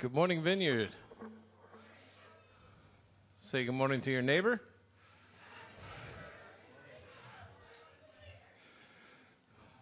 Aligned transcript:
Good 0.00 0.14
morning, 0.14 0.42
Vineyard. 0.42 0.88
Say 3.52 3.66
good 3.66 3.74
morning 3.74 4.00
to 4.00 4.10
your 4.10 4.22
neighbor. 4.22 4.58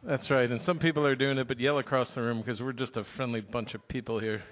That's 0.02 0.28
right, 0.28 0.50
and 0.50 0.60
some 0.66 0.80
people 0.80 1.06
are 1.06 1.14
doing 1.14 1.38
it, 1.38 1.46
but 1.46 1.60
yell 1.60 1.78
across 1.78 2.10
the 2.16 2.22
room 2.22 2.40
because 2.40 2.60
we're 2.60 2.72
just 2.72 2.96
a 2.96 3.04
friendly 3.14 3.42
bunch 3.42 3.74
of 3.74 3.86
people 3.86 4.18
here. 4.18 4.42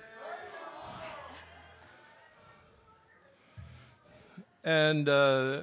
And 4.63 5.09
uh, 5.09 5.63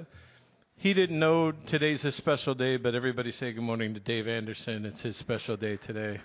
he 0.75 0.93
didn't 0.93 1.17
know 1.17 1.54
today's 1.70 2.01
his 2.01 2.15
special 2.15 2.55
day, 2.55 2.75
but 2.75 2.93
everybody 2.93 3.31
say 3.31 3.54
good 3.54 3.63
morning 3.63 3.93
to 3.93 4.01
Dave 4.01 4.27
Anderson. 4.27 4.85
It's 4.85 4.99
his 4.99 5.15
special 5.15 5.55
day 5.55 5.77
today. 5.77 6.20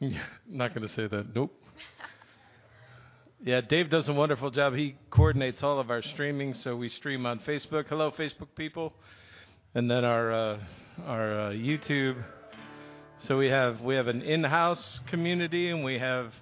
Not 0.00 0.74
going 0.74 0.86
to 0.86 0.94
say 0.94 1.08
that. 1.08 1.34
Nope. 1.34 1.52
Yeah, 3.44 3.60
Dave 3.60 3.90
does 3.90 4.08
a 4.08 4.12
wonderful 4.12 4.50
job. 4.50 4.74
He 4.74 4.96
coordinates 5.10 5.62
all 5.62 5.78
of 5.78 5.90
our 5.90 6.02
streaming, 6.02 6.54
so 6.62 6.76
we 6.76 6.88
stream 6.88 7.24
on 7.26 7.40
Facebook. 7.40 7.86
Hello, 7.88 8.12
Facebook 8.18 8.48
people, 8.56 8.92
and 9.74 9.90
then 9.90 10.04
our 10.04 10.32
uh, 10.32 10.58
our 11.06 11.40
uh, 11.40 11.50
YouTube. 11.50 12.16
So 13.26 13.38
we 13.38 13.46
have 13.46 13.80
we 13.80 13.94
have 13.94 14.08
an 14.08 14.22
in-house 14.22 15.00
community, 15.08 15.70
and 15.70 15.84
we 15.84 15.98
have 15.98 16.32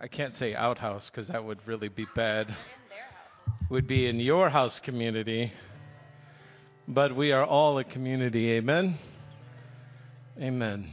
I 0.00 0.06
can't 0.06 0.36
say 0.36 0.54
outhouse 0.54 1.02
because 1.10 1.28
that 1.28 1.44
would 1.44 1.58
really 1.66 1.88
be 1.88 2.06
bad. 2.14 2.54
Would 3.70 3.88
be 3.88 4.08
in 4.08 4.20
your 4.20 4.50
house 4.50 4.80
community, 4.84 5.52
but 6.86 7.14
we 7.14 7.32
are 7.32 7.44
all 7.44 7.78
a 7.78 7.84
community. 7.84 8.52
Amen. 8.52 8.98
Amen. 10.40 10.92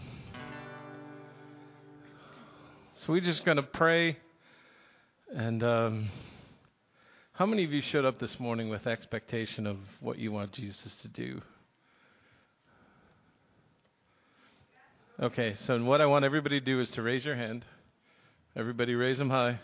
So 3.05 3.13
we're 3.13 3.21
just 3.21 3.45
going 3.45 3.57
to 3.57 3.63
pray. 3.63 4.17
And 5.31 5.61
um, 5.61 6.09
how 7.33 7.45
many 7.45 7.63
of 7.63 7.71
you 7.71 7.83
showed 7.91 8.03
up 8.03 8.19
this 8.19 8.39
morning 8.39 8.69
with 8.69 8.87
expectation 8.87 9.67
of 9.67 9.77
what 9.99 10.17
you 10.17 10.31
want 10.31 10.53
Jesus 10.53 10.91
to 11.03 11.07
do? 11.09 11.39
Okay, 15.21 15.55
so 15.67 15.83
what 15.83 16.01
I 16.01 16.07
want 16.07 16.25
everybody 16.25 16.59
to 16.59 16.65
do 16.65 16.81
is 16.81 16.89
to 16.95 17.03
raise 17.03 17.23
your 17.23 17.35
hand. 17.35 17.63
Everybody 18.55 18.95
raise 18.95 19.19
them 19.19 19.29
high 19.29 19.59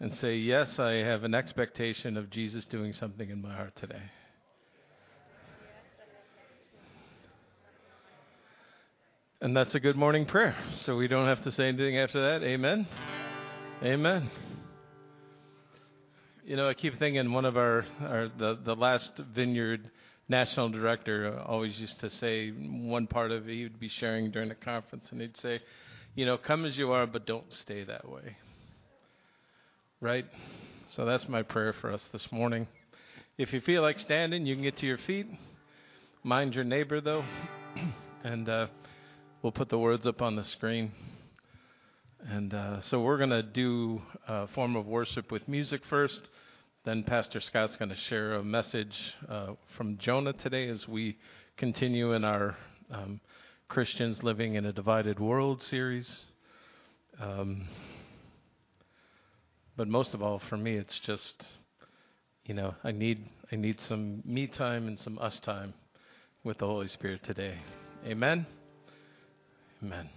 and 0.00 0.16
say, 0.22 0.36
Yes, 0.36 0.78
I 0.78 0.92
have 0.92 1.24
an 1.24 1.34
expectation 1.34 2.16
of 2.16 2.30
Jesus 2.30 2.64
doing 2.70 2.94
something 2.98 3.28
in 3.28 3.42
my 3.42 3.54
heart 3.54 3.74
today. 3.78 4.02
And 9.44 9.54
that's 9.54 9.74
a 9.74 9.78
good 9.78 9.94
morning 9.94 10.24
prayer. 10.24 10.56
So 10.86 10.96
we 10.96 11.06
don't 11.06 11.26
have 11.26 11.44
to 11.44 11.52
say 11.52 11.68
anything 11.68 11.98
after 11.98 12.30
that. 12.30 12.46
Amen. 12.46 12.88
Amen. 13.82 14.30
You 16.46 16.56
know, 16.56 16.66
I 16.66 16.72
keep 16.72 16.98
thinking 16.98 17.30
one 17.30 17.44
of 17.44 17.58
our, 17.58 17.84
our 18.00 18.30
the, 18.38 18.58
the 18.64 18.74
last 18.74 19.10
vineyard 19.34 19.90
national 20.30 20.70
director 20.70 21.38
always 21.46 21.78
used 21.78 22.00
to 22.00 22.08
say 22.08 22.52
one 22.52 23.06
part 23.06 23.32
of 23.32 23.46
it 23.46 23.52
he 23.52 23.64
would 23.64 23.78
be 23.78 23.90
sharing 24.00 24.30
during 24.30 24.50
a 24.50 24.54
conference 24.54 25.04
and 25.10 25.20
he'd 25.20 25.36
say, 25.42 25.60
you 26.14 26.24
know, 26.24 26.38
come 26.38 26.64
as 26.64 26.78
you 26.78 26.92
are, 26.92 27.06
but 27.06 27.26
don't 27.26 27.44
stay 27.64 27.84
that 27.84 28.08
way. 28.08 28.38
Right? 30.00 30.24
So 30.96 31.04
that's 31.04 31.28
my 31.28 31.42
prayer 31.42 31.74
for 31.82 31.92
us 31.92 32.00
this 32.14 32.26
morning. 32.32 32.66
If 33.36 33.52
you 33.52 33.60
feel 33.60 33.82
like 33.82 33.98
standing, 33.98 34.46
you 34.46 34.54
can 34.54 34.64
get 34.64 34.78
to 34.78 34.86
your 34.86 35.00
feet. 35.06 35.26
Mind 36.22 36.54
your 36.54 36.64
neighbor, 36.64 37.02
though. 37.02 37.26
and 38.24 38.48
uh, 38.48 38.68
We'll 39.44 39.52
put 39.52 39.68
the 39.68 39.78
words 39.78 40.06
up 40.06 40.22
on 40.22 40.36
the 40.36 40.44
screen. 40.56 40.90
And 42.26 42.54
uh, 42.54 42.80
so 42.88 43.02
we're 43.02 43.18
going 43.18 43.28
to 43.28 43.42
do 43.42 44.00
a 44.26 44.48
form 44.48 44.74
of 44.74 44.86
worship 44.86 45.30
with 45.30 45.46
music 45.46 45.82
first. 45.90 46.18
Then 46.86 47.02
Pastor 47.02 47.42
Scott's 47.42 47.76
going 47.76 47.90
to 47.90 47.96
share 48.08 48.36
a 48.36 48.42
message 48.42 48.94
uh, 49.28 49.48
from 49.76 49.98
Jonah 49.98 50.32
today 50.32 50.70
as 50.70 50.88
we 50.88 51.18
continue 51.58 52.14
in 52.14 52.24
our 52.24 52.56
um, 52.90 53.20
Christians 53.68 54.16
Living 54.22 54.54
in 54.54 54.64
a 54.64 54.72
Divided 54.72 55.20
World 55.20 55.62
series. 55.68 56.08
Um, 57.20 57.68
but 59.76 59.88
most 59.88 60.14
of 60.14 60.22
all, 60.22 60.40
for 60.48 60.56
me, 60.56 60.76
it's 60.76 60.98
just, 61.04 61.44
you 62.46 62.54
know, 62.54 62.74
I 62.82 62.92
need 62.92 63.26
I 63.52 63.56
need 63.56 63.76
some 63.90 64.22
me 64.24 64.46
time 64.46 64.88
and 64.88 64.98
some 65.00 65.18
us 65.18 65.38
time 65.44 65.74
with 66.44 66.56
the 66.60 66.66
Holy 66.66 66.88
Spirit 66.88 67.20
today. 67.26 67.58
Amen. 68.06 68.46
Amen. 69.82 70.10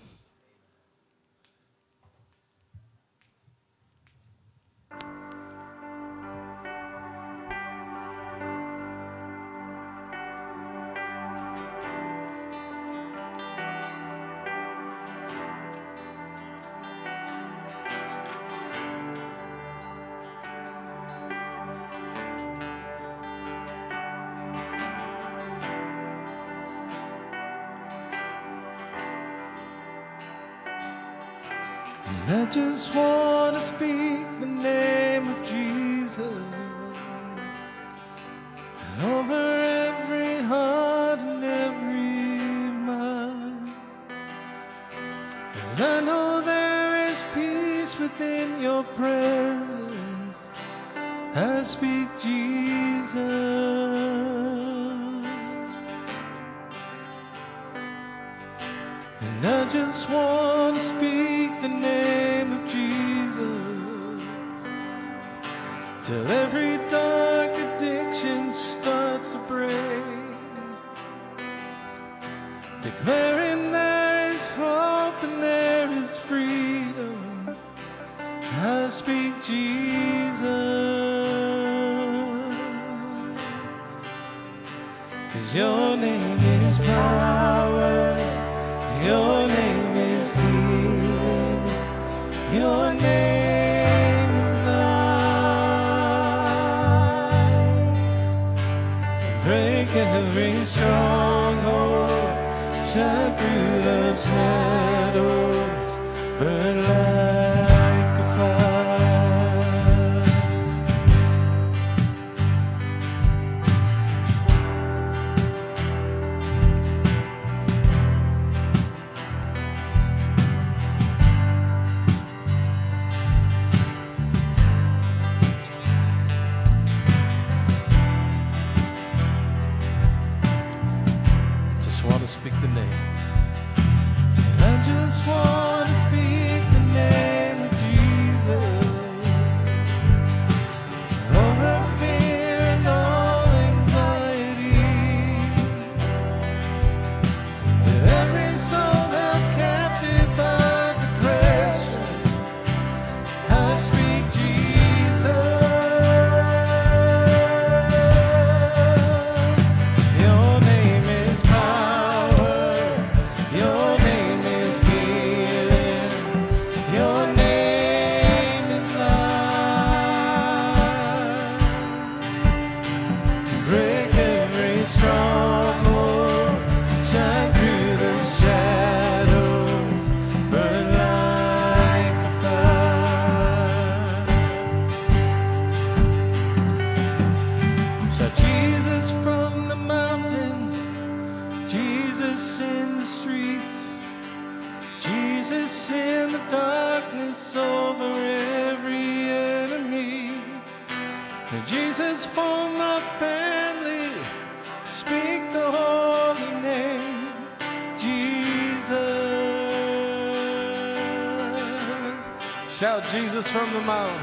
Jesus 213.12 213.46
from 213.52 213.74
the 213.74 213.82
mountains. 213.82 214.17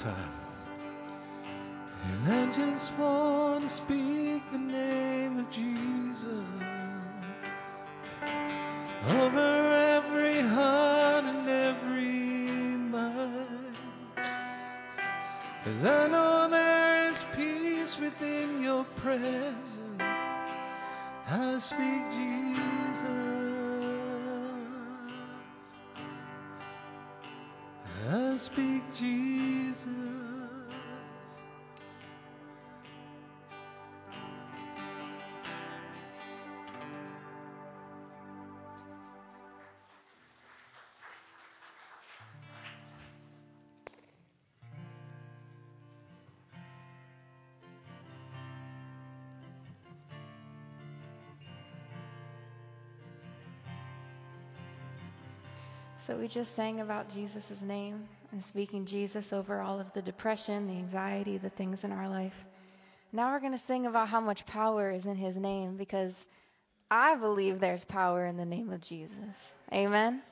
So 0.00 0.31
we 56.22 56.28
just 56.28 56.50
sang 56.54 56.80
about 56.80 57.12
Jesus' 57.12 57.42
name 57.60 58.04
and 58.30 58.44
speaking 58.50 58.86
Jesus 58.86 59.24
over 59.32 59.60
all 59.60 59.80
of 59.80 59.88
the 59.92 60.02
depression, 60.02 60.68
the 60.68 60.72
anxiety, 60.72 61.36
the 61.36 61.50
things 61.50 61.78
in 61.82 61.90
our 61.90 62.08
life. 62.08 62.32
Now 63.12 63.32
we're 63.32 63.40
going 63.40 63.58
to 63.58 63.62
sing 63.66 63.86
about 63.86 64.08
how 64.08 64.20
much 64.20 64.38
power 64.46 64.92
is 64.92 65.04
in 65.04 65.16
his 65.16 65.34
name 65.34 65.76
because 65.76 66.12
I 66.92 67.16
believe 67.16 67.58
there's 67.58 67.80
power 67.88 68.26
in 68.26 68.36
the 68.36 68.44
name 68.44 68.72
of 68.72 68.80
Jesus. 68.82 69.34
Amen. 69.72 70.22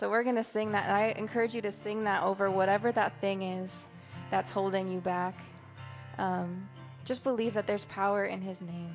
So 0.00 0.08
we're 0.08 0.24
going 0.24 0.36
to 0.36 0.46
sing 0.54 0.72
that. 0.72 0.86
And 0.86 0.96
I 0.96 1.14
encourage 1.18 1.52
you 1.52 1.60
to 1.60 1.74
sing 1.84 2.04
that 2.04 2.22
over 2.22 2.50
whatever 2.50 2.90
that 2.92 3.12
thing 3.20 3.42
is 3.42 3.70
that's 4.30 4.50
holding 4.50 4.88
you 4.88 5.00
back. 5.00 5.34
Um, 6.16 6.70
just 7.04 7.22
believe 7.22 7.52
that 7.52 7.66
there's 7.66 7.84
power 7.90 8.24
in 8.24 8.40
his 8.40 8.56
name. 8.62 8.94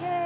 Every 0.00 0.21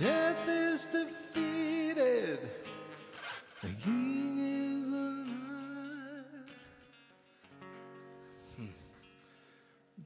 death 0.00 0.48
is 0.48 0.80
defeated. 0.92 2.40
The 3.62 3.68
King 3.84 4.82
is 4.82 4.92
alive. 4.92 6.24
Hmm. 8.56 8.66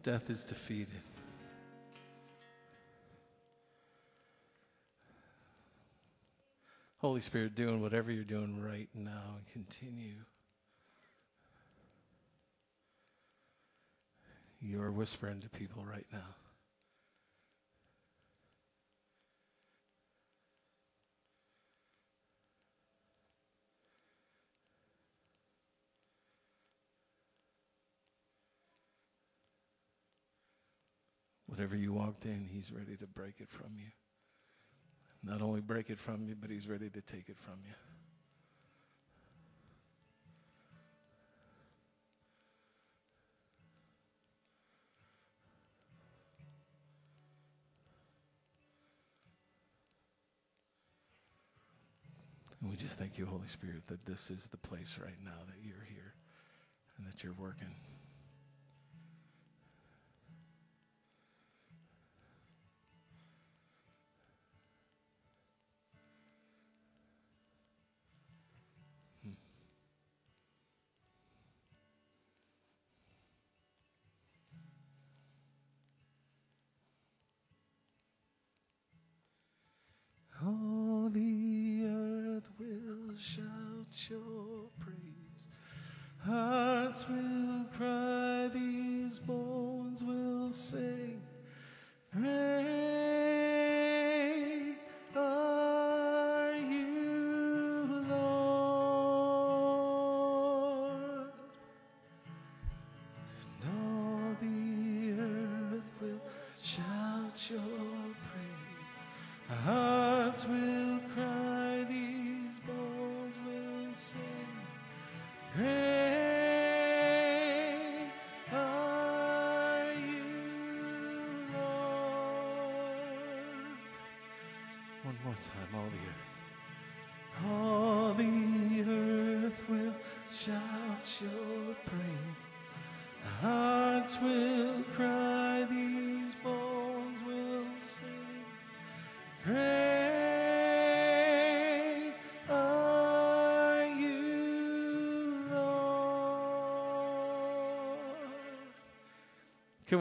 Death 0.03 0.23
is 0.29 0.41
defeated. 0.49 1.03
Holy 6.99 7.21
Spirit, 7.21 7.55
doing 7.55 7.81
whatever 7.81 8.11
you're 8.11 8.25
doing 8.25 8.61
right 8.61 8.89
now 8.95 9.37
and 9.37 9.47
continue. 9.53 10.17
You 14.61 14.83
are 14.83 14.91
whispering 14.91 15.43
to 15.43 15.49
people 15.51 15.85
right 15.85 16.07
now. 16.11 16.35
Whatever 31.65 31.81
you 31.81 31.95
walked 31.95 32.27
in, 32.27 32.47
He's 32.53 32.71
ready 32.71 32.95
to 32.99 33.07
break 33.07 33.37
it 33.39 33.49
from 33.57 33.73
you. 33.79 33.89
Not 35.23 35.41
only 35.41 35.63
break 35.63 35.89
it 35.89 35.97
from 36.05 36.23
you, 36.23 36.35
but 36.39 36.51
He's 36.51 36.67
ready 36.69 36.91
to 36.91 37.01
take 37.01 37.31
it 37.31 37.39
from 37.47 37.55
you. 37.65 37.73
And 52.61 52.69
we 52.69 52.77
just 52.77 52.97
thank 52.99 53.17
you, 53.17 53.25
Holy 53.25 53.49
Spirit, 53.55 53.85
that 53.89 54.05
this 54.05 54.21
is 54.29 54.41
the 54.51 54.59
place 54.69 54.93
right 55.03 55.17
now 55.25 55.41
that 55.47 55.65
you're 55.65 55.87
here 55.89 56.13
and 56.99 57.07
that 57.07 57.25
you're 57.25 57.33
working. 57.39 57.73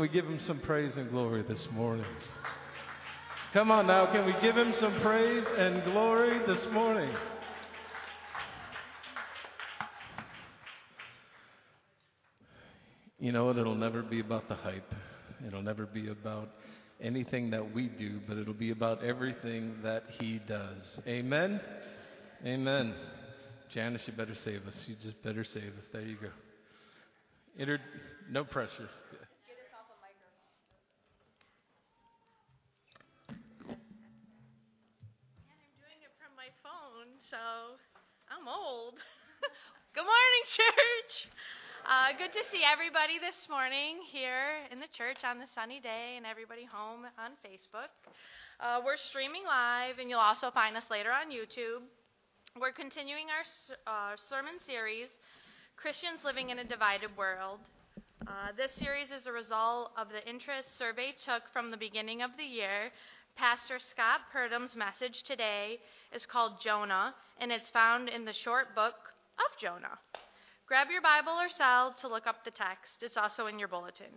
We 0.04 0.10
give 0.10 0.26
him 0.26 0.39
some 0.48 0.60
praise 0.60 0.92
and 0.98 1.10
glory 1.10 1.44
this 1.44 1.66
morning? 1.72 2.06
Come 3.54 3.72
on 3.72 3.88
now, 3.88 4.12
can 4.12 4.26
we 4.26 4.34
give 4.42 4.58
him 4.58 4.74
some 4.82 5.00
praise 5.00 5.46
and 5.58 5.82
glory 5.86 6.39
this 6.46 6.62
morning? 6.74 7.10
You 13.18 13.32
know 13.32 13.46
what? 13.46 13.58
It'll 13.58 13.76
never 13.76 14.04
be 14.04 14.20
about 14.20 14.50
the 14.50 14.56
hype. 14.56 14.94
It'll 15.48 15.62
never 15.62 15.86
be 15.86 16.10
about 16.10 16.50
anything 17.00 17.52
that 17.52 17.74
we 17.74 17.88
do, 17.88 18.20
but 18.28 18.38
it'll 18.38 18.54
be 18.54 18.72
about 18.72 19.06
everything 19.06 19.76
that 19.84 20.04
he 20.20 20.42
does. 20.46 20.82
Amen? 21.08 21.62
Amen. 22.46 22.94
Janice, 23.74 24.02
you 24.06 24.12
better 24.12 24.36
save 24.44 24.68
us. 24.68 24.76
You 24.86 24.98
just 25.02 25.24
better 25.24 25.46
save 25.46 25.63
us. 25.63 25.86
There 25.94 26.02
you 26.02 26.18
go. 26.22 26.28
Inter- 27.58 27.80
no 28.30 28.44
pressure. 28.44 28.89
And 35.44 35.60
I'm 35.60 35.76
doing 35.82 36.00
it 36.06 36.13
from 36.22 36.32
my 36.39 36.48
phone, 36.63 37.20
so 37.28 37.76
I'm 38.32 38.48
old. 38.48 38.96
good 39.96 40.08
morning, 40.08 40.44
church. 40.56 41.13
Uh, 41.84 42.16
good 42.16 42.32
to 42.32 42.44
see 42.48 42.63
everybody 42.63 43.20
this 43.43 43.51
morning 43.51 43.99
here 44.08 44.63
in 44.71 44.79
the 44.79 44.88
church 44.95 45.19
on 45.27 45.36
the 45.36 45.51
sunny 45.51 45.84
day, 45.84 46.15
and 46.15 46.23
everybody 46.23 46.63
home 46.63 47.03
on 47.19 47.36
Facebook. 47.43 47.91
Uh, 48.63 48.79
we're 48.79 48.95
streaming 49.12 49.43
live, 49.43 49.99
and 49.99 50.08
you'll 50.08 50.23
also 50.23 50.47
find 50.56 50.79
us 50.79 50.88
later 50.88 51.12
on 51.12 51.27
YouTube. 51.27 51.84
We're 52.56 52.71
continuing 52.71 53.27
our 53.27 53.43
uh, 53.84 54.15
sermon 54.32 54.63
series, 54.63 55.12
Christians 55.75 56.23
Living 56.23 56.56
in 56.56 56.63
a 56.63 56.67
Divided 56.67 57.12
World. 57.19 57.60
Uh, 58.23 58.56
this 58.56 58.71
series 58.79 59.12
is 59.12 59.27
a 59.27 59.36
result 59.36 59.91
of 59.99 60.08
the 60.08 60.23
interest 60.23 60.71
survey 60.79 61.12
took 61.27 61.43
from 61.51 61.67
the 61.67 61.75
beginning 61.75 62.23
of 62.23 62.32
the 62.39 62.47
year 62.47 62.95
Pastor 63.36 63.75
Scott 63.91 64.23
Purdam's 64.32 64.71
message 64.71 65.19
today 65.27 65.84
is 66.15 66.23
called 66.32 66.63
Jonah, 66.63 67.12
and 67.43 67.51
it's 67.51 67.67
found 67.75 68.08
in 68.08 68.23
the 68.23 68.39
short 68.47 68.71
book 68.71 68.95
of 69.36 69.51
Jonah. 69.60 69.99
Grab 70.73 70.89
your 70.89 71.05
Bible 71.05 71.38
or 71.38 71.53
cell 71.53 71.93
to 72.01 72.09
look 72.09 72.25
up 72.25 72.41
the 72.41 72.57
text. 72.57 72.97
It's 73.05 73.13
also 73.13 73.45
in 73.45 73.62
your 73.62 73.69
bulletin. 73.69 74.09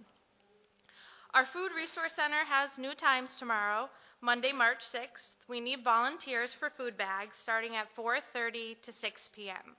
Our 1.36 1.44
Food 1.52 1.68
Resource 1.76 2.16
Center 2.16 2.48
has 2.48 2.72
new 2.80 2.96
times 2.96 3.28
tomorrow, 3.36 3.92
Monday, 4.24 4.56
March 4.56 4.80
6th. 4.88 5.36
We 5.52 5.60
need 5.60 5.84
volunteers 5.84 6.48
for 6.56 6.72
food 6.72 6.96
bags 6.96 7.36
starting 7.44 7.76
at 7.76 7.92
4:30 7.92 8.72
to 8.88 8.90
6 9.04 9.20
p.m. 9.36 9.76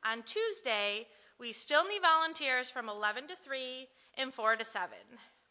On 0.00 0.24
Tuesday, 0.24 1.04
we 1.36 1.52
still 1.68 1.84
need 1.84 2.00
volunteers 2.00 2.72
from 2.72 2.88
11 2.88 3.28
to 3.28 3.36
3 3.44 3.84
and 4.16 4.32
4 4.32 4.56
to 4.56 4.64
7. 4.72 4.96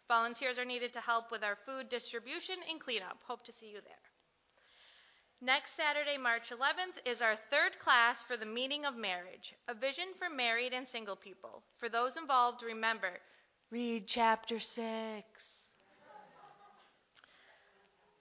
Volunteers 0.10 0.58
are 0.58 0.66
needed 0.66 0.90
to 0.98 1.06
help 1.06 1.30
with 1.30 1.46
our 1.46 1.62
food 1.70 1.86
distribution 1.94 2.66
and 2.66 2.82
cleanup. 2.82 3.22
Hope 3.30 3.46
to 3.46 3.54
see 3.62 3.70
you 3.78 3.86
there. 3.86 4.07
Next 5.42 5.78
Saturday, 5.78 6.18
March 6.18 6.50
11th, 6.50 6.98
is 7.06 7.22
our 7.22 7.38
third 7.54 7.78
class 7.78 8.18
for 8.26 8.38
the 8.38 8.50
meaning 8.50 8.86
of 8.90 8.98
marriage, 8.98 9.54
a 9.70 9.76
vision 9.78 10.18
for 10.18 10.34
married 10.34 10.74
and 10.74 10.88
single 10.90 11.16
people. 11.16 11.62
For 11.78 11.90
those 11.90 12.18
involved, 12.18 12.66
remember, 12.66 13.22
read 13.70 14.10
chapter 14.10 14.58
6. 14.58 14.74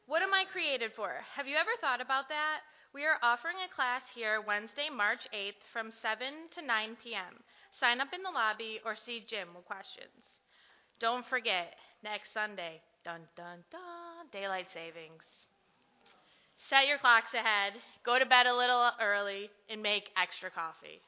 What 0.05 0.21
am 0.21 0.35
I 0.37 0.45
created 0.53 0.93
for? 0.95 1.25
Have 1.35 1.49
you 1.49 1.57
ever 1.57 1.73
thought 1.81 2.05
about 2.05 2.29
that? 2.29 2.61
We 2.93 3.09
are 3.09 3.17
offering 3.25 3.57
a 3.65 3.75
class 3.75 4.03
here 4.15 4.45
Wednesday, 4.45 4.93
March 4.93 5.25
8th 5.33 5.65
from 5.73 5.97
7 6.05 6.53
to 6.53 6.61
9 6.61 6.97
p.m. 7.03 7.41
Sign 7.81 8.01
up 8.01 8.13
in 8.13 8.23
the 8.23 8.31
lobby 8.31 8.81
or 8.85 8.95
see 8.95 9.25
Jim 9.25 9.57
with 9.57 9.65
questions. 9.65 10.21
Don't 11.01 11.27
forget, 11.29 11.77
next 12.05 12.33
Sunday, 12.33 12.81
dun 13.05 13.25
dun 13.37 13.65
dun, 13.73 14.29
daylight 14.33 14.69
savings. 14.73 15.25
Set 16.69 16.89
your 16.89 16.99
clocks 16.99 17.31
ahead, 17.33 17.75
go 18.05 18.19
to 18.19 18.27
bed 18.27 18.47
a 18.47 18.55
little 18.55 18.91
early, 19.01 19.51
and 19.71 19.81
make 19.81 20.11
extra 20.19 20.51
coffee. 20.51 20.99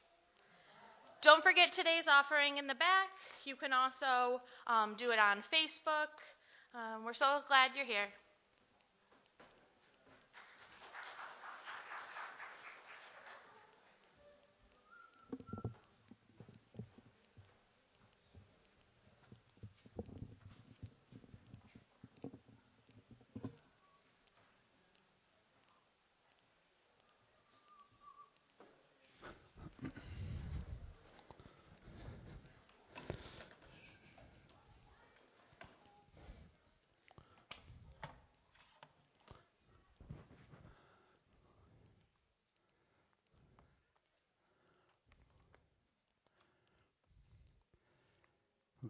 Don't 1.23 1.42
forget 1.42 1.75
today's 1.75 2.07
offering 2.07 2.59
in 2.59 2.68
the 2.68 2.79
back. 2.79 3.11
You 3.44 3.57
can 3.57 3.73
also 3.73 4.40
um, 4.68 4.94
do 4.99 5.11
it 5.11 5.18
on 5.18 5.42
Facebook. 5.51 6.14
Um, 6.79 7.05
we're 7.05 7.14
so 7.14 7.42
glad 7.49 7.75
you're 7.75 7.87
here. 7.87 8.07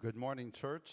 Good 0.00 0.07
morning, 0.18 0.52
church. 0.60 0.88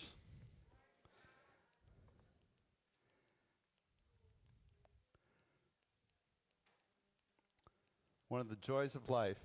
One 8.28 8.40
of 8.40 8.50
the 8.50 8.56
joys 8.58 8.94
of 8.94 9.10
life 9.10 9.40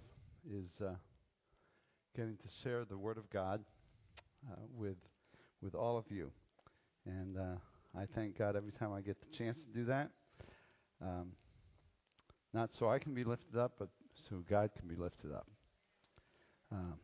is 0.46 0.68
uh, 0.84 0.90
getting 2.14 2.36
to 2.36 2.48
share 2.62 2.84
the 2.84 2.98
Word 2.98 3.16
of 3.16 3.30
God 3.30 3.64
uh, 4.50 4.56
with 4.76 4.98
with 5.62 5.74
all 5.74 5.96
of 5.96 6.04
you, 6.10 6.30
and 7.06 7.38
uh, 7.38 7.98
I 7.98 8.04
thank 8.14 8.36
God 8.36 8.56
every 8.56 8.72
time 8.72 8.92
I 8.92 9.00
get 9.00 9.16
the 9.22 9.34
chance 9.34 9.56
to 9.60 9.78
do 9.78 9.86
that. 9.86 10.10
Um, 11.00 11.28
not 12.52 12.68
so 12.78 12.90
I 12.90 12.98
can 12.98 13.14
be 13.14 13.24
lifted 13.24 13.58
up, 13.58 13.72
but 13.78 13.88
so 14.28 14.44
God 14.46 14.72
can 14.78 14.88
be 14.88 14.96
lifted 14.96 15.32
up. 15.32 15.46
Um, 16.70 16.94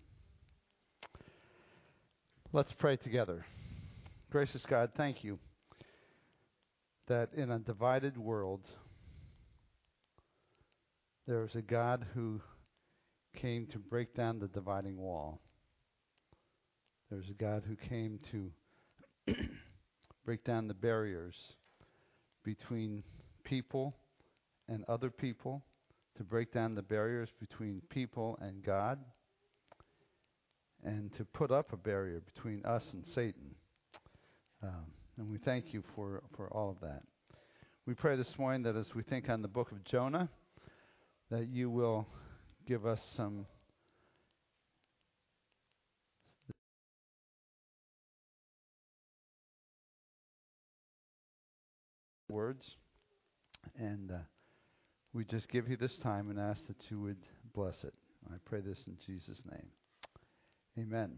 Let's 2.57 2.73
pray 2.79 2.97
together. 2.97 3.45
Gracious 4.31 4.63
God, 4.67 4.89
thank 4.97 5.23
you 5.23 5.39
that 7.07 7.29
in 7.37 7.51
a 7.51 7.59
divided 7.59 8.17
world, 8.17 8.63
there 11.27 11.45
is 11.45 11.55
a 11.55 11.61
God 11.61 12.07
who 12.15 12.41
came 13.37 13.67
to 13.73 13.79
break 13.79 14.15
down 14.15 14.39
the 14.39 14.49
dividing 14.49 14.97
wall. 14.97 15.43
There's 17.11 17.29
a 17.29 17.35
God 17.35 17.63
who 17.69 17.77
came 17.77 18.21
to 18.31 18.51
break 20.25 20.43
down 20.43 20.67
the 20.67 20.73
barriers 20.73 21.35
between 22.43 23.03
people 23.45 23.95
and 24.67 24.83
other 24.89 25.11
people, 25.11 25.63
to 26.17 26.25
break 26.25 26.55
down 26.55 26.75
the 26.75 26.81
barriers 26.81 27.29
between 27.39 27.83
people 27.91 28.39
and 28.41 28.65
God 28.65 28.99
and 30.85 31.13
to 31.17 31.25
put 31.25 31.51
up 31.51 31.73
a 31.73 31.77
barrier 31.77 32.21
between 32.35 32.65
us 32.65 32.83
and 32.93 33.05
Satan. 33.15 33.55
Um, 34.63 34.87
and 35.19 35.31
we 35.31 35.39
thank 35.39 35.73
you 35.73 35.83
for, 35.95 36.23
for 36.37 36.49
all 36.49 36.71
of 36.71 36.81
that. 36.81 37.03
We 37.87 37.95
pray 37.95 38.17
this 38.17 38.39
morning 38.39 38.63
that 38.63 38.77
as 38.77 38.95
we 38.95 39.03
think 39.03 39.29
on 39.29 39.43
the 39.43 39.49
book 39.49 39.71
of 39.73 39.85
Jonah, 39.85 40.29
that 41.31 41.49
you 41.49 41.71
will 41.71 42.07
give 42.67 42.85
us 42.87 43.01
some 43.17 43.47
words. 52.29 52.65
And 53.79 54.11
uh, 54.11 54.19
we 55.13 55.25
just 55.25 55.49
give 55.49 55.69
you 55.69 55.77
this 55.77 55.97
time 56.03 56.31
and 56.31 56.39
ask 56.39 56.61
that 56.67 56.77
you 56.91 57.01
would 57.01 57.25
bless 57.55 57.77
it. 57.83 57.95
I 58.31 58.37
pray 58.45 58.61
this 58.61 58.79
in 58.87 58.97
Jesus' 59.07 59.41
name. 59.51 59.67
Amen. 60.79 61.13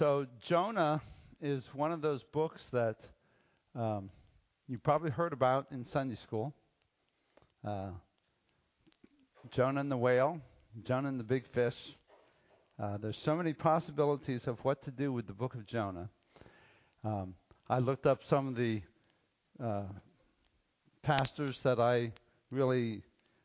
So, 0.00 0.26
Jonah 0.48 1.00
is 1.40 1.62
one 1.74 1.92
of 1.92 2.00
those 2.02 2.22
books 2.32 2.60
that 2.72 2.96
um, 3.76 4.10
you 4.66 4.78
probably 4.78 5.12
heard 5.12 5.32
about 5.32 5.68
in 5.70 5.86
Sunday 5.92 6.18
school. 6.26 6.52
Uh, 7.64 7.90
Jonah 9.54 9.80
and 9.80 9.92
the 9.92 9.96
whale, 9.96 10.40
Jonah 10.84 11.08
and 11.08 11.20
the 11.20 11.24
big 11.24 11.44
fish. 11.54 11.74
Uh, 12.82 12.96
there's 13.00 13.18
so 13.24 13.36
many 13.36 13.52
possibilities 13.52 14.40
of 14.46 14.58
what 14.64 14.82
to 14.84 14.90
do 14.90 15.12
with 15.12 15.28
the 15.28 15.32
book 15.32 15.54
of 15.54 15.64
Jonah. 15.68 16.08
Um, 17.04 17.34
I 17.68 17.78
looked 17.78 18.06
up 18.06 18.18
some 18.28 18.48
of 18.48 18.56
the 18.56 18.82
uh, 19.62 19.84
pastors 21.04 21.56
that 21.62 21.78
I 21.78 22.10
really 22.50 23.02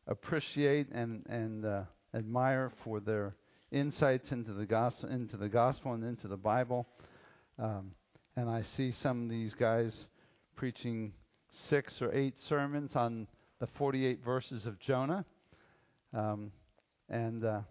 appreciate 0.08 0.88
and 0.92 1.24
and 1.30 1.66
uh, 1.66 1.82
admire 2.14 2.72
for 2.84 3.00
their 3.00 3.36
insights 3.72 4.32
into 4.32 4.54
the 4.54 4.66
gospel, 4.66 5.10
into 5.10 5.38
the 5.38 5.50
gospel, 5.50 5.94
and 5.94 6.04
into 6.04 6.28
the 6.28 6.38
Bible. 6.38 6.88
Um, 7.60 7.92
and 8.36 8.50
I 8.50 8.64
see 8.76 8.94
some 9.02 9.24
of 9.24 9.30
these 9.30 9.54
guys 9.60 9.92
preaching 10.56 11.14
six 11.70 11.94
or 12.02 12.14
eight 12.14 12.36
sermons 12.48 12.92
on 12.96 13.28
the 13.60 13.68
48 13.78 14.24
verses 14.24 14.66
of 14.66 14.80
Jonah, 14.80 15.26
um, 16.14 16.52
and 17.10 17.44
uh, 17.44 17.62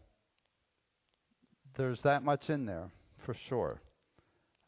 there's 1.77 2.01
that 2.03 2.25
much 2.25 2.49
in 2.49 2.66
there 2.66 2.90
for 3.25 3.37
sure. 3.49 3.81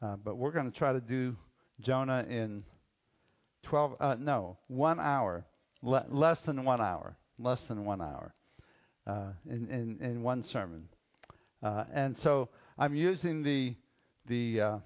Uh, 0.00 0.16
but 0.24 0.36
we're 0.36 0.52
going 0.52 0.70
to 0.70 0.78
try 0.78 0.92
to 0.92 1.00
do 1.00 1.36
Jonah 1.80 2.24
in 2.28 2.62
12, 3.64 3.96
uh, 4.00 4.16
no, 4.18 4.56
one 4.68 5.00
hour, 5.00 5.44
le- 5.82 6.06
less 6.08 6.38
than 6.46 6.64
one 6.64 6.80
hour, 6.80 7.16
less 7.38 7.58
than 7.68 7.84
one 7.84 8.00
hour 8.00 8.32
uh, 9.08 9.32
in, 9.48 9.68
in, 9.70 9.98
in 10.06 10.22
one 10.22 10.44
sermon. 10.52 10.88
Uh, 11.62 11.84
and 11.92 12.16
so 12.22 12.48
I'm 12.78 12.94
using 12.94 13.42
the, 13.42 13.74
the 14.28 14.60
uh, 14.60 14.78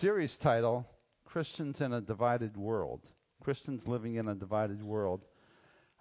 series 0.00 0.30
title, 0.42 0.86
Christians 1.24 1.76
in 1.80 1.92
a 1.92 2.00
Divided 2.00 2.56
World. 2.56 3.00
Christians 3.42 3.82
living 3.86 4.16
in 4.16 4.28
a 4.28 4.34
divided 4.34 4.82
world, 4.82 5.22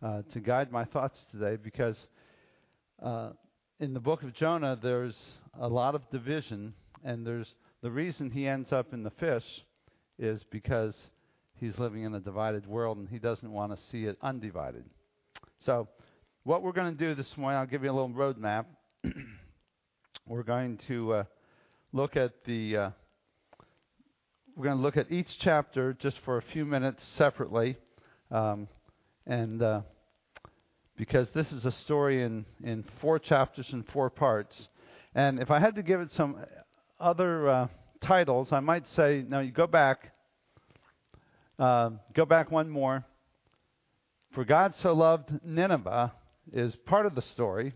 uh, 0.02 0.22
to 0.34 0.40
guide 0.40 0.72
my 0.72 0.86
thoughts 0.86 1.18
today 1.32 1.56
because 1.56 1.96
uh, 3.02 3.30
in 3.80 3.94
the 3.94 4.00
book 4.00 4.24
of 4.24 4.34
Jonah 4.34 4.78
there's 4.82 5.16
a 5.60 5.68
lot 5.68 5.96
of 5.96 6.02
division, 6.12 6.74
and 7.04 7.26
there's 7.26 7.48
the 7.82 7.92
reason 7.92 8.32
he 8.32 8.48
ends 8.48 8.72
up 8.72 8.94
in 8.94 9.04
the 9.04 9.12
fish 9.12 9.44
is 10.20 10.42
because 10.52 10.94
he's 11.56 11.78
living 11.78 12.04
in 12.04 12.16
a 12.16 12.20
divided 12.20 12.66
world 12.66 12.98
and 12.98 13.08
he 13.08 13.20
doesn't 13.20 13.52
want 13.52 13.72
to 13.72 13.78
see 13.92 14.06
it 14.06 14.18
undivided. 14.22 14.84
So, 15.66 15.88
what 16.48 16.64
we're 16.64 16.72
going 16.72 16.98
to 16.98 16.98
do 16.98 17.14
this 17.14 17.28
morning, 17.36 17.60
I'll 17.60 17.66
give 17.66 17.84
you 17.84 17.92
a 17.92 17.92
little 17.92 18.08
roadmap. 18.08 18.68
we're 20.26 20.44
going 20.44 20.80
to 20.88 21.14
uh, 21.14 21.24
look 21.92 22.16
at 22.16 22.32
the. 22.46 22.78
Uh, 22.78 22.90
we're 24.56 24.64
going 24.64 24.78
to 24.78 24.82
look 24.82 24.96
at 24.96 25.12
each 25.12 25.28
chapter 25.42 25.98
just 26.02 26.16
for 26.24 26.38
a 26.38 26.44
few 26.54 26.64
minutes 26.64 27.02
separately, 27.18 27.76
um, 28.32 28.70
and 29.26 29.62
uh, 29.62 29.82
because 30.96 31.28
this 31.36 31.48
is 31.52 31.66
a 31.66 31.74
story 31.84 32.24
in 32.24 32.46
in 32.64 32.86
four 33.02 33.20
chapters 33.20 33.66
and 33.74 33.84
four 33.92 34.10
parts, 34.10 34.56
and 35.14 35.42
if 35.42 35.52
I 35.52 35.60
had 35.60 35.76
to 35.76 35.84
give 35.84 36.00
it 36.00 36.12
some 36.16 36.38
other 36.98 37.50
uh, 37.50 37.68
titles, 38.06 38.48
I 38.54 38.62
might 38.62 38.86
say, 38.96 39.26
now 39.28 39.42
you 39.42 39.52
go 39.52 39.68
back 39.68 40.14
uh, 41.60 41.90
go 42.14 42.24
back 42.24 42.52
one 42.52 42.70
more. 42.70 43.04
For 44.34 44.46
God 44.46 44.76
so 44.82 44.94
loved 44.94 45.30
Nineveh 45.44 46.14
is 46.54 46.76
part 46.86 47.06
of 47.06 47.16
the 47.16 47.24
story. 47.34 47.74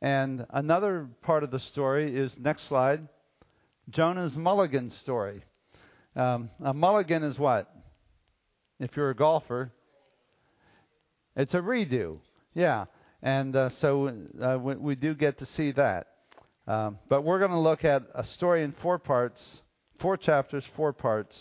And 0.00 0.46
another 0.50 1.08
part 1.22 1.44
of 1.44 1.50
the 1.50 1.60
story 1.72 2.16
is, 2.16 2.30
next 2.38 2.68
slide, 2.68 3.08
Jonah's 3.90 4.34
mulligan 4.34 4.92
story. 5.02 5.44
Um, 6.16 6.50
a 6.62 6.74
mulligan 6.74 7.22
is 7.22 7.38
what? 7.38 7.70
If 8.80 8.90
you're 8.96 9.10
a 9.10 9.16
golfer, 9.16 9.72
it's 11.36 11.54
a 11.54 11.58
redo. 11.58 12.18
Yeah. 12.54 12.84
And 13.22 13.56
uh, 13.56 13.70
so 13.80 14.12
uh, 14.42 14.58
we, 14.58 14.74
we, 14.74 14.94
do 14.94 15.14
get 15.14 15.38
to 15.38 15.48
see 15.56 15.72
that. 15.72 16.08
Um, 16.66 16.98
but 17.08 17.22
we're 17.22 17.38
going 17.38 17.50
to 17.50 17.58
look 17.58 17.84
at 17.84 18.02
a 18.14 18.24
story 18.36 18.62
in 18.62 18.74
four 18.82 18.98
parts, 18.98 19.40
four 20.00 20.16
chapters, 20.16 20.64
four 20.76 20.92
parts 20.92 21.34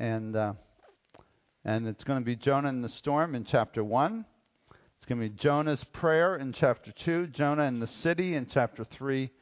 and 0.00 0.34
uh, 0.34 0.54
and 1.64 1.86
it's 1.86 2.02
going 2.04 2.18
to 2.18 2.24
be 2.24 2.34
Jonah 2.34 2.70
in 2.70 2.80
the 2.80 2.88
storm 2.98 3.34
in 3.34 3.44
chapter 3.44 3.84
one. 3.84 4.24
Going 5.10 5.22
to 5.22 5.28
be 5.28 5.42
Jonah's 5.42 5.82
prayer 5.92 6.36
in 6.36 6.52
chapter 6.52 6.94
two, 7.04 7.26
Jonah 7.26 7.64
in 7.64 7.80
the 7.80 7.88
city 8.04 8.36
in 8.36 8.46
chapter 8.54 8.86
three, 8.96 9.32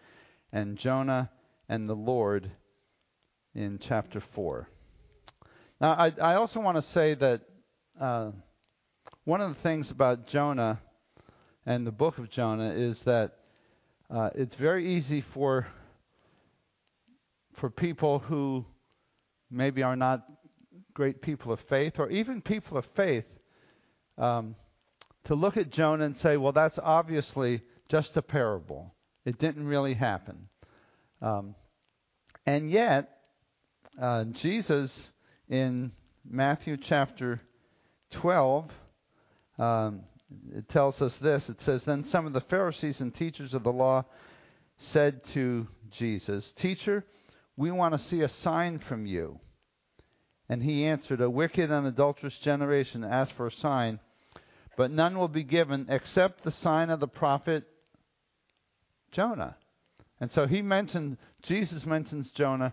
and 0.50 0.78
Jonah 0.78 1.28
and 1.68 1.86
the 1.86 1.94
Lord 1.94 2.50
in 3.54 3.78
chapter 3.86 4.22
four. 4.34 4.66
Now, 5.78 5.92
I, 5.92 6.12
I 6.22 6.34
also 6.36 6.60
want 6.60 6.82
to 6.82 6.92
say 6.94 7.14
that 7.16 7.42
uh, 8.00 8.30
one 9.24 9.42
of 9.42 9.54
the 9.54 9.60
things 9.62 9.90
about 9.90 10.26
Jonah 10.28 10.80
and 11.66 11.86
the 11.86 11.92
book 11.92 12.16
of 12.16 12.30
Jonah 12.30 12.72
is 12.74 12.96
that 13.04 13.32
uh, 14.08 14.30
it's 14.34 14.54
very 14.58 14.96
easy 14.96 15.22
for 15.34 15.66
for 17.60 17.68
people 17.68 18.20
who 18.20 18.64
maybe 19.50 19.82
are 19.82 19.96
not 19.96 20.24
great 20.94 21.20
people 21.20 21.52
of 21.52 21.58
faith, 21.68 21.92
or 21.98 22.08
even 22.08 22.40
people 22.40 22.78
of 22.78 22.86
faith, 22.96 23.26
um, 24.16 24.54
to 25.28 25.34
look 25.34 25.56
at 25.56 25.70
Jonah 25.70 26.06
and 26.06 26.16
say, 26.22 26.36
well, 26.36 26.52
that's 26.52 26.78
obviously 26.82 27.62
just 27.90 28.10
a 28.16 28.22
parable. 28.22 28.94
It 29.24 29.38
didn't 29.38 29.66
really 29.66 29.94
happen. 29.94 30.48
Um, 31.20 31.54
and 32.46 32.70
yet, 32.70 33.10
uh, 34.00 34.24
Jesus 34.42 34.90
in 35.48 35.92
Matthew 36.28 36.76
chapter 36.88 37.40
12, 38.22 38.70
um, 39.58 40.00
it 40.54 40.68
tells 40.70 41.00
us 41.00 41.12
this. 41.20 41.42
It 41.48 41.56
says, 41.66 41.82
Then 41.84 42.06
some 42.10 42.26
of 42.26 42.32
the 42.32 42.42
Pharisees 42.42 42.96
and 43.00 43.14
teachers 43.14 43.52
of 43.52 43.64
the 43.64 43.72
law 43.72 44.04
said 44.92 45.20
to 45.34 45.66
Jesus, 45.98 46.44
Teacher, 46.60 47.04
we 47.56 47.70
want 47.70 47.94
to 47.94 48.08
see 48.08 48.22
a 48.22 48.30
sign 48.42 48.80
from 48.88 49.04
you. 49.04 49.40
And 50.48 50.62
he 50.62 50.84
answered, 50.84 51.20
A 51.20 51.28
wicked 51.28 51.70
and 51.70 51.86
adulterous 51.86 52.34
generation 52.42 53.04
asks 53.04 53.34
for 53.36 53.48
a 53.48 53.52
sign, 53.60 54.00
but 54.78 54.92
none 54.92 55.18
will 55.18 55.28
be 55.28 55.42
given 55.42 55.86
except 55.88 56.44
the 56.44 56.54
sign 56.62 56.88
of 56.88 57.00
the 57.00 57.08
prophet 57.08 57.64
Jonah. 59.10 59.56
And 60.20 60.30
so 60.32 60.46
he 60.46 60.62
mentioned, 60.62 61.16
Jesus 61.42 61.84
mentions 61.84 62.28
Jonah 62.36 62.72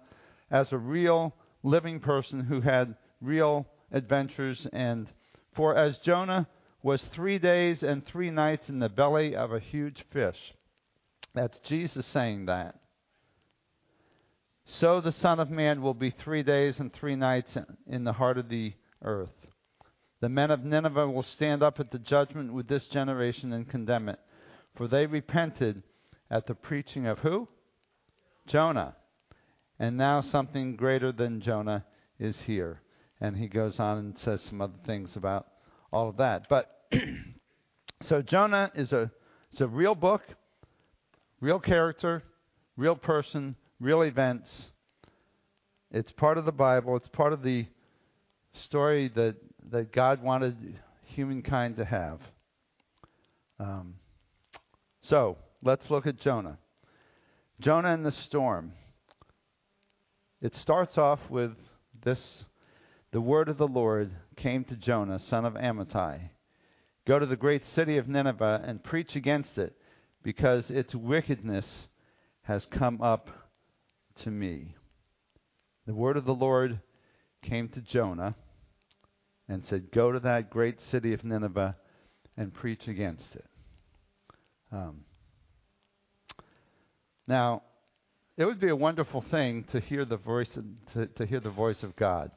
as 0.51 0.67
a 0.71 0.77
real 0.77 1.33
living 1.63 1.99
person 1.99 2.41
who 2.41 2.61
had 2.61 2.95
real 3.21 3.65
adventures. 3.91 4.67
And 4.71 5.07
for 5.55 5.75
as 5.75 5.97
Jonah 6.05 6.47
was 6.83 7.01
three 7.15 7.39
days 7.39 7.79
and 7.81 8.05
three 8.05 8.29
nights 8.29 8.69
in 8.69 8.77
the 8.77 8.89
belly 8.89 9.35
of 9.35 9.51
a 9.51 9.59
huge 9.59 10.05
fish. 10.13 10.37
That's 11.33 11.57
Jesus 11.67 12.05
saying 12.13 12.45
that. 12.45 12.75
So 14.79 15.01
the 15.01 15.15
Son 15.23 15.39
of 15.39 15.49
Man 15.49 15.81
will 15.81 15.95
be 15.95 16.13
three 16.23 16.43
days 16.43 16.75
and 16.77 16.93
three 16.93 17.15
nights 17.15 17.49
in 17.87 18.03
the 18.03 18.13
heart 18.13 18.37
of 18.37 18.49
the 18.49 18.73
earth. 19.01 19.29
The 20.25 20.29
men 20.29 20.49
of 20.49 20.65
Nineveh 20.65 21.07
will 21.07 21.21
stand 21.35 21.61
up 21.61 21.79
at 21.79 21.91
the 21.91 21.99
judgment 21.99 22.51
with 22.51 22.67
this 22.67 22.83
generation 22.91 23.53
and 23.53 23.69
condemn 23.69 24.09
it. 24.09 24.19
For 24.75 24.87
they 24.87 25.05
repented 25.05 25.83
at 26.31 26.47
the 26.47 26.55
preaching 26.55 27.05
of 27.05 27.19
who? 27.19 27.47
Jonah. 28.47 28.95
And 29.77 29.97
now 29.97 30.23
something 30.31 30.77
greater 30.77 31.11
than 31.11 31.41
Jonah 31.41 31.85
is 32.19 32.35
here. 32.47 32.81
And 33.21 33.37
he 33.37 33.47
goes 33.47 33.75
on 33.77 33.99
and 33.99 34.15
says 34.25 34.39
some 34.49 34.61
other 34.61 34.79
things 34.87 35.11
about 35.15 35.45
all 35.93 36.09
of 36.09 36.17
that. 36.17 36.47
But 36.49 36.71
so 38.09 38.23
Jonah 38.23 38.71
is 38.73 38.91
a, 38.93 39.11
is 39.53 39.61
a 39.61 39.67
real 39.67 39.93
book, 39.93 40.23
real 41.39 41.59
character, 41.59 42.23
real 42.77 42.95
person 42.95 43.55
real 43.79 44.01
events. 44.01 44.49
It's 45.91 46.11
part 46.13 46.39
of 46.39 46.45
the 46.45 46.51
Bible. 46.51 46.95
It's 46.95 47.09
part 47.09 47.31
of 47.31 47.43
the 47.43 47.67
story 48.65 49.11
that, 49.15 49.35
that 49.71 49.91
God 49.91 50.21
wanted 50.21 50.55
humankind 51.05 51.77
to 51.77 51.85
have. 51.85 52.19
Um, 53.59 53.95
so, 55.09 55.37
let's 55.63 55.89
look 55.89 56.07
at 56.07 56.19
Jonah. 56.19 56.57
Jonah 57.59 57.93
and 57.93 58.05
the 58.05 58.13
storm. 58.27 58.73
It 60.41 60.53
starts 60.61 60.97
off 60.97 61.19
with 61.29 61.51
this 62.03 62.19
The 63.11 63.21
word 63.21 63.49
of 63.49 63.57
the 63.57 63.67
Lord 63.67 64.11
came 64.35 64.63
to 64.65 64.75
Jonah, 64.75 65.19
son 65.29 65.45
of 65.45 65.53
Amittai. 65.53 66.29
Go 67.07 67.19
to 67.19 67.25
the 67.25 67.35
great 67.35 67.61
city 67.75 67.97
of 67.97 68.07
Nineveh 68.07 68.63
and 68.65 68.83
preach 68.83 69.15
against 69.15 69.57
it, 69.57 69.73
because 70.23 70.65
its 70.69 70.93
wickedness 70.95 71.65
has 72.41 72.63
come 72.71 73.01
up 73.01 73.29
to 74.23 74.31
me. 74.31 74.75
The 75.85 75.93
word 75.93 76.17
of 76.17 76.25
the 76.25 76.33
Lord 76.33 76.81
came 77.43 77.69
to 77.69 77.81
Jonah 77.81 78.35
and 79.47 79.63
said, 79.69 79.91
Go 79.91 80.11
to 80.11 80.19
that 80.21 80.49
great 80.49 80.77
city 80.91 81.13
of 81.13 81.23
Nineveh 81.23 81.75
and 82.37 82.53
preach 82.53 82.87
against 82.87 83.23
it. 83.33 83.45
Um, 84.71 85.01
now, 87.27 87.63
it 88.37 88.45
would 88.45 88.59
be 88.59 88.69
a 88.69 88.75
wonderful 88.75 89.23
thing 89.31 89.65
to 89.71 89.79
hear 89.79 90.05
the 90.05 90.17
voice 90.17 90.49
of, 90.55 90.65
to, 90.93 91.07
to 91.07 91.25
hear 91.25 91.39
the 91.39 91.49
voice 91.49 91.81
of 91.83 91.95
God. 91.95 92.31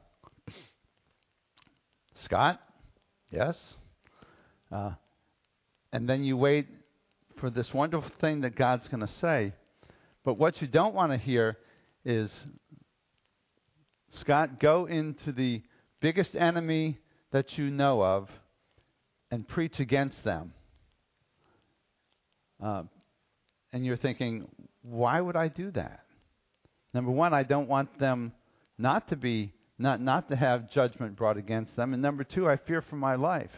Scott? 2.25 2.59
Yes. 3.31 3.55
Uh, 4.71 4.91
and 5.91 6.07
then 6.07 6.23
you 6.23 6.37
wait 6.37 6.67
for 7.39 7.49
this 7.49 7.67
wonderful 7.73 8.11
thing 8.21 8.41
that 8.41 8.55
God's 8.55 8.87
going 8.87 9.05
to 9.05 9.13
say. 9.21 9.53
But 10.23 10.37
what 10.37 10.61
you 10.61 10.67
don't 10.67 10.93
want 10.93 11.11
to 11.11 11.17
hear 11.17 11.57
is 12.05 12.29
Scott, 14.21 14.59
go 14.59 14.85
into 14.85 15.31
the 15.31 15.61
biggest 16.01 16.35
enemy 16.35 16.97
that 17.31 17.57
you 17.57 17.69
know 17.69 18.03
of 18.03 18.29
and 19.31 19.47
preach 19.47 19.79
against 19.79 20.23
them. 20.23 20.53
Uh, 22.63 22.83
and 23.71 23.85
you're 23.85 23.97
thinking, 23.97 24.47
why 24.81 25.21
would 25.21 25.35
I 25.35 25.47
do 25.47 25.71
that? 25.71 26.01
Number 26.93 27.11
one, 27.11 27.33
I 27.33 27.43
don't 27.43 27.69
want 27.69 27.99
them 27.99 28.33
not 28.77 29.09
to 29.09 29.15
be 29.15 29.53
not 29.77 30.01
not 30.01 30.27
to 30.29 30.35
have 30.35 30.71
judgment 30.71 31.15
brought 31.15 31.37
against 31.37 31.75
them, 31.75 31.93
and 31.93 32.01
number 32.01 32.25
two, 32.25 32.49
I 32.49 32.57
fear 32.57 32.81
for 32.81 32.97
my 32.97 33.15
life. 33.15 33.51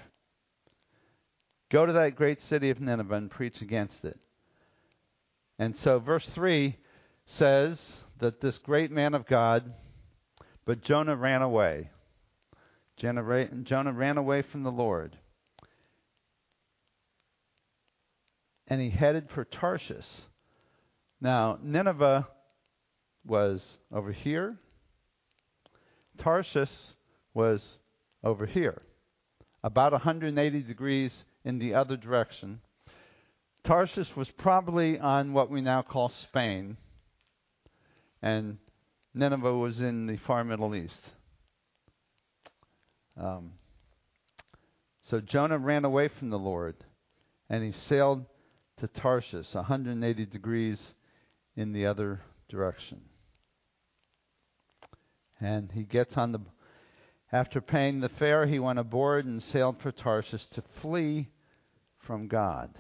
Go 1.72 1.86
to 1.86 1.94
that 1.94 2.16
great 2.16 2.38
city 2.50 2.70
of 2.70 2.80
Nineveh 2.80 3.16
and 3.16 3.32
preach 3.32 3.62
against 3.62 4.04
it. 4.04 4.20
And 5.58 5.74
so, 5.84 6.00
verse 6.00 6.28
three 6.36 6.78
says 7.40 7.78
that 8.20 8.42
this 8.42 8.56
great 8.64 8.92
man 8.92 9.16
of 9.16 9.26
God, 9.26 9.74
but 10.66 10.84
Jonah 10.84 11.16
ran 11.16 11.42
away. 11.42 11.90
Jonah 13.02 13.24
ran 13.94 14.18
away 14.18 14.44
from 14.52 14.62
the 14.64 14.72
Lord. 14.72 15.18
And 18.68 18.80
he 18.80 18.92
headed 18.92 19.28
for 19.34 19.44
Tarshish. 19.44 20.06
Now, 21.20 21.58
Nineveh 21.64 22.28
was 23.26 23.60
over 23.92 24.12
here. 24.12 24.56
Tarshish 26.20 26.70
was 27.34 27.62
over 28.24 28.46
here, 28.46 28.84
about 29.64 29.94
180 29.94 30.62
degrees 30.62 31.12
in 31.44 31.58
the 31.58 31.74
other 31.74 31.98
direction. 31.98 32.62
Tarshish 33.66 34.16
was 34.16 34.28
probably 34.38 35.00
on 35.00 35.34
what 35.34 35.50
we 35.50 35.62
now 35.62 35.82
call 35.82 36.12
Spain, 36.30 36.78
and 38.22 38.58
Nineveh 39.16 39.58
was 39.58 39.80
in 39.80 40.06
the 40.06 40.18
far 40.28 40.44
Middle 40.44 40.76
East. 40.76 40.94
Um, 43.20 43.52
so 45.10 45.20
Jonah 45.20 45.58
ran 45.58 45.86
away 45.86 46.10
from 46.20 46.30
the 46.30 46.40
Lord, 46.40 46.76
and 47.50 47.64
he 47.64 47.74
sailed 47.90 48.26
to 48.80 48.88
Tarshish, 48.88 49.48
180 49.54 50.26
degrees 50.26 50.78
in 51.56 51.74
the 51.74 51.86
other 51.86 52.22
direction. 52.50 53.02
And 55.40 55.72
he 55.72 55.84
gets 55.84 56.14
on 56.16 56.32
the. 56.32 56.40
After 57.34 57.62
paying 57.62 58.02
the 58.02 58.10
fare, 58.20 58.46
he 58.46 58.60
went 58.60 58.80
aboard 58.80 59.26
and 59.26 59.42
sailed 59.54 59.78
for 59.82 59.92
Tarshish 59.92 60.42
to 60.54 60.64
flee 60.82 61.30
from 62.06 62.28
God. 62.28 62.74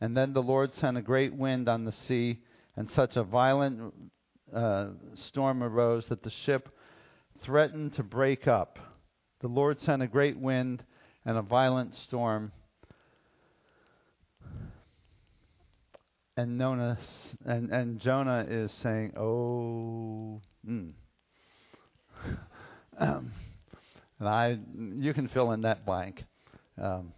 And 0.00 0.16
then 0.16 0.32
the 0.32 0.42
Lord 0.42 0.72
sent 0.80 0.98
a 0.98 1.02
great 1.02 1.34
wind 1.34 1.68
on 1.68 1.84
the 1.84 1.94
sea, 2.06 2.40
and 2.76 2.90
such 2.94 3.16
a 3.16 3.22
violent 3.22 3.94
uh, 4.54 4.88
storm 5.28 5.62
arose 5.62 6.04
that 6.08 6.22
the 6.22 6.32
ship 6.44 6.68
threatened 7.44 7.94
to 7.96 8.02
break 8.02 8.46
up. 8.46 8.78
The 9.40 9.48
Lord 9.48 9.78
sent 9.84 10.02
a 10.02 10.06
great 10.06 10.38
wind 10.38 10.82
and 11.24 11.36
a 11.36 11.42
violent 11.42 11.94
storm. 12.06 12.52
And, 16.36 16.58
Jonah, 16.58 16.98
and, 17.44 17.70
and 17.70 18.00
Jonah 18.00 18.46
is 18.48 18.70
saying, 18.82 19.12
Oh, 19.16 20.40
mm. 20.66 20.92
um, 22.98 23.32
and 24.18 24.28
I, 24.28 24.58
you 24.96 25.12
can 25.12 25.28
fill 25.28 25.50
in 25.50 25.62
that 25.62 25.84
blank. 25.84 26.24
Um, 26.80 27.12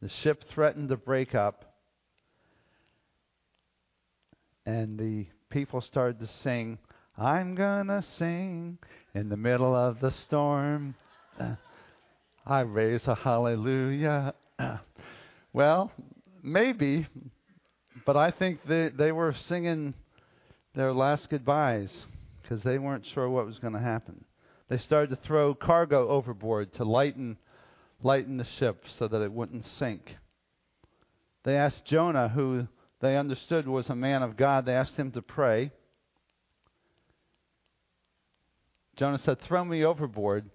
the 0.00 0.08
ship 0.22 0.44
threatened 0.54 0.90
to 0.90 0.96
break 0.96 1.34
up, 1.34 1.76
and 4.64 4.98
the 4.98 5.26
people 5.50 5.80
started 5.80 6.20
to 6.20 6.28
sing, 6.44 6.78
I'm 7.18 7.54
gonna 7.54 8.04
sing 8.18 8.76
in 9.14 9.30
the 9.30 9.38
middle 9.38 9.74
of 9.74 10.00
the 10.00 10.12
storm. 10.26 10.94
I 12.46 12.60
raise 12.60 13.00
a 13.06 13.14
hallelujah. 13.14 14.34
Well, 15.54 15.90
maybe, 16.42 17.06
but 18.04 18.18
I 18.18 18.30
think 18.30 18.60
they 18.68 18.90
they 18.90 19.12
were 19.12 19.34
singing 19.48 19.94
their 20.74 20.92
last 20.92 21.30
goodbyes 21.30 21.88
because 22.42 22.62
they 22.62 22.78
weren't 22.78 23.06
sure 23.14 23.30
what 23.30 23.46
was 23.46 23.58
going 23.58 23.72
to 23.72 23.80
happen. 23.80 24.22
They 24.68 24.76
started 24.76 25.08
to 25.10 25.26
throw 25.26 25.54
cargo 25.54 26.10
overboard 26.10 26.74
to 26.74 26.84
lighten 26.84 27.38
lighten 28.02 28.36
the 28.36 28.46
ship 28.58 28.82
so 28.98 29.08
that 29.08 29.22
it 29.22 29.32
wouldn't 29.32 29.64
sink. 29.78 30.02
They 31.44 31.56
asked 31.56 31.86
Jonah, 31.86 32.28
who 32.28 32.66
they 33.00 33.16
understood 33.16 33.66
was 33.66 33.88
a 33.88 33.96
man 33.96 34.22
of 34.22 34.36
God, 34.36 34.66
they 34.66 34.74
asked 34.74 34.96
him 34.96 35.12
to 35.12 35.22
pray. 35.22 35.70
Jonah 38.96 39.20
said, 39.24 39.38
Throw 39.46 39.64
me 39.64 39.84
overboard, 39.84 40.48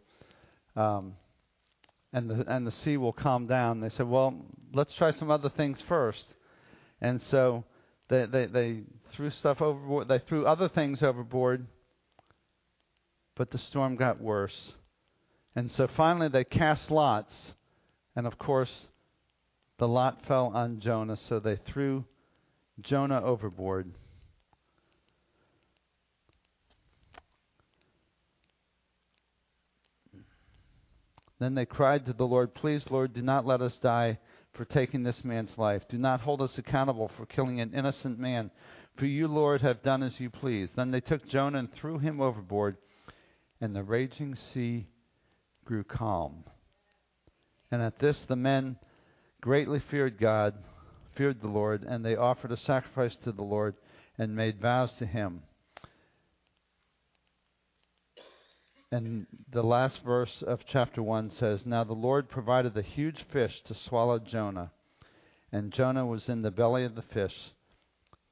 um, 0.75 1.13
and, 2.13 2.29
the, 2.29 2.43
and 2.47 2.65
the 2.65 2.73
sea 2.83 2.97
will 2.97 3.13
calm 3.13 3.47
down. 3.47 3.79
They 3.79 3.91
said, 3.97 4.07
Well, 4.07 4.35
let's 4.73 4.93
try 4.97 5.17
some 5.17 5.29
other 5.29 5.49
things 5.49 5.77
first. 5.87 6.25
And 7.01 7.21
so 7.29 7.63
they, 8.09 8.25
they, 8.25 8.45
they 8.47 8.79
threw 9.15 9.31
stuff 9.31 9.61
overboard. 9.61 10.07
They 10.07 10.19
threw 10.27 10.45
other 10.45 10.69
things 10.69 11.01
overboard, 11.01 11.67
but 13.35 13.51
the 13.51 13.59
storm 13.69 13.95
got 13.95 14.19
worse. 14.19 14.73
And 15.55 15.71
so 15.75 15.87
finally 15.95 16.29
they 16.29 16.43
cast 16.43 16.89
lots, 16.89 17.33
and 18.15 18.25
of 18.25 18.37
course, 18.37 18.71
the 19.79 19.87
lot 19.87 20.19
fell 20.27 20.51
on 20.53 20.79
Jonah, 20.79 21.17
so 21.27 21.39
they 21.39 21.59
threw 21.71 22.05
Jonah 22.81 23.21
overboard. 23.23 23.91
Then 31.41 31.55
they 31.55 31.65
cried 31.65 32.05
to 32.05 32.13
the 32.13 32.23
Lord, 32.23 32.53
Please, 32.53 32.83
Lord, 32.91 33.15
do 33.15 33.23
not 33.23 33.47
let 33.47 33.63
us 33.63 33.73
die 33.81 34.19
for 34.53 34.63
taking 34.63 35.01
this 35.01 35.23
man's 35.23 35.49
life. 35.57 35.81
Do 35.89 35.97
not 35.97 36.21
hold 36.21 36.39
us 36.39 36.55
accountable 36.55 37.09
for 37.17 37.25
killing 37.25 37.59
an 37.59 37.73
innocent 37.73 38.19
man. 38.19 38.51
For 38.99 39.07
you, 39.07 39.27
Lord, 39.27 39.61
have 39.61 39.81
done 39.81 40.03
as 40.03 40.19
you 40.19 40.29
please. 40.29 40.69
Then 40.75 40.91
they 40.91 41.01
took 41.01 41.27
Jonah 41.27 41.57
and 41.57 41.73
threw 41.73 41.97
him 41.97 42.21
overboard, 42.21 42.77
and 43.59 43.75
the 43.75 43.81
raging 43.81 44.37
sea 44.53 44.85
grew 45.65 45.83
calm. 45.83 46.43
And 47.71 47.81
at 47.81 47.97
this 47.97 48.17
the 48.27 48.35
men 48.35 48.75
greatly 49.41 49.81
feared 49.89 50.19
God, 50.19 50.53
feared 51.17 51.41
the 51.41 51.47
Lord, 51.47 51.83
and 51.83 52.05
they 52.05 52.15
offered 52.15 52.51
a 52.51 52.57
sacrifice 52.57 53.17
to 53.23 53.31
the 53.31 53.41
Lord 53.41 53.73
and 54.15 54.35
made 54.35 54.61
vows 54.61 54.91
to 54.99 55.07
him. 55.07 55.41
And 58.91 59.25
the 59.51 59.63
last 59.63 59.99
verse 60.05 60.43
of 60.45 60.59
chapter 60.69 61.01
1 61.01 61.31
says 61.39 61.61
Now 61.65 61.85
the 61.85 61.93
Lord 61.93 62.29
provided 62.29 62.75
a 62.75 62.81
huge 62.81 63.25
fish 63.31 63.53
to 63.67 63.75
swallow 63.87 64.19
Jonah, 64.19 64.71
and 65.51 65.71
Jonah 65.71 66.05
was 66.05 66.27
in 66.27 66.41
the 66.41 66.51
belly 66.51 66.83
of 66.83 66.95
the 66.95 67.03
fish 67.13 67.33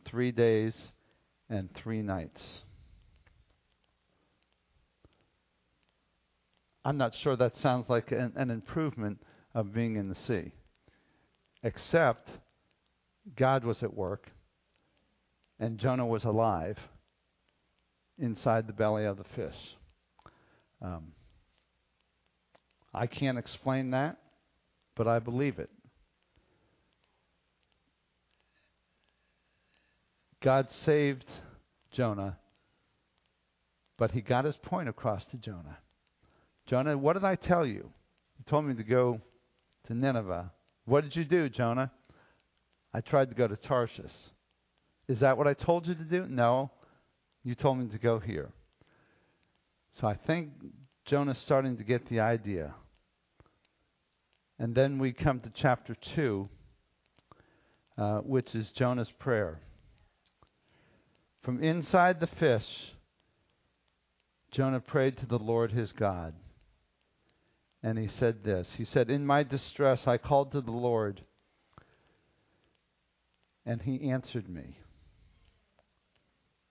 three 0.05 0.31
days 0.33 0.73
and 1.49 1.69
three 1.73 2.01
nights. 2.01 2.41
I'm 6.83 6.97
not 6.97 7.13
sure 7.23 7.37
that 7.37 7.53
sounds 7.61 7.85
like 7.87 8.11
an, 8.11 8.33
an 8.35 8.51
improvement 8.51 9.19
of 9.53 9.73
being 9.73 9.95
in 9.95 10.09
the 10.09 10.17
sea, 10.27 10.51
except 11.63 12.29
God 13.37 13.63
was 13.63 13.81
at 13.81 13.93
work 13.93 14.29
and 15.59 15.77
Jonah 15.77 16.05
was 16.05 16.23
alive 16.25 16.77
inside 18.17 18.67
the 18.67 18.73
belly 18.73 19.05
of 19.05 19.17
the 19.17 19.25
fish. 19.35 19.55
Um, 20.81 21.11
I 22.93 23.07
can't 23.07 23.37
explain 23.37 23.91
that, 23.91 24.17
but 24.95 25.07
I 25.07 25.19
believe 25.19 25.59
it. 25.59 25.69
God 30.41 30.67
saved 30.85 31.25
Jonah, 31.91 32.37
but 33.97 34.11
he 34.11 34.21
got 34.21 34.45
his 34.45 34.55
point 34.63 34.87
across 34.87 35.23
to 35.31 35.37
Jonah. 35.37 35.77
Jonah, 36.67 36.97
what 36.97 37.13
did 37.13 37.25
I 37.25 37.35
tell 37.35 37.65
you? 37.65 37.91
You 38.37 38.45
told 38.47 38.65
me 38.65 38.73
to 38.75 38.83
go 38.83 39.19
to 39.87 39.93
Nineveh. 39.93 40.51
What 40.85 41.03
did 41.03 41.15
you 41.15 41.25
do, 41.25 41.49
Jonah? 41.49 41.91
I 42.93 43.01
tried 43.01 43.29
to 43.29 43.35
go 43.35 43.47
to 43.47 43.55
Tarshish. 43.55 44.11
Is 45.07 45.19
that 45.19 45.37
what 45.37 45.47
I 45.47 45.53
told 45.53 45.87
you 45.87 45.95
to 45.95 46.03
do? 46.03 46.25
No. 46.27 46.71
You 47.43 47.55
told 47.55 47.79
me 47.79 47.87
to 47.87 47.97
go 47.97 48.19
here. 48.19 48.49
So 49.99 50.07
I 50.07 50.15
think 50.15 50.51
Jonah's 51.05 51.37
starting 51.43 51.77
to 51.77 51.83
get 51.83 52.09
the 52.09 52.21
idea. 52.21 52.73
And 54.57 54.73
then 54.73 54.99
we 54.99 55.11
come 55.11 55.39
to 55.41 55.51
chapter 55.55 55.95
2, 56.15 56.49
uh, 57.97 58.17
which 58.19 58.53
is 58.55 58.67
Jonah's 58.77 59.11
prayer. 59.19 59.59
From 61.43 61.63
inside 61.63 62.19
the 62.19 62.27
fish, 62.27 62.65
Jonah 64.51 64.79
prayed 64.79 65.17
to 65.17 65.25
the 65.25 65.37
Lord 65.37 65.71
his 65.71 65.91
God. 65.91 66.33
And 67.81 67.97
he 67.97 68.09
said 68.19 68.43
this 68.43 68.67
He 68.77 68.85
said, 68.85 69.09
In 69.09 69.25
my 69.25 69.43
distress 69.43 70.01
I 70.05 70.17
called 70.17 70.51
to 70.51 70.61
the 70.61 70.71
Lord, 70.71 71.21
and 73.65 73.81
he 73.81 74.09
answered 74.09 74.49
me. 74.49 74.77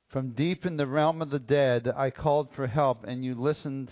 From 0.08 0.30
deep 0.30 0.64
in 0.64 0.78
the 0.78 0.86
realm 0.86 1.20
of 1.20 1.30
the 1.30 1.38
dead 1.38 1.86
I 1.94 2.10
called 2.10 2.48
for 2.56 2.66
help, 2.66 3.04
and 3.04 3.22
you 3.22 3.34
listened 3.34 3.90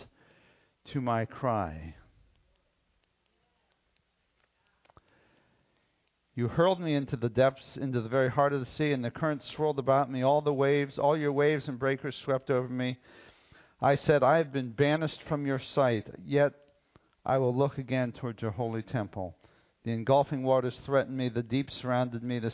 to 0.93 1.01
my 1.03 1.27
cry. 1.27 1.95
You 6.35 6.49
hurled 6.49 6.81
me 6.81 6.95
into 6.95 7.17
the 7.17 7.29
depths, 7.29 7.77
into 7.77 8.01
the 8.01 8.09
very 8.09 8.31
heart 8.31 8.53
of 8.53 8.61
the 8.61 8.73
sea, 8.77 8.93
and 8.93 9.05
the 9.05 9.11
current 9.11 9.43
swirled 9.55 9.79
about 9.79 10.11
me. 10.11 10.23
All 10.23 10.41
the 10.41 10.53
waves, 10.53 10.99
all 10.99 11.17
your 11.17 11.33
waves 11.33 11.69
and 11.69 11.79
breakers 11.79 12.17
swept 12.25 12.51
over 12.51 12.69
me. 12.69 12.99
I 13.81 13.97
said, 13.97 14.23
I 14.23 14.39
have 14.39 14.53
been 14.53 14.73
banished 14.73 15.23
from 15.29 15.47
your 15.47 15.61
sight, 15.75 16.09
yet 16.25 16.53
I 17.27 17.39
will 17.39 17.55
look 17.55 17.77
again 17.77 18.13
towards 18.13 18.41
your 18.41 18.53
holy 18.53 18.83
temple. 18.83 19.37
The 19.85 19.93
engulfing 19.93 20.43
waters 20.43 20.79
threatened 20.87 21.17
me, 21.17 21.29
the 21.29 21.43
deep 21.43 21.71
surrounded 21.71 22.23
me, 22.23 22.39
the 22.39 22.53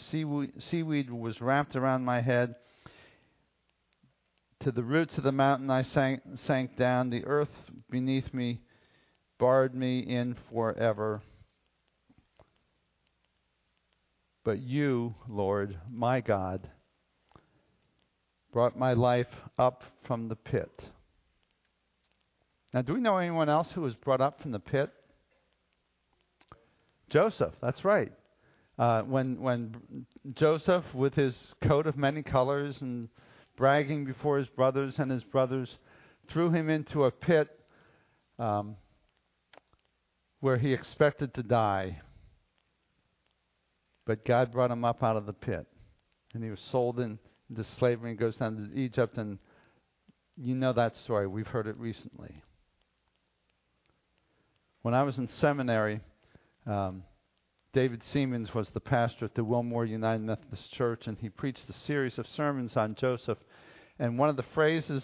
seaweed 0.71 1.11
was 1.11 1.41
wrapped 1.41 1.77
around 1.77 2.05
my 2.05 2.21
head. 2.21 2.57
To 4.65 4.71
the 4.71 4.83
roots 4.85 5.19
of 5.19 5.25
the 5.25 5.33
mountain 5.33 5.71
I 5.71 5.83
sank, 5.83 6.23
sank 6.47 6.77
down, 6.77 7.11
the 7.11 7.25
earth 7.25 7.49
beneath 7.91 8.33
me 8.33 8.61
barred 9.37 9.75
me 9.75 9.99
in 9.99 10.37
forever. 10.53 11.21
But 14.45 14.61
you, 14.61 15.17
Lord, 15.29 15.77
my 15.91 16.21
God, 16.21 16.69
brought 18.53 18.79
my 18.79 18.93
life 18.93 19.27
up 19.59 19.83
from 20.07 20.29
the 20.29 20.37
pit. 20.37 20.71
Now, 22.73 22.83
do 22.83 22.95
we 22.95 23.01
know 23.01 23.19
anyone 23.19 23.49
else 23.49 23.67
who 23.75 23.81
was 23.81 23.95
brought 23.97 24.21
up 24.21 24.41
from 24.41 24.53
the 24.53 24.61
pit? 24.61 24.93
Joseph, 27.11 27.55
that's 27.61 27.85
right. 27.85 28.13
Uh, 28.79 29.03
when 29.03 29.41
when 29.41 30.07
Joseph, 30.35 30.85
with 30.95 31.15
his 31.15 31.35
coat 31.67 31.89
of 31.89 31.97
many 31.97 32.23
colors 32.23 32.77
and 32.81 33.09
bragging 33.57 34.05
before 34.05 34.39
his 34.39 34.49
brothers, 34.49 34.95
and 34.99 35.11
his 35.11 35.25
brothers 35.25 35.69
threw 36.31 36.51
him 36.51 36.71
into 36.71 37.05
a 37.05 37.11
pit 37.11 37.49
um, 38.39 38.77
where 40.41 40.59
he 40.59 40.73
expected 40.73 41.35
to 41.35 41.43
die. 41.43 42.01
But 44.07 44.25
God 44.25 44.53
brought 44.53 44.71
him 44.71 44.85
up 44.85 45.03
out 45.03 45.17
of 45.17 45.27
the 45.27 45.33
pit. 45.33 45.67
And 46.35 46.43
he 46.43 46.51
was 46.51 46.61
sold 46.71 46.99
in, 46.99 47.19
into 47.51 47.65
slavery 47.79 48.11
and 48.11 48.19
goes 48.19 48.37
down 48.37 48.57
to 48.57 48.79
Egypt. 48.79 49.17
And 49.17 49.39
you 50.37 50.55
know 50.55 50.73
that 50.73 50.95
story. 51.05 51.27
We've 51.27 51.47
heard 51.47 51.67
it 51.67 51.77
recently. 51.79 52.43
When 54.83 54.95
I 54.95 55.05
was 55.05 55.19
in 55.19 55.29
seminary, 55.41 56.01
um, 56.67 57.05
David 57.73 58.03
Seamands 58.13 58.55
was 58.55 58.69
the 58.75 58.81
pastor 58.81 59.25
at 59.25 59.35
the 59.35 59.45
Wilmore 59.45 59.87
United 59.87 60.23
Methodist 60.23 60.71
Church, 60.73 61.07
and 61.07 61.17
he 61.19 61.31
preached 61.31 61.71
a 61.71 61.87
series 61.87 62.19
of 62.19 62.27
sermons 62.37 62.73
on 62.77 62.95
Joseph. 62.95 63.39
And 63.99 64.19
one 64.19 64.29
of 64.29 64.37
the 64.37 64.45
phrases 64.55 65.03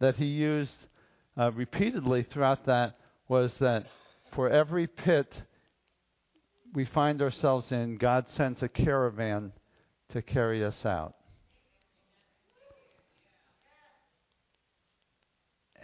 that 0.00 0.16
he 0.16 0.24
used 0.24 0.72
uh, 1.38 1.52
repeatedly 1.52 2.26
throughout 2.32 2.64
that 2.66 2.96
was 3.28 3.50
that 3.60 3.86
for 4.34 4.48
every 4.48 4.86
pit 4.86 5.30
we 6.72 6.86
find 6.86 7.20
ourselves 7.20 7.66
in, 7.70 7.98
God 7.98 8.24
sends 8.34 8.62
a 8.62 8.68
caravan 8.68 9.52
to 10.12 10.22
carry 10.22 10.64
us 10.64 10.86
out. 10.86 11.16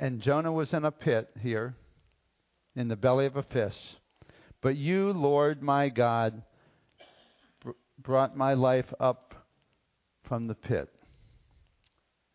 And 0.01 0.23
Jonah 0.23 0.53
was 0.53 0.73
in 0.73 0.85
a 0.85 0.91
pit 0.91 1.29
here, 1.41 1.77
in 2.75 2.89
the 2.89 2.97
belly 2.97 3.27
of 3.27 3.37
a 3.37 3.43
fish. 3.43 3.77
But 4.63 4.77
you, 4.77 5.13
Lord 5.13 5.63
my 5.63 5.89
God, 5.89 6.43
br- 7.63 7.71
brought 7.99 8.37
my 8.37 8.55
life 8.55 8.93
up 9.01 9.35
from 10.29 10.47
the 10.47 10.55
pit. 10.55 10.89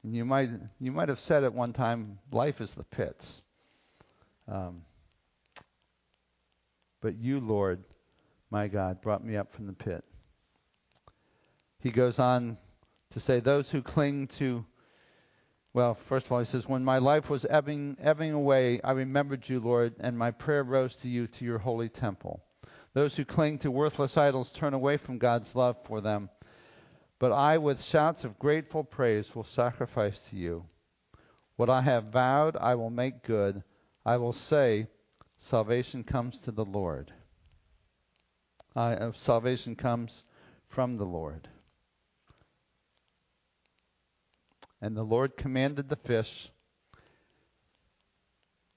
And 0.03 0.15
you 0.15 0.25
might 0.25 0.49
you 0.79 0.91
might 0.91 1.09
have 1.09 1.19
said 1.27 1.43
at 1.43 1.53
one 1.53 1.73
time, 1.73 2.19
life 2.31 2.55
is 2.59 2.69
the 2.77 2.83
pits. 2.83 3.25
Um, 4.47 4.81
but 7.01 7.17
you, 7.17 7.39
Lord, 7.39 7.83
my 8.49 8.67
God, 8.67 9.01
brought 9.01 9.23
me 9.25 9.37
up 9.37 9.53
from 9.55 9.67
the 9.67 9.73
pit. 9.73 10.03
He 11.79 11.91
goes 11.91 12.17
on 12.17 12.57
to 13.13 13.21
say, 13.21 13.39
Those 13.39 13.67
who 13.71 13.81
cling 13.81 14.29
to, 14.39 14.65
well, 15.77 15.95
first 16.09 16.25
of 16.25 16.31
all, 16.31 16.43
he 16.43 16.51
says, 16.51 16.63
When 16.65 16.83
my 16.83 16.97
life 16.97 17.29
was 17.29 17.45
ebbing, 17.51 17.97
ebbing 18.03 18.31
away, 18.31 18.81
I 18.83 18.93
remembered 18.93 19.43
you, 19.45 19.59
Lord, 19.59 19.93
and 19.99 20.17
my 20.17 20.31
prayer 20.31 20.63
rose 20.63 20.95
to 21.03 21.07
you, 21.07 21.27
to 21.27 21.45
your 21.45 21.59
holy 21.59 21.87
temple. 21.87 22.41
Those 22.95 23.13
who 23.13 23.25
cling 23.25 23.59
to 23.59 23.69
worthless 23.69 24.17
idols 24.17 24.49
turn 24.59 24.73
away 24.73 24.97
from 24.97 25.19
God's 25.19 25.49
love 25.53 25.75
for 25.87 26.01
them. 26.01 26.31
But 27.19 27.31
I, 27.31 27.59
with 27.59 27.77
shouts 27.91 28.23
of 28.23 28.39
grateful 28.39 28.83
praise, 28.83 29.27
will 29.35 29.45
sacrifice 29.55 30.15
to 30.31 30.35
you. 30.35 30.63
What 31.57 31.69
I 31.69 31.83
have 31.83 32.05
vowed, 32.05 32.57
I 32.57 32.73
will 32.73 32.89
make 32.89 33.23
good. 33.23 33.61
I 34.03 34.17
will 34.17 34.35
say, 34.49 34.87
Salvation 35.51 36.03
comes 36.03 36.39
to 36.45 36.51
the 36.51 36.65
Lord 36.65 37.13
uh, 38.77 39.11
salvation 39.25 39.75
comes 39.75 40.11
from 40.69 40.97
the 40.97 41.03
Lord. 41.03 41.47
And 44.81 44.95
the 44.95 45.03
Lord 45.03 45.37
commanded 45.37 45.89
the 45.89 45.97
fish, 46.07 46.29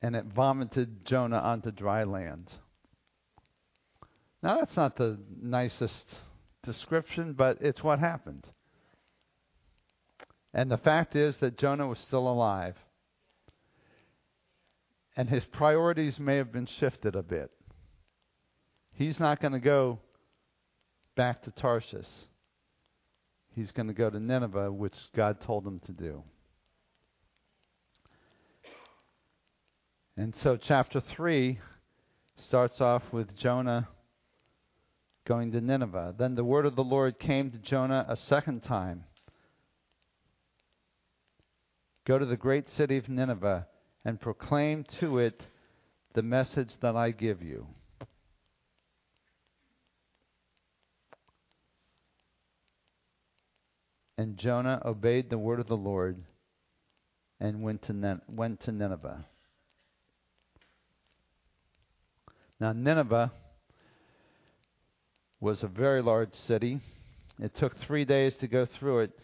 and 0.01 0.16
it 0.16 0.24
vomited 0.24 1.05
Jonah 1.05 1.38
onto 1.38 1.70
dry 1.70 2.05
land. 2.05 2.48
Now, 4.42 4.59
that's 4.59 4.76
not 4.76 4.96
the 4.96 5.18
nicest 5.42 5.92
description, 6.64 7.34
but 7.34 7.59
it's 7.61 7.82
what 7.82 7.98
happened. 7.98 8.46
And 10.55 10.70
the 10.70 10.78
fact 10.78 11.14
is 11.14 11.34
that 11.40 11.59
Jonah 11.59 11.86
was 11.86 11.98
still 12.07 12.26
alive. 12.26 12.74
And 15.16 15.28
his 15.28 15.44
priorities 15.53 16.14
may 16.18 16.36
have 16.36 16.53
been 16.53 16.68
shifted 16.78 17.14
a 17.14 17.22
bit. 17.22 17.51
He's 18.94 19.20
not 19.20 19.40
going 19.40 19.53
to 19.53 19.61
go 19.61 19.98
back 21.16 21.42
to 21.44 21.51
Tarshish. 21.51 22.07
He's 23.55 23.70
going 23.72 23.88
to 23.88 23.94
go 23.94 24.11
to 24.11 24.20
Nineveh, 24.20 24.72
which 24.72 24.94
God 25.14 25.38
told 25.44 25.66
him 25.66 25.80
to 25.86 25.92
do. 25.92 26.22
And 30.16 30.34
so, 30.42 30.57
chapter 30.57 31.03
3 31.16 31.59
starts 32.48 32.80
off 32.80 33.03
with 33.12 33.36
Jonah 33.36 33.88
going 35.26 35.53
to 35.53 35.61
Nineveh. 35.61 36.14
Then 36.18 36.34
the 36.34 36.44
word 36.44 36.66
of 36.66 36.76
the 36.76 36.84
Lord 36.84 37.18
came 37.18 37.51
to 37.51 37.59
Jonah 37.59 38.07
a 38.09 38.16
second 38.28 38.62
time 38.62 39.05
Go 42.11 42.18
to 42.18 42.26
the 42.26 42.36
great 42.36 42.66
city 42.76 42.96
of 42.96 43.09
Nineveh 43.09 43.68
and 44.05 44.20
proclaim 44.20 44.84
to 44.98 45.18
it 45.18 45.40
the 46.14 46.22
message 46.22 46.70
that 46.82 46.96
I 46.96 47.12
give 47.12 47.40
you. 47.40 47.68
And 54.21 54.37
Jonah 54.37 54.83
obeyed 54.85 55.31
the 55.31 55.39
word 55.39 55.61
of 55.61 55.66
the 55.66 55.79
Lord 55.79 56.23
and 57.41 57.62
went 57.62 57.87
to, 57.87 58.21
went 58.29 58.62
to 58.64 58.71
Nineveh. 58.71 59.25
Now, 62.61 62.73
Nineveh 62.75 63.33
was 65.41 65.62
a 65.62 65.68
very 65.68 66.03
large 66.03 66.35
city. 66.47 66.81
It 67.39 67.57
took 67.57 67.73
three 67.79 68.05
days 68.05 68.35
to 68.41 68.47
go 68.47 68.68
through 68.79 69.05
it. 69.05 69.18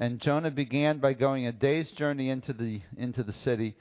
And 0.00 0.20
Jonah 0.20 0.50
began 0.50 0.98
by 0.98 1.12
going 1.12 1.46
a 1.46 1.52
day's 1.52 1.92
journey 1.92 2.28
into 2.28 2.52
the, 2.52 2.82
into 2.96 3.22
the 3.22 3.34
city, 3.44 3.76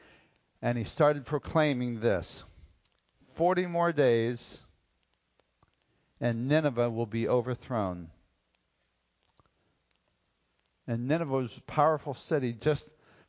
and 0.62 0.78
he 0.78 0.84
started 0.84 1.26
proclaiming 1.26 2.00
this 2.00 2.28
40 3.38 3.66
more 3.66 3.92
days, 3.92 4.38
and 6.22 6.48
Nineveh 6.48 6.92
will 6.92 7.08
be 7.08 7.28
overthrown. 7.28 8.12
And 10.88 11.08
Nineveh 11.08 11.32
was 11.32 11.52
a 11.58 11.72
powerful 11.72 12.18
city. 12.28 12.54
Just 12.62 12.84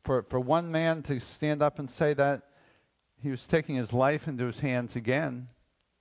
for, 0.04 0.24
for 0.30 0.40
one 0.40 0.70
man 0.70 1.02
to 1.04 1.20
stand 1.36 1.62
up 1.62 1.78
and 1.78 1.88
say 1.98 2.14
that, 2.14 2.42
he 3.22 3.30
was 3.30 3.40
taking 3.50 3.76
his 3.76 3.92
life 3.92 4.22
into 4.26 4.46
his 4.46 4.58
hands 4.58 4.90
again 4.94 5.48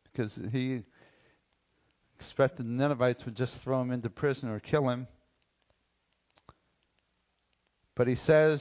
because 0.03 0.31
he 0.51 0.83
expected 2.19 2.65
the 2.65 2.69
Ninevites 2.69 3.23
would 3.25 3.35
just 3.35 3.53
throw 3.63 3.81
him 3.81 3.91
into 3.91 4.09
prison 4.09 4.49
or 4.49 4.59
kill 4.59 4.89
him. 4.89 5.07
But 7.95 8.07
he 8.07 8.17
says, 8.25 8.59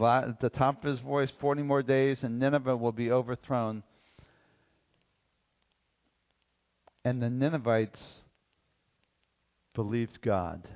at 0.00 0.40
the 0.40 0.50
top 0.50 0.84
of 0.84 0.90
his 0.90 1.00
voice, 1.00 1.30
40 1.40 1.62
more 1.62 1.82
days 1.82 2.18
and 2.22 2.38
Nineveh 2.38 2.76
will 2.76 2.92
be 2.92 3.10
overthrown. 3.10 3.82
And 7.04 7.22
the 7.22 7.30
Ninevites 7.30 8.00
believed 9.74 10.20
God. 10.22 10.68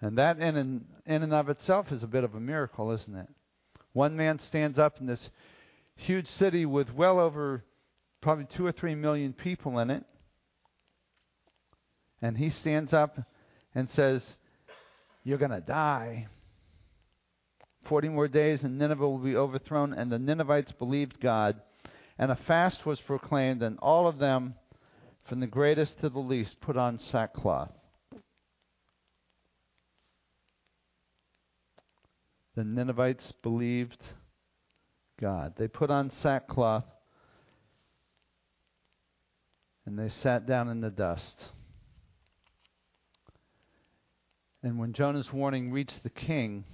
And 0.00 0.18
that 0.18 0.38
in 0.38 0.56
and, 0.56 0.84
in 1.06 1.22
and 1.22 1.32
of 1.32 1.48
itself 1.48 1.86
is 1.90 2.02
a 2.02 2.06
bit 2.06 2.24
of 2.24 2.34
a 2.34 2.40
miracle, 2.40 2.92
isn't 2.92 3.16
it? 3.16 3.28
One 3.92 4.16
man 4.16 4.40
stands 4.48 4.78
up 4.78 5.00
in 5.00 5.06
this 5.06 5.20
huge 5.96 6.26
city 6.38 6.64
with 6.66 6.90
well 6.92 7.18
over 7.18 7.64
probably 8.20 8.46
two 8.56 8.64
or 8.64 8.72
three 8.72 8.94
million 8.94 9.32
people 9.32 9.78
in 9.80 9.90
it. 9.90 10.04
And 12.22 12.36
he 12.36 12.50
stands 12.60 12.92
up 12.92 13.18
and 13.74 13.88
says, 13.94 14.22
You're 15.24 15.38
going 15.38 15.50
to 15.50 15.60
die. 15.60 16.28
Forty 17.88 18.08
more 18.08 18.28
days 18.28 18.60
and 18.62 18.78
Nineveh 18.78 19.08
will 19.08 19.18
be 19.18 19.36
overthrown. 19.36 19.92
And 19.92 20.12
the 20.12 20.18
Ninevites 20.18 20.72
believed 20.78 21.20
God. 21.20 21.60
And 22.18 22.32
a 22.32 22.38
fast 22.48 22.84
was 22.84 22.98
proclaimed, 23.06 23.62
and 23.62 23.78
all 23.78 24.08
of 24.08 24.18
them, 24.18 24.54
from 25.28 25.38
the 25.38 25.46
greatest 25.46 26.00
to 26.00 26.08
the 26.08 26.18
least, 26.18 26.60
put 26.60 26.76
on 26.76 26.98
sackcloth. 27.12 27.70
The 32.58 32.64
Ninevites 32.64 33.32
believed 33.40 34.02
God. 35.20 35.52
They 35.56 35.68
put 35.68 35.92
on 35.92 36.10
sackcloth 36.24 36.82
and 39.86 39.96
they 39.96 40.10
sat 40.24 40.44
down 40.44 40.68
in 40.68 40.80
the 40.80 40.90
dust. 40.90 41.36
And 44.60 44.76
when 44.76 44.92
Jonah's 44.92 45.32
warning 45.32 45.70
reached 45.70 46.02
the 46.02 46.10
king, 46.10 46.64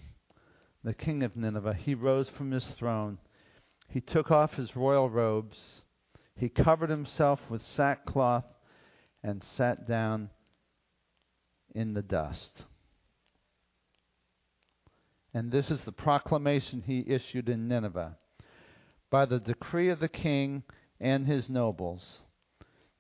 the 0.82 0.94
king 0.94 1.22
of 1.22 1.36
Nineveh, 1.36 1.74
he 1.74 1.94
rose 1.94 2.30
from 2.30 2.50
his 2.50 2.64
throne. 2.78 3.18
He 3.86 4.00
took 4.00 4.30
off 4.30 4.54
his 4.54 4.74
royal 4.74 5.10
robes. 5.10 5.58
He 6.34 6.48
covered 6.48 6.88
himself 6.88 7.40
with 7.50 7.60
sackcloth 7.76 8.46
and 9.22 9.44
sat 9.58 9.86
down 9.86 10.30
in 11.74 11.92
the 11.92 12.00
dust. 12.00 12.62
And 15.34 15.50
this 15.50 15.68
is 15.68 15.80
the 15.84 15.92
proclamation 15.92 16.84
he 16.86 17.04
issued 17.06 17.48
in 17.48 17.66
Nineveh. 17.66 18.16
By 19.10 19.26
the 19.26 19.40
decree 19.40 19.90
of 19.90 19.98
the 19.98 20.08
king 20.08 20.62
and 21.00 21.26
his 21.26 21.48
nobles, 21.48 22.20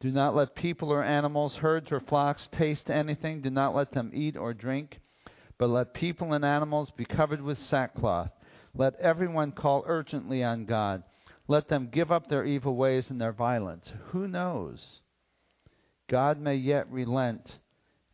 do 0.00 0.10
not 0.10 0.34
let 0.34 0.56
people 0.56 0.90
or 0.90 1.02
animals, 1.02 1.54
herds 1.54 1.92
or 1.92 2.00
flocks 2.00 2.48
taste 2.52 2.90
anything. 2.90 3.40
Do 3.40 3.50
not 3.50 3.74
let 3.74 3.92
them 3.92 4.10
eat 4.12 4.36
or 4.36 4.52
drink, 4.52 4.98
but 5.58 5.70
let 5.70 5.94
people 5.94 6.32
and 6.32 6.44
animals 6.44 6.90
be 6.96 7.04
covered 7.04 7.40
with 7.40 7.56
sackcloth. 7.70 8.30
Let 8.74 8.96
everyone 9.00 9.52
call 9.52 9.84
urgently 9.86 10.42
on 10.42 10.66
God. 10.66 11.04
Let 11.46 11.68
them 11.68 11.88
give 11.92 12.10
up 12.10 12.28
their 12.28 12.44
evil 12.44 12.74
ways 12.74 13.04
and 13.08 13.20
their 13.20 13.32
violence. 13.32 13.86
Who 14.08 14.26
knows? 14.26 14.80
God 16.10 16.40
may 16.40 16.56
yet 16.56 16.90
relent 16.90 17.58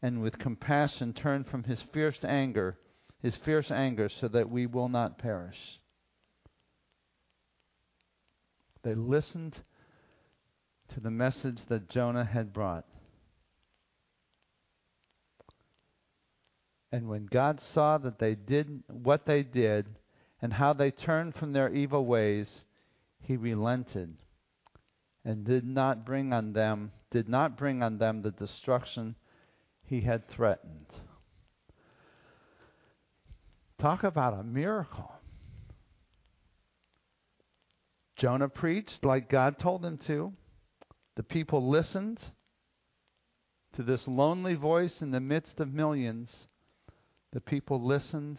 and 0.03 0.21
with 0.21 0.39
compassion 0.39 1.15
turn 1.15 1.45
from 1.45 1.65
his 1.65 1.79
fierce 1.93 2.19
anger 2.23 2.77
his 3.23 3.35
fierce 3.45 3.71
anger 3.71 4.09
so 4.21 4.29
that 4.29 4.51
we 4.51 4.67
will 4.67 4.89
not 4.89 5.19
perish. 5.19 5.57
They 8.83 8.95
listened 8.95 9.57
to 10.95 11.01
the 11.01 11.11
message 11.11 11.59
that 11.69 11.91
Jonah 11.91 12.25
had 12.25 12.53
brought. 12.53 12.87
And 16.93 17.09
when 17.09 17.27
God 17.27 17.61
saw 17.73 17.99
that 17.99 18.19
they 18.19 18.35
did 18.35 18.83
what 18.89 19.27
they 19.27 19.43
did 19.43 19.87
and 20.43 20.53
how 20.53 20.73
they 20.73 20.91
turned 20.91 21.35
from 21.35 21.53
their 21.53 21.73
evil 21.73 22.05
ways, 22.05 22.49
he 23.21 23.37
relented 23.37 24.17
and 25.25 25.45
did 25.45 25.65
not 25.65 26.05
bring 26.07 26.33
on 26.33 26.53
them 26.55 26.91
did 27.11 27.29
not 27.29 27.59
bring 27.59 27.83
on 27.83 27.99
them 27.99 28.23
the 28.23 28.31
destruction 28.31 29.15
he 29.85 30.01
had 30.01 30.29
threatened. 30.29 30.87
Talk 33.81 34.05
about 34.05 34.39
a 34.39 34.43
miracle. 34.43 35.11
Jonah 38.19 38.51
preached 38.51 39.05
like 39.05 39.31
God 39.31 39.59
told 39.59 39.83
him 39.83 39.99
to. 40.07 40.35
The 41.17 41.23
people 41.23 41.71
listened 41.71 42.19
to 43.77 43.83
this 43.83 44.03
lonely 44.07 44.55
voice 44.55 44.93
in 45.01 45.13
the 45.13 45.21
midst 45.21 45.61
of 45.61 45.73
millions. 45.73 46.29
The 47.33 47.41
people 47.41 47.83
listened 47.83 48.39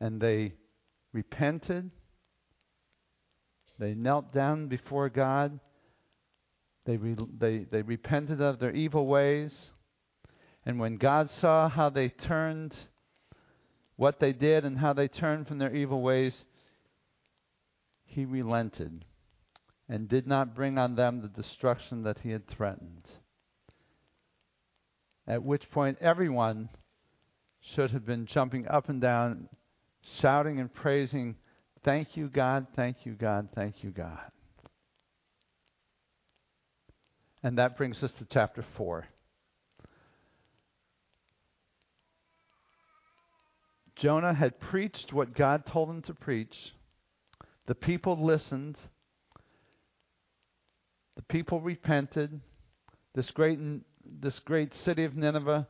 and 0.00 0.20
they 0.20 0.54
repented. 1.12 1.92
They 3.78 3.94
knelt 3.94 4.34
down 4.34 4.66
before 4.66 5.08
God. 5.08 5.60
They, 6.84 6.96
re- 6.96 7.16
they, 7.38 7.58
they 7.70 7.82
repented 7.82 8.40
of 8.40 8.58
their 8.58 8.74
evil 8.74 9.06
ways. 9.06 9.52
And 10.66 10.80
when 10.80 10.96
God 10.96 11.30
saw 11.40 11.68
how 11.68 11.90
they 11.90 12.08
turned 12.08 12.74
what 14.00 14.18
they 14.18 14.32
did 14.32 14.64
and 14.64 14.78
how 14.78 14.94
they 14.94 15.06
turned 15.06 15.46
from 15.46 15.58
their 15.58 15.76
evil 15.76 16.00
ways, 16.00 16.32
he 18.06 18.24
relented 18.24 19.04
and 19.90 20.08
did 20.08 20.26
not 20.26 20.54
bring 20.54 20.78
on 20.78 20.94
them 20.94 21.20
the 21.20 21.42
destruction 21.42 22.02
that 22.04 22.16
he 22.22 22.30
had 22.30 22.48
threatened. 22.48 23.04
At 25.26 25.42
which 25.42 25.70
point, 25.70 25.98
everyone 26.00 26.70
should 27.74 27.90
have 27.90 28.06
been 28.06 28.24
jumping 28.24 28.66
up 28.68 28.88
and 28.88 29.02
down, 29.02 29.50
shouting 30.22 30.58
and 30.60 30.72
praising, 30.72 31.36
Thank 31.84 32.16
you, 32.16 32.30
God, 32.30 32.68
thank 32.74 33.04
you, 33.04 33.12
God, 33.12 33.50
thank 33.54 33.84
you, 33.84 33.90
God. 33.90 34.30
And 37.42 37.58
that 37.58 37.76
brings 37.76 38.02
us 38.02 38.12
to 38.18 38.26
chapter 38.32 38.64
4. 38.78 39.06
Jonah 44.00 44.34
had 44.34 44.58
preached 44.60 45.12
what 45.12 45.34
God 45.34 45.64
told 45.66 45.90
him 45.90 46.02
to 46.02 46.14
preach. 46.14 46.54
The 47.66 47.74
people 47.74 48.24
listened. 48.24 48.76
The 51.16 51.22
people 51.22 51.60
repented. 51.60 52.40
This 53.14 53.30
great, 53.32 53.58
this 54.22 54.38
great 54.44 54.72
city 54.84 55.04
of 55.04 55.16
Nineveh, 55.16 55.68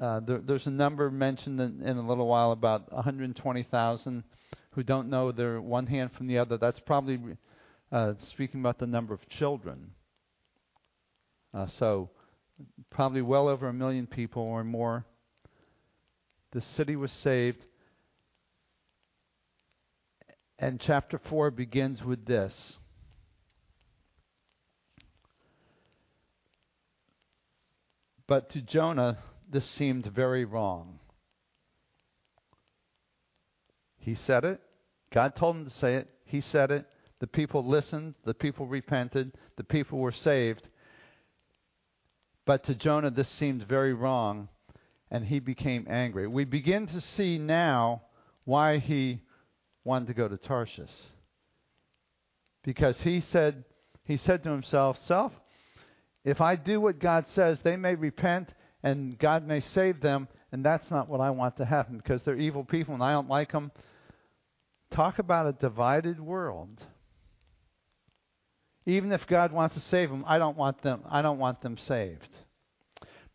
uh, 0.00 0.20
there, 0.20 0.40
there's 0.46 0.66
a 0.66 0.70
number 0.70 1.10
mentioned 1.10 1.60
in, 1.60 1.82
in, 1.82 1.96
a 1.96 2.06
little 2.06 2.26
while 2.26 2.52
about 2.52 2.92
120,000 2.92 4.24
who 4.72 4.82
don't 4.82 5.08
know 5.08 5.32
their 5.32 5.60
one 5.60 5.86
hand 5.86 6.10
from 6.16 6.26
the 6.26 6.38
other. 6.38 6.58
That's 6.58 6.80
probably 6.80 7.18
uh, 7.90 8.14
speaking 8.32 8.60
about 8.60 8.78
the 8.78 8.86
number 8.86 9.14
of 9.14 9.20
children. 9.38 9.92
Uh, 11.52 11.66
so, 11.78 12.10
probably 12.90 13.22
well 13.22 13.48
over 13.48 13.68
a 13.68 13.72
million 13.72 14.06
people 14.06 14.42
or 14.42 14.64
more 14.64 15.04
the 16.54 16.62
city 16.76 16.94
was 16.94 17.10
saved. 17.24 17.58
And 20.58 20.80
chapter 20.80 21.20
4 21.28 21.50
begins 21.50 22.02
with 22.02 22.24
this. 22.24 22.52
But 28.26 28.50
to 28.52 28.62
Jonah, 28.62 29.18
this 29.52 29.64
seemed 29.76 30.06
very 30.06 30.44
wrong. 30.44 31.00
He 33.98 34.16
said 34.26 34.44
it. 34.44 34.60
God 35.12 35.34
told 35.36 35.56
him 35.56 35.64
to 35.64 35.72
say 35.80 35.96
it. 35.96 36.08
He 36.24 36.40
said 36.40 36.70
it. 36.70 36.86
The 37.20 37.26
people 37.26 37.68
listened. 37.68 38.14
The 38.24 38.34
people 38.34 38.66
repented. 38.66 39.32
The 39.56 39.64
people 39.64 39.98
were 39.98 40.12
saved. 40.12 40.68
But 42.46 42.64
to 42.66 42.74
Jonah, 42.74 43.10
this 43.10 43.28
seemed 43.38 43.66
very 43.66 43.92
wrong 43.92 44.48
and 45.14 45.24
he 45.24 45.38
became 45.38 45.86
angry. 45.88 46.26
We 46.26 46.44
begin 46.44 46.88
to 46.88 47.00
see 47.16 47.38
now 47.38 48.02
why 48.46 48.78
he 48.78 49.20
wanted 49.84 50.08
to 50.08 50.14
go 50.14 50.26
to 50.26 50.36
Tarshish. 50.36 50.90
Because 52.64 52.96
he 53.04 53.22
said 53.30 53.62
he 54.02 54.16
said 54.16 54.42
to 54.42 54.50
himself, 54.50 54.98
"Self, 55.06 55.32
if 56.24 56.40
I 56.40 56.56
do 56.56 56.80
what 56.80 56.98
God 56.98 57.26
says, 57.36 57.58
they 57.62 57.76
may 57.76 57.94
repent 57.94 58.52
and 58.82 59.16
God 59.16 59.46
may 59.46 59.60
save 59.72 60.00
them, 60.00 60.26
and 60.50 60.64
that's 60.64 60.90
not 60.90 61.08
what 61.08 61.20
I 61.20 61.30
want 61.30 61.58
to 61.58 61.64
happen 61.64 61.98
because 61.98 62.20
they're 62.24 62.34
evil 62.34 62.64
people 62.64 62.94
and 62.94 63.02
I 63.02 63.12
don't 63.12 63.28
like 63.28 63.52
them." 63.52 63.70
Talk 64.90 65.20
about 65.20 65.46
a 65.46 65.52
divided 65.52 66.18
world. 66.18 66.84
Even 68.84 69.12
if 69.12 69.24
God 69.28 69.52
wants 69.52 69.76
to 69.76 69.80
save 69.92 70.10
them, 70.10 70.24
I 70.26 70.38
don't 70.38 70.56
want 70.56 70.82
them 70.82 71.02
I 71.08 71.22
don't 71.22 71.38
want 71.38 71.60
them 71.60 71.78
saved. 71.86 72.34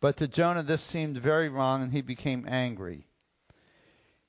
But 0.00 0.16
to 0.18 0.28
Jonah 0.28 0.62
this 0.62 0.80
seemed 0.92 1.22
very 1.22 1.48
wrong, 1.48 1.82
and 1.82 1.92
he 1.92 2.00
became 2.00 2.46
angry. 2.48 3.06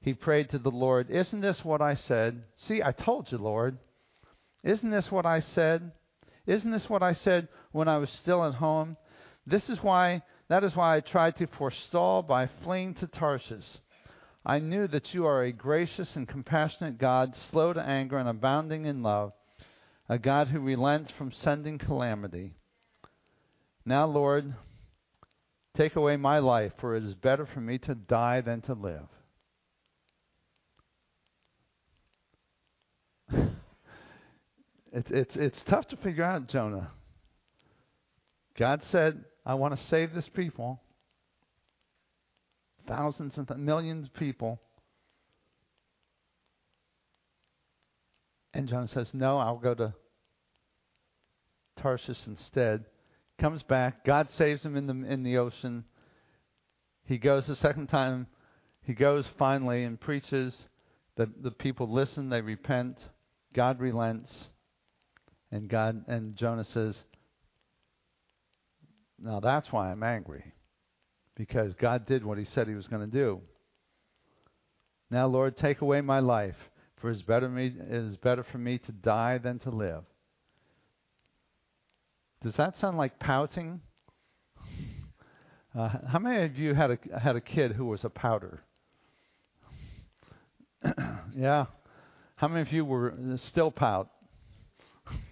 He 0.02 0.14
prayed 0.14 0.50
to 0.50 0.60
the 0.60 0.72
Lord, 0.72 1.10
Isn't 1.10 1.42
this 1.42 1.64
what 1.64 1.82
I 1.82 1.96
said? 2.08 2.44
See, 2.68 2.82
I 2.84 2.92
told 2.92 3.32
you, 3.32 3.38
Lord. 3.38 3.78
Isn't 4.64 4.92
this 4.92 5.10
what 5.10 5.26
I 5.26 5.44
said? 5.56 5.92
Isn't 6.46 6.72
this 6.72 6.90
what 6.90 7.04
I 7.04 7.14
said 7.14 7.48
when 7.72 7.88
I 7.88 7.98
was 7.98 8.10
still 8.22 8.46
at 8.46 8.56
home? 8.56 8.98
This 9.46 9.64
is 9.70 9.80
why, 9.82 10.24
that 10.50 10.64
is 10.64 10.76
why 10.76 10.98
I 10.98 11.00
tried 11.00 11.38
to 11.38 11.48
forestall 11.58 12.22
by 12.22 12.50
fleeing 12.64 12.96
to 12.96 13.08
Tarshish. 13.08 13.66
I 14.46 14.60
knew 14.60 14.88
that 14.88 15.14
you 15.14 15.26
are 15.26 15.44
a 15.44 15.52
gracious 15.52 16.10
and 16.16 16.28
compassionate 16.28 16.98
God, 16.98 17.34
slow 17.52 17.74
to 17.74 17.82
anger 17.82 18.18
and 18.18 18.28
abounding 18.28 18.86
in 18.86 19.04
love, 19.04 19.34
a 20.10 20.18
God 20.18 20.48
who 20.48 20.60
relents 20.60 21.12
from 21.18 21.32
sending 21.44 21.78
calamity. 21.78 22.56
Now, 23.86 24.06
Lord, 24.06 24.54
Take 25.78 25.96
away 25.96 26.18
my 26.18 26.40
life, 26.40 26.74
for 26.80 26.96
it 26.96 27.04
is 27.04 27.14
better 27.14 27.48
for 27.54 27.62
me 27.62 27.78
to 27.80 27.96
die 27.96 28.42
than 28.42 28.62
to 28.62 28.74
live. 28.74 29.08
it's, 34.92 35.08
it's, 35.10 35.32
it's 35.36 35.58
tough 35.70 35.88
to 35.88 35.96
figure 35.98 36.26
out, 36.26 36.50
Jonah. 36.50 36.92
God 38.60 38.82
said, 38.92 39.24
I 39.46 39.54
want 39.54 39.78
to 39.80 39.88
save 39.90 40.14
this 40.14 40.30
people, 40.36 40.82
thousands 42.88 43.34
and 43.38 43.48
th- 43.48 43.58
millions 43.60 44.08
of 44.08 44.14
people. 44.14 44.60
And 48.54 48.68
Jonah 48.68 48.90
says, 48.94 49.08
No, 49.14 49.38
I'll 49.38 49.58
go 49.58 49.74
to 49.74 49.94
Tarsus 51.82 52.18
instead. 52.28 52.84
Comes 53.42 53.64
back. 53.64 54.06
God 54.06 54.28
saves 54.38 54.62
him 54.62 54.78
in 54.78 54.86
the, 54.86 54.94
in 55.12 55.24
the 55.24 55.40
ocean. 55.40 55.84
He 57.06 57.18
goes 57.18 57.44
the 57.48 57.56
second 57.56 57.88
time. 57.88 58.28
He 58.84 58.94
goes 58.94 59.26
finally 59.40 59.84
and 59.84 60.00
preaches. 60.00 60.54
The, 61.18 61.28
the 61.42 61.50
people 61.50 61.92
listen, 61.92 62.30
they 62.30 62.42
repent. 62.42 63.00
God 63.56 63.80
relents. 63.80 64.32
And 65.52 65.68
God 65.68 66.06
and 66.08 66.36
Jonah 66.36 66.68
says, 66.72 66.94
Now 69.20 69.40
that's 69.40 69.72
why 69.72 69.92
I'm 69.92 70.04
angry. 70.04 70.54
Because 71.36 71.74
God 71.82 72.06
did 72.06 72.24
what 72.24 72.38
he 72.38 72.46
said 72.54 72.68
he 72.68 72.76
was 72.76 72.88
going 72.88 73.10
to 73.10 73.12
do. 73.12 73.42
Now, 75.10 75.26
Lord, 75.26 75.58
take 75.58 75.82
away 75.82 76.02
my 76.02 76.20
life, 76.20 76.56
for 77.02 77.10
it 77.10 77.16
is 77.16 77.24
better, 77.24 77.50
me, 77.50 77.74
it 77.76 77.92
is 77.92 78.18
better 78.18 78.46
for 78.52 78.60
me 78.60 78.78
to 78.78 78.92
die 78.92 79.40
than 79.40 79.58
to 79.60 79.72
live. 79.72 80.04
Does 82.44 82.54
that 82.58 82.74
sound 82.82 82.98
like 82.98 83.20
pouting? 83.20 83.82
Uh, 85.78 85.90
how 86.08 86.20
many 86.20 86.44
of 86.44 86.58
you 86.58 86.74
had 86.74 86.92
a 86.92 87.20
had 87.20 87.36
a 87.36 87.42
kid 87.42 87.74
who 87.74 87.86
was 87.86 88.04
a 88.04 88.10
pouter? 88.10 88.62
yeah. 91.36 91.66
How 92.36 92.48
many 92.48 92.62
of 92.62 92.74
you 92.74 92.84
were 92.84 93.14
still 93.52 93.70
pout? 93.70 94.10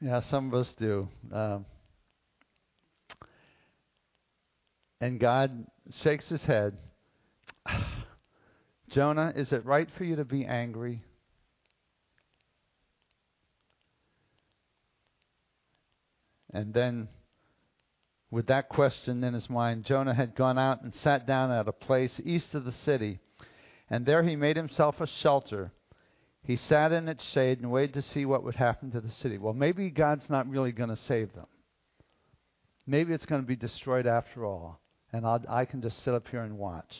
yeah, 0.00 0.20
some 0.30 0.48
of 0.48 0.54
us 0.54 0.68
do. 0.78 1.08
Um, 1.32 1.64
and 5.00 5.18
God 5.18 5.66
shakes 6.02 6.26
his 6.28 6.42
head. 6.42 6.76
Jonah, 8.90 9.32
is 9.34 9.50
it 9.52 9.64
right 9.64 9.88
for 9.96 10.04
you 10.04 10.16
to 10.16 10.24
be 10.24 10.44
angry? 10.44 11.02
And 16.52 16.74
then, 16.74 17.08
with 18.30 18.46
that 18.46 18.68
question 18.68 19.22
in 19.22 19.34
his 19.34 19.48
mind, 19.48 19.84
Jonah 19.84 20.14
had 20.14 20.34
gone 20.34 20.58
out 20.58 20.82
and 20.82 20.92
sat 21.02 21.26
down 21.26 21.50
at 21.50 21.68
a 21.68 21.72
place 21.72 22.12
east 22.24 22.54
of 22.54 22.64
the 22.64 22.74
city, 22.84 23.18
and 23.88 24.04
there 24.04 24.22
he 24.22 24.36
made 24.36 24.56
himself 24.56 25.00
a 25.00 25.06
shelter. 25.22 25.72
He 26.42 26.56
sat 26.68 26.92
in 26.92 27.08
its 27.08 27.22
shade 27.32 27.60
and 27.60 27.70
waited 27.70 27.94
to 27.94 28.12
see 28.14 28.24
what 28.24 28.44
would 28.44 28.56
happen 28.56 28.90
to 28.92 29.00
the 29.00 29.12
city. 29.22 29.38
Well, 29.38 29.52
maybe 29.52 29.90
God's 29.90 30.28
not 30.28 30.48
really 30.48 30.72
going 30.72 30.90
to 30.90 30.98
save 31.06 31.34
them. 31.34 31.46
Maybe 32.86 33.12
it's 33.12 33.26
going 33.26 33.42
to 33.42 33.46
be 33.46 33.56
destroyed 33.56 34.06
after 34.06 34.44
all, 34.44 34.80
and 35.12 35.24
I'll, 35.26 35.44
I 35.48 35.64
can 35.64 35.82
just 35.82 36.02
sit 36.04 36.14
up 36.14 36.26
here 36.28 36.42
and 36.42 36.58
watch. 36.58 36.92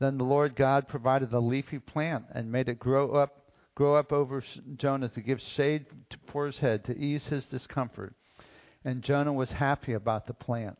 Then 0.00 0.18
the 0.18 0.24
Lord 0.24 0.56
God 0.56 0.88
provided 0.88 1.32
a 1.32 1.38
leafy 1.38 1.78
plant 1.78 2.24
and 2.34 2.50
made 2.50 2.68
it 2.68 2.78
grow 2.78 3.12
up 3.12 3.39
grow 3.74 3.96
up 3.96 4.12
over 4.12 4.42
Jonah 4.76 5.08
to 5.10 5.20
give 5.20 5.38
shade 5.56 5.86
for 6.32 6.46
his 6.46 6.56
head 6.56 6.84
to 6.86 6.96
ease 6.96 7.22
his 7.28 7.44
discomfort. 7.50 8.14
And 8.84 9.02
Jonah 9.02 9.32
was 9.32 9.50
happy 9.50 9.92
about 9.92 10.26
the 10.26 10.34
plant. 10.34 10.78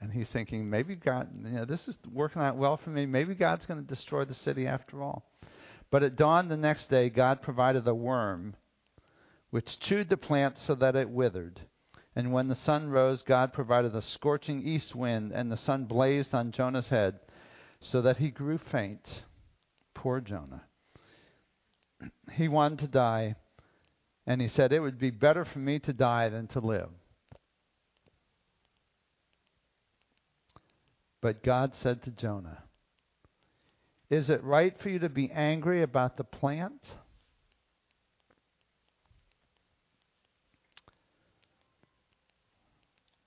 And 0.00 0.12
he's 0.12 0.28
thinking, 0.32 0.68
maybe 0.68 0.96
God, 0.96 1.28
you 1.44 1.52
know, 1.52 1.64
this 1.64 1.80
is 1.86 1.94
working 2.12 2.42
out 2.42 2.56
well 2.56 2.78
for 2.82 2.90
me. 2.90 3.06
Maybe 3.06 3.34
God's 3.34 3.64
going 3.66 3.84
to 3.84 3.94
destroy 3.94 4.24
the 4.24 4.36
city 4.44 4.66
after 4.66 5.02
all. 5.02 5.24
But 5.90 6.02
at 6.02 6.16
dawn 6.16 6.48
the 6.48 6.56
next 6.56 6.90
day, 6.90 7.08
God 7.08 7.40
provided 7.40 7.86
a 7.88 7.94
worm 7.94 8.56
which 9.50 9.78
chewed 9.88 10.08
the 10.08 10.16
plant 10.16 10.56
so 10.66 10.74
that 10.74 10.96
it 10.96 11.08
withered. 11.08 11.60
And 12.16 12.32
when 12.32 12.48
the 12.48 12.58
sun 12.66 12.90
rose, 12.90 13.22
God 13.26 13.52
provided 13.52 13.94
a 13.94 14.02
scorching 14.14 14.66
east 14.66 14.94
wind, 14.94 15.32
and 15.32 15.50
the 15.50 15.58
sun 15.64 15.84
blazed 15.84 16.34
on 16.34 16.52
Jonah's 16.52 16.88
head 16.88 17.20
so 17.90 18.02
that 18.02 18.16
he 18.18 18.30
grew 18.30 18.58
faint. 18.70 19.06
Poor 19.94 20.20
Jonah. 20.20 20.62
He 22.32 22.48
wanted 22.48 22.80
to 22.80 22.88
die, 22.88 23.36
and 24.26 24.40
he 24.40 24.48
said, 24.48 24.72
It 24.72 24.80
would 24.80 24.98
be 24.98 25.10
better 25.10 25.44
for 25.44 25.58
me 25.58 25.78
to 25.80 25.92
die 25.92 26.28
than 26.28 26.48
to 26.48 26.60
live. 26.60 26.90
But 31.22 31.42
God 31.42 31.72
said 31.82 32.02
to 32.04 32.10
Jonah, 32.10 32.64
Is 34.10 34.28
it 34.28 34.44
right 34.44 34.74
for 34.82 34.90
you 34.90 34.98
to 34.98 35.08
be 35.08 35.30
angry 35.30 35.82
about 35.82 36.16
the 36.16 36.24
plant? 36.24 36.82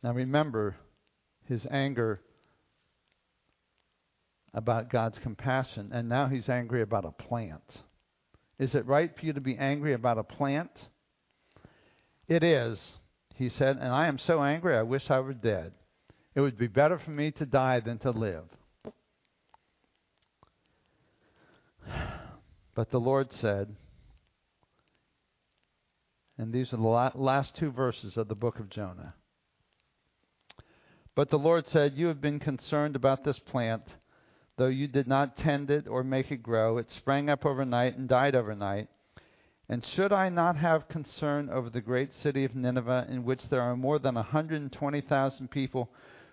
Now 0.03 0.13
remember, 0.13 0.77
his 1.45 1.65
anger 1.71 2.21
about 4.57 4.89
God's 4.89 5.19
compassion, 5.19 5.91
and 5.93 6.09
now 6.09 6.27
he's 6.27 6.49
angry 6.49 6.81
about 6.81 7.05
a 7.05 7.11
plant. 7.11 7.61
Is 8.57 8.73
it 8.73 8.87
right 8.87 9.11
for 9.15 9.23
you 9.23 9.33
to 9.33 9.39
be 9.39 9.55
angry 9.55 9.93
about 9.93 10.17
a 10.17 10.23
plant? 10.23 10.71
It 12.27 12.43
is, 12.43 12.79
he 13.35 13.49
said, 13.49 13.77
and 13.77 13.93
I 13.93 14.07
am 14.07 14.17
so 14.17 14.41
angry 14.41 14.75
I 14.75 14.81
wish 14.81 15.11
I 15.11 15.19
were 15.19 15.35
dead. 15.35 15.73
It 16.33 16.41
would 16.41 16.57
be 16.57 16.65
better 16.65 16.97
for 16.97 17.11
me 17.11 17.29
to 17.33 17.45
die 17.45 17.81
than 17.81 17.99
to 17.99 18.09
live. 18.09 18.45
But 22.73 22.91
the 22.91 22.99
Lord 22.99 23.29
said, 23.41 23.75
and 26.37 26.53
these 26.53 26.71
are 26.73 26.77
the 26.77 27.11
last 27.19 27.55
two 27.59 27.71
verses 27.71 28.17
of 28.17 28.27
the 28.27 28.35
book 28.35 28.59
of 28.59 28.69
Jonah. 28.69 29.15
But 31.15 31.31
the 31.31 31.39
Lord 31.39 31.65
said, 31.73 31.93
You 31.95 32.05
have 32.07 32.21
been 32.21 32.39
concerned 32.39 32.95
about 32.95 33.23
this 33.23 33.39
plant 33.39 33.81
Though 34.57 34.67
you 34.67 34.87
did 34.87 35.07
not 35.07 35.37
tend 35.37 35.69
it 35.69 35.87
or 35.87 36.03
make 36.03 36.31
it 36.31 36.41
grow, 36.41 36.77
it 36.77 36.87
sprang 36.97 37.29
up 37.29 37.45
overnight 37.45 37.95
and 37.95 38.09
died 38.09 38.35
overnight. 38.35 38.89
And 39.69 39.85
should 39.95 40.11
I 40.11 40.29
not 40.29 40.57
have 40.57 40.87
concern 40.87 41.49
over 41.49 41.69
the 41.69 41.81
great 41.81 42.09
city 42.23 42.43
of 42.43 42.55
Nineveh, 42.55 43.07
in 43.09 43.23
which 43.23 43.41
there 43.49 43.61
are 43.61 43.75
more 43.75 43.99
than 43.99 44.15
120,000 44.15 45.51
people 45.51 45.89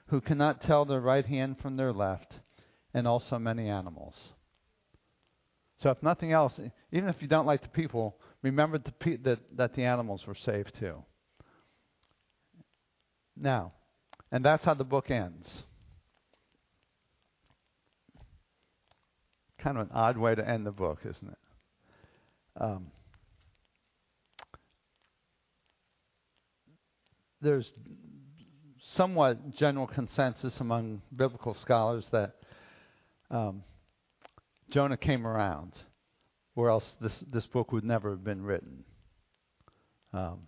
who 0.06 0.20
cannot 0.20 0.62
tell 0.62 0.84
their 0.84 1.00
right 1.00 1.26
hand 1.26 1.56
from 1.60 1.76
their 1.76 1.92
left, 1.92 2.34
and 2.94 3.06
also 3.06 3.38
many 3.38 3.68
animals? 3.68 4.14
So, 5.82 5.90
if 5.90 6.02
nothing 6.02 6.32
else, 6.32 6.52
even 6.92 7.08
if 7.08 7.16
you 7.20 7.28
don't 7.28 7.46
like 7.46 7.62
the 7.62 7.68
people, 7.68 8.16
remember 8.42 8.78
the 8.78 8.92
pe- 8.92 9.16
that, 9.16 9.40
that 9.56 9.74
the 9.74 9.84
animals 9.84 10.26
were 10.26 10.36
saved 10.46 10.72
too. 10.78 11.02
Now, 13.36 13.72
and 14.30 14.44
that's 14.44 14.64
how 14.64 14.74
the 14.74 14.84
book 14.84 15.10
ends. 15.10 15.48
Kind 19.64 19.78
of 19.78 19.86
an 19.88 19.92
odd 19.94 20.18
way 20.18 20.34
to 20.34 20.46
end 20.46 20.66
the 20.66 20.70
book, 20.70 20.98
isn't 21.00 21.28
it? 21.28 21.38
Um, 22.60 22.86
there's 27.40 27.72
somewhat 28.96 29.56
general 29.56 29.86
consensus 29.86 30.52
among 30.60 31.00
biblical 31.16 31.56
scholars 31.62 32.04
that 32.12 32.34
um, 33.30 33.64
Jonah 34.70 34.98
came 34.98 35.26
around, 35.26 35.72
or 36.54 36.70
else 36.70 36.84
this 37.00 37.12
this 37.32 37.46
book 37.46 37.72
would 37.72 37.84
never 37.84 38.10
have 38.10 38.22
been 38.22 38.42
written. 38.42 38.84
Um, 40.12 40.40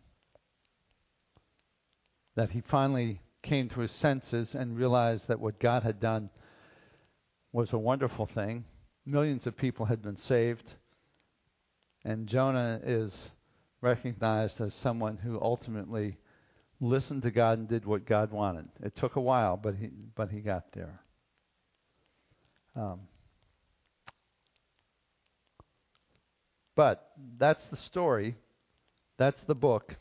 that 2.36 2.50
he 2.50 2.62
finally 2.70 3.20
came 3.42 3.70
to 3.70 3.80
his 3.80 3.90
senses 4.02 4.48
and 4.52 4.76
realized 4.76 5.22
that 5.28 5.40
what 5.40 5.58
God 5.58 5.82
had 5.82 6.00
done 6.00 6.28
was 7.52 7.68
a 7.72 7.78
wonderful 7.78 8.28
thing, 8.34 8.64
millions 9.06 9.46
of 9.46 9.56
people 9.56 9.86
had 9.86 10.02
been 10.02 10.18
saved. 10.28 10.64
And 12.04 12.26
Jonah 12.26 12.80
is 12.84 13.12
recognized 13.80 14.60
as 14.60 14.72
someone 14.82 15.16
who 15.16 15.40
ultimately 15.40 16.18
listened 16.80 17.22
to 17.22 17.30
God 17.30 17.58
and 17.58 17.68
did 17.68 17.86
what 17.86 18.06
God 18.06 18.32
wanted. 18.32 18.68
It 18.82 18.96
took 18.96 19.16
a 19.16 19.20
while, 19.20 19.56
but 19.56 19.76
he 19.76 19.88
but 20.14 20.30
he 20.30 20.40
got 20.40 20.64
there. 20.74 21.00
Um, 22.74 23.00
but 26.74 27.10
that's 27.38 27.62
the 27.70 27.78
story. 27.86 28.36
That's 29.18 29.40
the 29.46 29.54
book. 29.54 29.94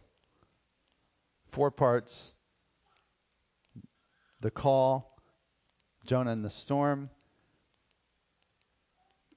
Four 1.54 1.72
parts. 1.72 2.12
The 4.42 4.52
call, 4.52 5.18
Jonah 6.06 6.34
in 6.34 6.42
the 6.44 6.52
storm, 6.66 7.10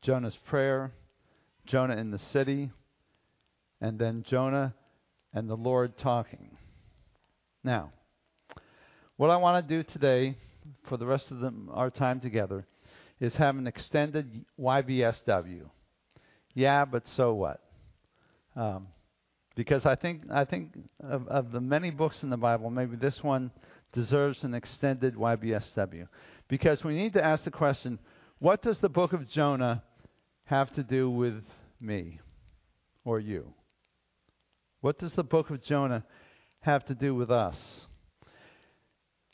Jonah's 0.02 0.36
prayer, 0.48 0.92
Jonah 1.66 1.96
in 1.96 2.10
the 2.10 2.20
city, 2.32 2.70
and 3.80 3.98
then 3.98 4.24
Jonah 4.28 4.74
and 5.32 5.48
the 5.48 5.54
Lord 5.54 5.98
talking. 5.98 6.56
Now, 7.64 7.92
what 9.16 9.30
I 9.30 9.36
want 9.36 9.68
to 9.68 9.82
do 9.82 9.88
today, 9.92 10.36
for 10.88 10.96
the 10.96 11.06
rest 11.06 11.24
of 11.30 11.40
the, 11.40 11.52
our 11.72 11.90
time 11.90 12.20
together, 12.20 12.66
is 13.20 13.32
have 13.34 13.56
an 13.56 13.66
extended 13.66 14.44
YBSW. 14.58 15.62
Yeah, 16.54 16.84
but 16.84 17.02
so 17.16 17.34
what? 17.34 17.60
Um, 18.56 18.88
because 19.56 19.84
I 19.84 19.96
think 19.96 20.22
I 20.32 20.44
think 20.44 20.78
of, 21.02 21.26
of 21.28 21.50
the 21.50 21.60
many 21.60 21.90
books 21.90 22.16
in 22.22 22.30
the 22.30 22.36
Bible, 22.36 22.70
maybe 22.70 22.96
this 22.96 23.18
one 23.22 23.50
deserves 23.92 24.38
an 24.42 24.54
extended 24.54 25.16
YBSW. 25.16 26.06
Because 26.48 26.82
we 26.84 26.94
need 26.94 27.12
to 27.14 27.24
ask 27.24 27.44
the 27.44 27.50
question, 27.50 27.98
what 28.38 28.62
does 28.62 28.76
the 28.80 28.88
book 28.88 29.12
of 29.12 29.28
Jonah 29.30 29.82
have 30.48 30.74
to 30.74 30.82
do 30.82 31.10
with 31.10 31.42
me 31.80 32.20
or 33.04 33.20
you? 33.20 33.52
What 34.80 34.98
does 34.98 35.12
the 35.16 35.22
book 35.22 35.50
of 35.50 35.62
Jonah 35.64 36.04
have 36.60 36.86
to 36.86 36.94
do 36.94 37.14
with 37.14 37.30
us? 37.30 37.56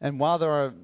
And 0.00 0.18
while 0.18 0.38
there 0.38 0.50
are 0.50 0.74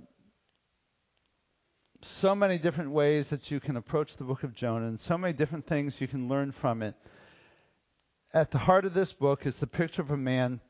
so 2.22 2.34
many 2.34 2.58
different 2.58 2.92
ways 2.92 3.26
that 3.30 3.50
you 3.50 3.60
can 3.60 3.76
approach 3.76 4.08
the 4.18 4.24
book 4.24 4.42
of 4.42 4.54
Jonah 4.54 4.86
and 4.86 5.00
so 5.06 5.18
many 5.18 5.32
different 5.32 5.68
things 5.68 5.94
you 5.98 6.08
can 6.08 6.28
learn 6.28 6.54
from 6.60 6.82
it, 6.82 6.94
at 8.32 8.50
the 8.52 8.58
heart 8.58 8.84
of 8.84 8.94
this 8.94 9.12
book 9.18 9.40
is 9.44 9.54
the 9.60 9.66
picture 9.66 10.02
of 10.02 10.10
a 10.10 10.16
man 10.16 10.60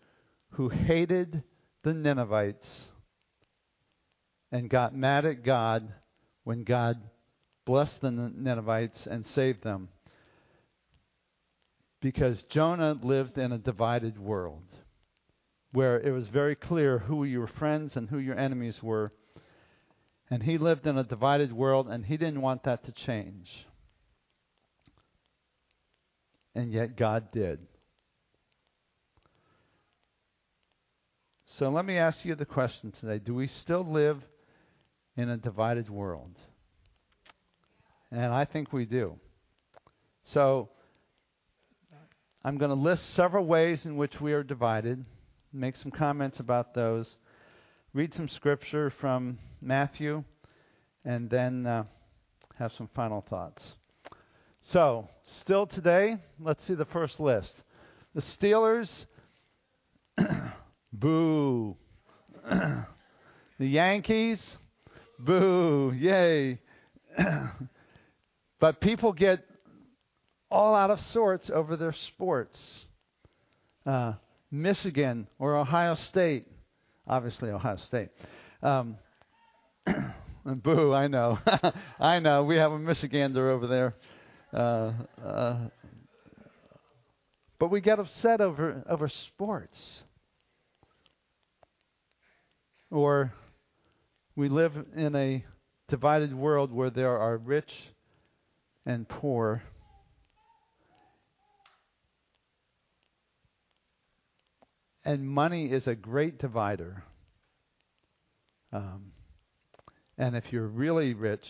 who 0.52 0.70
hated 0.70 1.42
the 1.84 1.92
Ninevites 1.92 2.66
and 4.50 4.70
got 4.70 4.96
mad 4.96 5.26
at 5.26 5.44
God 5.44 5.92
when 6.44 6.64
God 6.64 7.00
blessed 7.70 8.00
the 8.00 8.10
Ninevites 8.10 8.98
and 9.08 9.24
saved 9.32 9.62
them. 9.62 9.88
Because 12.02 12.36
Jonah 12.50 12.98
lived 13.00 13.38
in 13.38 13.52
a 13.52 13.58
divided 13.58 14.18
world 14.18 14.64
where 15.70 16.00
it 16.00 16.10
was 16.10 16.26
very 16.32 16.56
clear 16.56 16.98
who 16.98 17.22
your 17.22 17.46
friends 17.46 17.92
and 17.94 18.08
who 18.08 18.18
your 18.18 18.36
enemies 18.36 18.74
were. 18.82 19.12
And 20.28 20.42
he 20.42 20.58
lived 20.58 20.84
in 20.84 20.98
a 20.98 21.04
divided 21.04 21.52
world, 21.52 21.88
and 21.88 22.04
he 22.04 22.16
didn't 22.16 22.40
want 22.40 22.64
that 22.64 22.84
to 22.86 22.92
change. 23.06 23.48
And 26.56 26.72
yet 26.72 26.96
God 26.96 27.30
did. 27.30 27.60
So 31.56 31.68
let 31.68 31.84
me 31.84 31.98
ask 31.98 32.18
you 32.24 32.34
the 32.34 32.44
question 32.44 32.92
today 33.00 33.20
Do 33.24 33.32
we 33.32 33.48
still 33.62 33.88
live 33.88 34.18
in 35.16 35.28
a 35.28 35.36
divided 35.36 35.88
world? 35.88 36.34
And 38.12 38.32
I 38.32 38.44
think 38.44 38.72
we 38.72 38.86
do. 38.86 39.16
So 40.34 40.68
I'm 42.44 42.58
going 42.58 42.70
to 42.70 42.74
list 42.74 43.02
several 43.16 43.44
ways 43.44 43.80
in 43.84 43.96
which 43.96 44.20
we 44.20 44.32
are 44.32 44.42
divided, 44.42 45.04
make 45.52 45.74
some 45.76 45.90
comments 45.90 46.40
about 46.40 46.74
those, 46.74 47.06
read 47.92 48.12
some 48.16 48.28
scripture 48.28 48.92
from 49.00 49.38
Matthew, 49.60 50.24
and 51.04 51.28
then 51.28 51.66
uh, 51.66 51.84
have 52.58 52.72
some 52.78 52.88
final 52.94 53.24
thoughts. 53.28 53.62
So, 54.72 55.08
still 55.42 55.66
today, 55.66 56.16
let's 56.38 56.60
see 56.66 56.74
the 56.74 56.86
first 56.86 57.20
list. 57.20 57.52
The 58.14 58.22
Steelers, 58.40 58.88
boo. 60.92 61.76
the 62.48 62.86
Yankees, 63.58 64.38
boo, 65.18 65.92
yay. 65.94 66.58
but 68.60 68.80
people 68.80 69.12
get 69.12 69.44
all 70.50 70.74
out 70.74 70.90
of 70.90 70.98
sorts 71.12 71.48
over 71.52 71.76
their 71.76 71.94
sports. 72.08 72.56
Uh, 73.86 74.14
Michigan 74.50 75.26
or 75.38 75.56
Ohio 75.56 75.96
State, 76.10 76.46
obviously 77.06 77.50
Ohio 77.50 77.78
State. 77.88 78.08
Um, 78.62 78.96
boo, 80.44 80.92
I 80.92 81.06
know. 81.06 81.38
I 81.98 82.18
know. 82.18 82.44
We 82.44 82.56
have 82.56 82.72
a 82.72 82.78
Michigander 82.78 83.50
over 83.50 83.66
there. 83.66 83.94
Uh, 84.52 84.92
uh, 85.24 85.56
but 87.58 87.70
we 87.70 87.80
get 87.80 87.98
upset 87.98 88.40
over 88.40 88.82
over 88.88 89.10
sports. 89.28 89.76
Or 92.90 93.32
we 94.34 94.48
live 94.48 94.72
in 94.96 95.14
a 95.14 95.44
divided 95.88 96.34
world 96.34 96.72
where 96.72 96.90
there 96.90 97.16
are 97.16 97.36
rich 97.36 97.70
and 98.86 99.08
poor. 99.08 99.62
And 105.04 105.28
money 105.28 105.66
is 105.66 105.86
a 105.86 105.94
great 105.94 106.38
divider. 106.38 107.04
Um, 108.72 109.12
and 110.18 110.36
if 110.36 110.44
you're 110.50 110.66
really 110.66 111.14
rich 111.14 111.46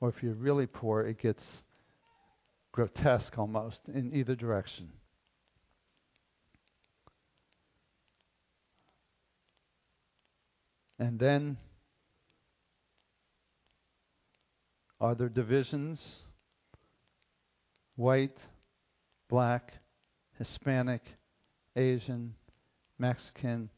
or 0.00 0.10
if 0.10 0.22
you're 0.22 0.34
really 0.34 0.66
poor, 0.66 1.00
it 1.02 1.20
gets 1.20 1.42
grotesque 2.72 3.38
almost 3.38 3.78
in 3.92 4.14
either 4.14 4.34
direction. 4.34 4.90
And 10.98 11.18
then 11.18 11.56
are 15.04 15.14
there 15.14 15.28
divisions? 15.28 16.00
White, 17.96 18.38
black, 19.28 19.74
Hispanic, 20.38 21.02
Asian, 21.76 22.34
Mexican, 22.98 23.68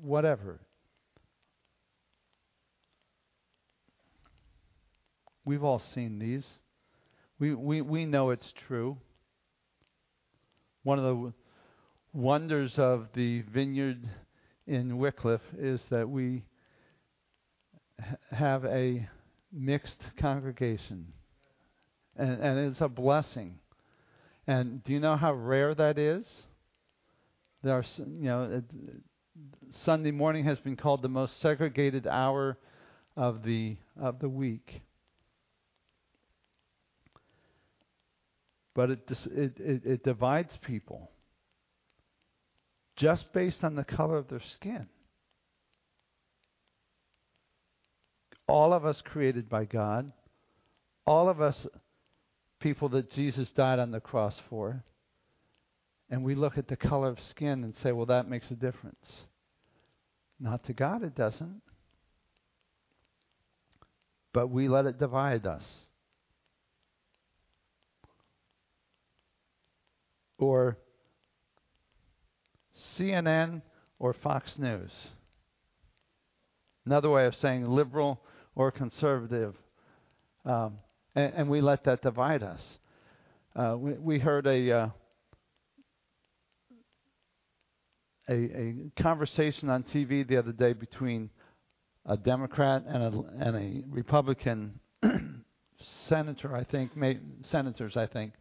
whatever. 0.00 0.60
We've 5.44 5.64
all 5.64 5.82
seen 5.92 6.20
these. 6.20 6.44
We, 7.40 7.56
we, 7.56 7.80
we 7.80 8.06
know 8.06 8.30
it's 8.30 8.52
true. 8.68 8.98
One 10.84 11.00
of 11.00 11.04
the 11.04 11.32
wonders 12.12 12.74
of 12.76 13.08
the 13.14 13.42
vineyard 13.52 14.08
in 14.68 14.92
Wickliffe 14.92 15.40
is 15.58 15.80
that 15.90 16.08
we 16.08 16.44
have 18.30 18.64
a 18.64 19.08
mixed 19.52 20.00
congregation, 20.18 21.12
and, 22.16 22.40
and 22.42 22.70
it's 22.70 22.80
a 22.80 22.88
blessing. 22.88 23.58
And 24.46 24.82
do 24.84 24.92
you 24.92 25.00
know 25.00 25.16
how 25.16 25.32
rare 25.32 25.74
that 25.74 25.98
is? 25.98 26.24
There 27.62 27.74
are, 27.74 27.84
you 27.98 28.06
know, 28.06 28.62
Sunday 29.84 30.10
morning 30.10 30.44
has 30.44 30.58
been 30.58 30.76
called 30.76 31.02
the 31.02 31.08
most 31.08 31.32
segregated 31.40 32.06
hour 32.06 32.56
of 33.16 33.42
the 33.42 33.76
of 34.00 34.18
the 34.18 34.28
week. 34.28 34.82
But 38.74 38.90
it, 38.90 39.10
it, 39.26 39.52
it, 39.58 39.82
it 39.84 40.04
divides 40.04 40.52
people 40.64 41.10
just 42.96 43.32
based 43.32 43.62
on 43.62 43.74
the 43.74 43.84
color 43.84 44.16
of 44.16 44.28
their 44.28 44.42
skin. 44.54 44.86
All 48.50 48.72
of 48.72 48.84
us 48.84 49.00
created 49.04 49.48
by 49.48 49.64
God, 49.64 50.10
all 51.06 51.28
of 51.28 51.40
us 51.40 51.56
people 52.58 52.88
that 52.90 53.12
Jesus 53.12 53.48
died 53.56 53.78
on 53.78 53.92
the 53.92 54.00
cross 54.00 54.34
for, 54.50 54.82
and 56.10 56.24
we 56.24 56.34
look 56.34 56.58
at 56.58 56.66
the 56.66 56.76
color 56.76 57.08
of 57.08 57.18
skin 57.30 57.62
and 57.62 57.74
say, 57.80 57.92
well, 57.92 58.06
that 58.06 58.28
makes 58.28 58.50
a 58.50 58.54
difference. 58.54 59.06
Not 60.40 60.64
to 60.66 60.72
God, 60.72 61.04
it 61.04 61.14
doesn't. 61.14 61.62
But 64.32 64.50
we 64.50 64.68
let 64.68 64.84
it 64.84 64.98
divide 64.98 65.46
us. 65.46 65.62
Or 70.38 70.76
CNN 72.98 73.62
or 74.00 74.12
Fox 74.12 74.50
News. 74.58 74.90
Another 76.84 77.10
way 77.10 77.26
of 77.26 77.34
saying 77.40 77.68
liberal 77.68 78.20
or 78.54 78.70
conservative. 78.70 79.54
Um, 80.44 80.78
and, 81.14 81.32
and, 81.34 81.48
we 81.48 81.60
let 81.60 81.84
that 81.84 82.02
divide 82.02 82.42
us. 82.42 82.60
Uh, 83.54 83.76
we, 83.76 83.92
we, 83.92 84.18
heard 84.18 84.46
a, 84.46 84.72
uh, 84.72 84.88
a, 88.28 88.34
a 88.34 88.74
conversation 89.02 89.68
on 89.68 89.84
TV 89.84 90.26
the 90.26 90.38
other 90.38 90.52
day 90.52 90.72
between 90.72 91.30
a 92.06 92.16
Democrat 92.16 92.84
and 92.86 93.02
a, 93.02 93.46
and 93.46 93.56
a 93.56 93.84
Republican 93.88 94.80
senator, 96.08 96.56
I 96.56 96.64
think, 96.64 96.96
may, 96.96 97.18
senators, 97.50 97.96
I 97.96 98.06
think, 98.06 98.32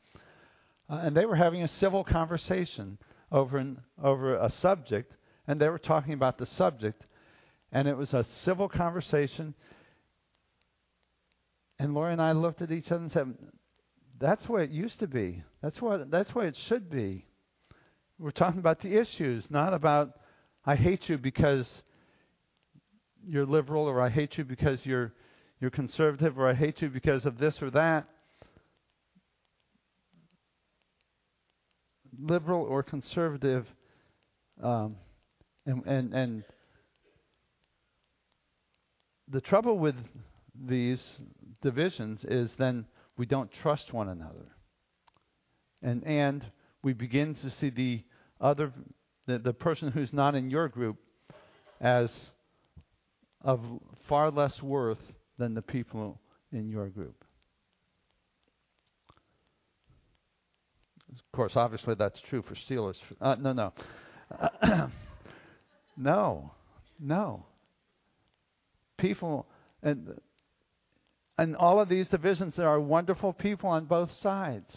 uh, 0.90 1.02
and 1.04 1.16
they 1.16 1.26
were 1.26 1.36
having 1.36 1.64
a 1.64 1.70
civil 1.80 2.04
conversation 2.04 2.98
over 3.32 3.58
an, 3.58 3.80
over 4.02 4.36
a 4.36 4.52
subject, 4.62 5.14
and 5.48 5.60
they 5.60 5.70
were 5.70 5.80
talking 5.80 6.14
about 6.14 6.38
the 6.38 6.48
subject, 6.58 7.06
and 7.72 7.88
it 7.88 7.96
was 7.96 8.14
a 8.14 8.26
civil 8.46 8.68
conversation. 8.70 9.54
And 11.80 11.94
Lori 11.94 12.12
and 12.12 12.22
I 12.22 12.34
looked 12.34 12.62
at 12.62 12.72
each 12.72 12.92
other 12.92 13.04
and 13.04 13.12
said, 13.12 13.36
"That's 14.20 14.48
what 14.50 14.62
it 14.64 14.70
used 14.70 15.00
to 15.00 15.08
be. 15.08 15.44
That's 15.62 15.82
what 15.82 16.12
that's 16.12 16.36
what 16.36 16.46
it 16.46 16.58
should 16.68 16.90
be." 16.90 17.26
We're 18.20 18.32
talking 18.32 18.60
about 18.60 18.82
the 18.82 18.98
issues, 18.98 19.46
not 19.50 19.74
about 19.74 20.20
I 20.66 20.76
hate 20.76 21.08
you 21.08 21.18
because 21.18 21.66
you're 23.26 23.46
liberal, 23.46 23.86
or 23.86 24.02
I 24.02 24.10
hate 24.10 24.38
you 24.38 24.44
because 24.44 24.86
you're 24.86 25.14
you're 25.62 25.72
conservative, 25.72 26.38
or 26.38 26.50
I 26.50 26.54
hate 26.54 26.82
you 26.82 26.90
because 26.90 27.26
of 27.26 27.38
this 27.38 27.56
or 27.62 27.72
that. 27.72 28.08
Liberal 32.20 32.64
or 32.64 32.84
conservative, 32.84 33.66
um, 34.62 34.98
and 35.66 35.86
and 35.86 36.14
and 36.14 36.44
the 39.30 39.40
trouble 39.40 39.80
with 39.80 39.96
these 40.68 41.00
divisions 41.62 42.20
is 42.24 42.50
then 42.58 42.86
we 43.18 43.26
don't 43.26 43.50
trust 43.62 43.94
one 43.94 44.10
another. 44.10 44.48
And 45.82 46.04
and 46.06 46.46
we 46.84 46.94
begin 46.94 47.36
to 47.36 47.52
see 47.60 47.70
the 47.70 48.04
other 48.42 48.74
the, 49.28 49.40
the 49.40 49.54
person 49.54 49.92
who's 49.92 50.12
not 50.12 50.36
in 50.36 50.50
your 50.50 50.68
group 50.68 50.98
as 51.80 52.10
of 53.42 53.62
far 54.08 54.32
less 54.32 54.62
worth 54.62 54.98
than 55.38 55.54
the 55.54 55.62
people 55.62 56.20
in 56.52 56.70
your 56.70 56.88
group. 56.90 57.24
Of 61.12 61.32
course, 61.36 61.54
obviously 61.56 61.96
that's 61.96 62.20
true 62.30 62.44
for 62.44 62.56
Steelers. 62.56 62.96
Uh, 63.20 63.36
no, 63.36 63.54
no. 63.54 63.74
no. 65.98 66.52
No. 67.00 67.46
People 68.98 69.48
and 69.82 70.20
and 71.40 71.56
all 71.56 71.80
of 71.80 71.88
these 71.88 72.06
divisions 72.10 72.54
there 72.58 72.68
are 72.68 72.82
wonderful 72.82 73.32
people 73.32 73.70
on 73.70 73.86
both 73.86 74.10
sides. 74.22 74.76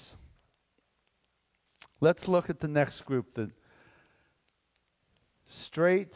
Let's 2.01 2.29
look 2.29 2.49
at 2.49 2.61
the 2.61 2.69
next 2.69 3.05
group, 3.05 3.35
the 3.35 3.51
straight, 5.67 6.13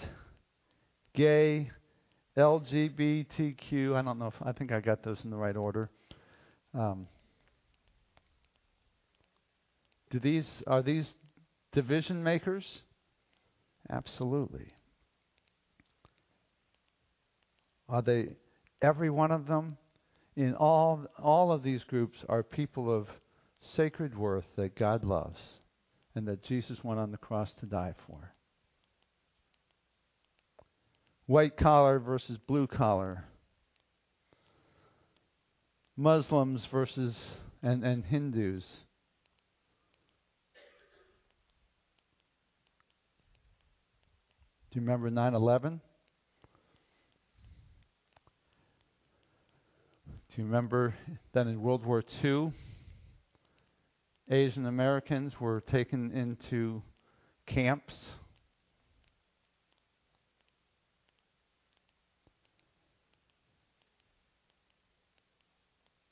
gay, 1.14 1.72
LGBTQ. 2.36 3.96
I 3.96 4.02
don't 4.02 4.20
know 4.20 4.28
if 4.28 4.34
I 4.40 4.52
think 4.52 4.70
I 4.70 4.80
got 4.80 5.02
those 5.02 5.18
in 5.24 5.30
the 5.30 5.36
right 5.36 5.56
order. 5.56 5.90
Um, 6.74 7.08
do 10.10 10.20
these 10.20 10.44
are 10.68 10.82
these 10.82 11.06
division 11.72 12.22
makers? 12.22 12.64
Absolutely. 13.90 14.72
Are 17.88 18.02
they 18.02 18.28
every 18.80 19.10
one 19.10 19.32
of 19.32 19.48
them? 19.48 19.76
In 20.36 20.54
all 20.54 21.06
all 21.18 21.50
of 21.50 21.62
these 21.62 21.82
groups 21.84 22.18
are 22.28 22.42
people 22.42 22.94
of 22.94 23.08
sacred 23.74 24.16
worth 24.16 24.44
that 24.56 24.76
God 24.76 25.02
loves 25.02 25.38
and 26.14 26.28
that 26.28 26.44
Jesus 26.44 26.84
went 26.84 27.00
on 27.00 27.10
the 27.10 27.16
cross 27.16 27.50
to 27.60 27.66
die 27.66 27.94
for. 28.06 28.32
White 31.26 31.56
collar 31.56 31.98
versus 31.98 32.38
blue 32.46 32.66
collar. 32.66 33.24
Muslims 35.96 36.62
versus 36.70 37.14
and, 37.62 37.82
and 37.82 38.04
Hindus. 38.04 38.64
Do 44.70 44.80
you 44.80 44.82
remember 44.82 45.10
9 45.10 45.34
11? 45.34 45.80
You 50.36 50.44
remember 50.44 50.94
that 51.32 51.46
in 51.46 51.62
World 51.62 51.86
War 51.86 52.04
II, 52.22 52.52
Asian 54.30 54.66
Americans 54.66 55.40
were 55.40 55.62
taken 55.62 56.12
into 56.12 56.82
camps? 57.46 57.94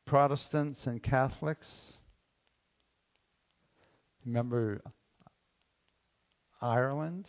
Protestants 0.07 0.87
and 0.87 1.03
Catholics. 1.03 1.67
Remember 4.25 4.81
Ireland 6.63 7.27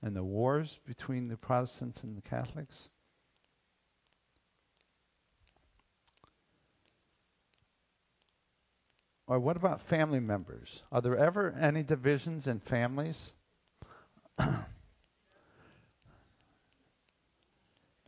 and 0.00 0.14
the 0.14 0.22
wars 0.22 0.78
between 0.86 1.26
the 1.26 1.36
Protestants 1.36 1.98
and 2.04 2.16
the 2.16 2.22
Catholics? 2.22 2.76
Or 9.26 9.40
what 9.40 9.56
about 9.56 9.80
family 9.90 10.20
members? 10.20 10.68
Are 10.92 11.00
there 11.00 11.16
ever 11.16 11.52
any 11.60 11.82
divisions 11.82 12.46
in 12.46 12.60
families? 12.70 13.16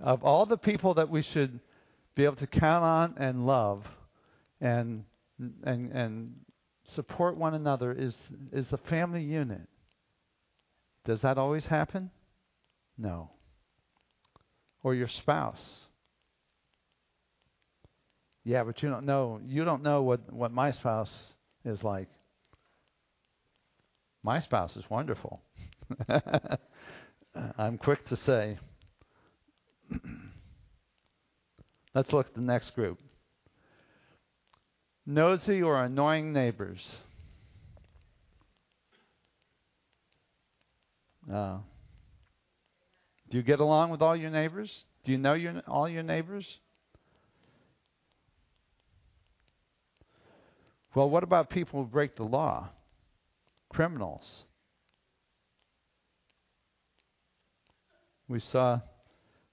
of 0.00 0.22
all 0.22 0.46
the 0.46 0.56
people 0.56 0.94
that 0.94 1.10
we 1.10 1.22
should 1.32 1.58
be 2.14 2.24
able 2.24 2.36
to 2.36 2.46
count 2.46 2.84
on 2.84 3.14
and 3.18 3.46
love 3.46 3.82
and 4.60 5.04
and 5.64 5.92
and 5.92 6.34
support 6.94 7.36
one 7.36 7.54
another 7.54 7.92
is 7.92 8.14
is 8.52 8.66
the 8.70 8.78
family 8.88 9.22
unit. 9.22 9.68
Does 11.04 11.20
that 11.22 11.38
always 11.38 11.64
happen? 11.64 12.10
No. 12.96 13.30
Or 14.82 14.94
your 14.94 15.08
spouse. 15.08 15.56
Yeah, 18.48 18.64
but 18.64 18.82
you 18.82 18.88
don't 18.88 19.04
know 19.04 19.40
you 19.44 19.66
don't 19.66 19.82
know 19.82 20.00
what, 20.02 20.32
what 20.32 20.50
my 20.50 20.72
spouse 20.72 21.10
is 21.66 21.82
like. 21.82 22.08
My 24.22 24.40
spouse 24.40 24.74
is 24.74 24.84
wonderful. 24.88 25.42
I'm 27.58 27.76
quick 27.76 28.08
to 28.08 28.18
say. 28.24 28.58
Let's 31.94 32.10
look 32.10 32.28
at 32.28 32.34
the 32.34 32.40
next 32.40 32.74
group. 32.74 32.98
Nosy 35.04 35.60
or 35.60 35.84
annoying 35.84 36.32
neighbors. 36.32 36.80
Uh, 41.30 41.58
do 43.30 43.36
you 43.36 43.42
get 43.42 43.60
along 43.60 43.90
with 43.90 44.00
all 44.00 44.16
your 44.16 44.30
neighbors? 44.30 44.70
Do 45.04 45.12
you 45.12 45.18
know 45.18 45.34
your, 45.34 45.60
all 45.68 45.86
your 45.86 46.02
neighbors? 46.02 46.46
Well, 50.98 51.10
what 51.10 51.22
about 51.22 51.48
people 51.48 51.84
who 51.84 51.88
break 51.88 52.16
the 52.16 52.24
law? 52.24 52.70
Criminals. 53.68 54.24
We 58.26 58.40
saw 58.50 58.80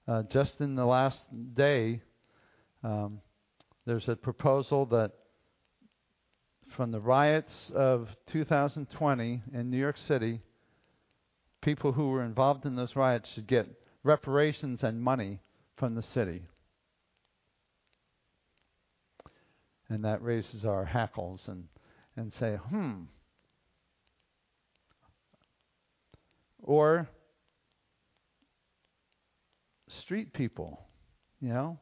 uh, 0.08 0.24
just 0.24 0.54
in 0.58 0.74
the 0.74 0.84
last 0.84 1.18
day, 1.54 2.02
um, 2.82 3.20
there's 3.86 4.08
a 4.08 4.16
proposal 4.16 4.86
that 4.86 5.12
from 6.76 6.90
the 6.90 6.98
riots 6.98 7.52
of 7.72 8.08
2020 8.32 9.42
in 9.54 9.70
New 9.70 9.78
York 9.78 9.98
City, 10.08 10.40
people 11.62 11.92
who 11.92 12.08
were 12.08 12.24
involved 12.24 12.66
in 12.66 12.74
those 12.74 12.96
riots 12.96 13.28
should 13.36 13.46
get 13.46 13.68
reparations 14.02 14.80
and 14.82 15.00
money 15.00 15.38
from 15.76 15.94
the 15.94 16.04
city. 16.12 16.42
And 19.88 20.04
that 20.04 20.22
raises 20.22 20.64
our 20.64 20.84
hackles 20.84 21.40
and 21.46 21.64
and 22.16 22.32
say, 22.40 22.56
hmm. 22.70 23.02
Or 26.62 27.08
street 30.02 30.32
people, 30.32 30.80
you 31.40 31.50
know, 31.50 31.78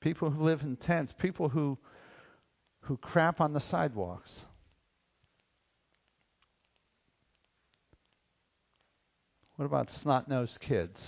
people 0.00 0.30
who 0.30 0.44
live 0.44 0.62
in 0.62 0.76
tents, 0.76 1.12
people 1.18 1.48
who 1.48 1.78
who 2.80 2.96
crap 2.96 3.40
on 3.40 3.52
the 3.52 3.62
sidewalks. 3.70 4.30
What 9.56 9.66
about 9.66 9.88
snot 10.02 10.28
nosed 10.28 10.58
kids? 10.60 10.98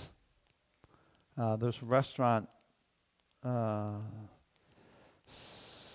Uh, 1.37 1.57
there's 1.57 1.75
a 1.81 1.85
restaurant 1.85 2.47
uh, 3.43 3.97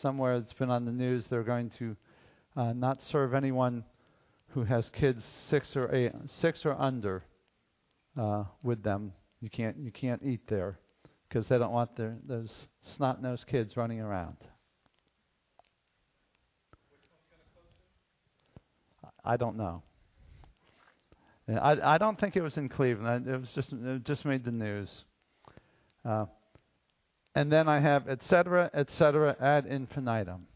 somewhere 0.03 0.34
it's 0.34 0.53
been 0.53 0.70
on 0.70 0.84
the 0.84 0.92
news 0.92 1.24
they're 1.30 1.42
going 1.42 1.70
to 1.78 1.96
uh, 2.57 2.72
not 2.72 2.98
serve 3.11 3.32
anyone 3.32 3.84
who 4.48 4.64
has 4.64 4.84
kids 4.92 5.22
six 5.48 5.68
or 5.74 5.94
eight, 5.94 6.12
six 6.40 6.61
or 6.64 6.78
under 6.78 7.24
uh, 8.18 8.44
with 8.62 8.82
them. 8.82 9.12
You 9.40 9.48
can't 9.48 9.76
you 9.78 9.90
can't 9.90 10.22
eat 10.22 10.40
there 10.48 10.78
because 11.28 11.46
they 11.48 11.59
don't 11.59 11.72
want 11.72 11.96
their 11.96 12.16
those 12.26 12.50
snot-nosed 12.96 13.46
kids 13.46 13.76
running 13.76 14.00
around. 14.00 14.36
I 19.24 19.36
don't 19.36 19.57
know. 19.57 19.82
I 21.48 21.94
I 21.94 21.98
don't 21.98 22.20
think 22.20 22.36
it 22.36 22.42
was 22.42 22.57
in 22.57 22.68
Cleveland. 22.68 23.26
It 23.26 23.40
was 23.40 23.48
just 23.55 23.72
it 23.72 24.05
just 24.05 24.24
made 24.24 24.44
the 24.44 24.53
news. 24.53 24.88
Uh, 26.05 26.26
and 27.34 27.50
then 27.50 27.68
I 27.68 27.80
have 27.80 28.08
etc., 28.08 28.70
etc., 28.74 29.36
ad 29.40 29.66
infinitum. 29.66 30.46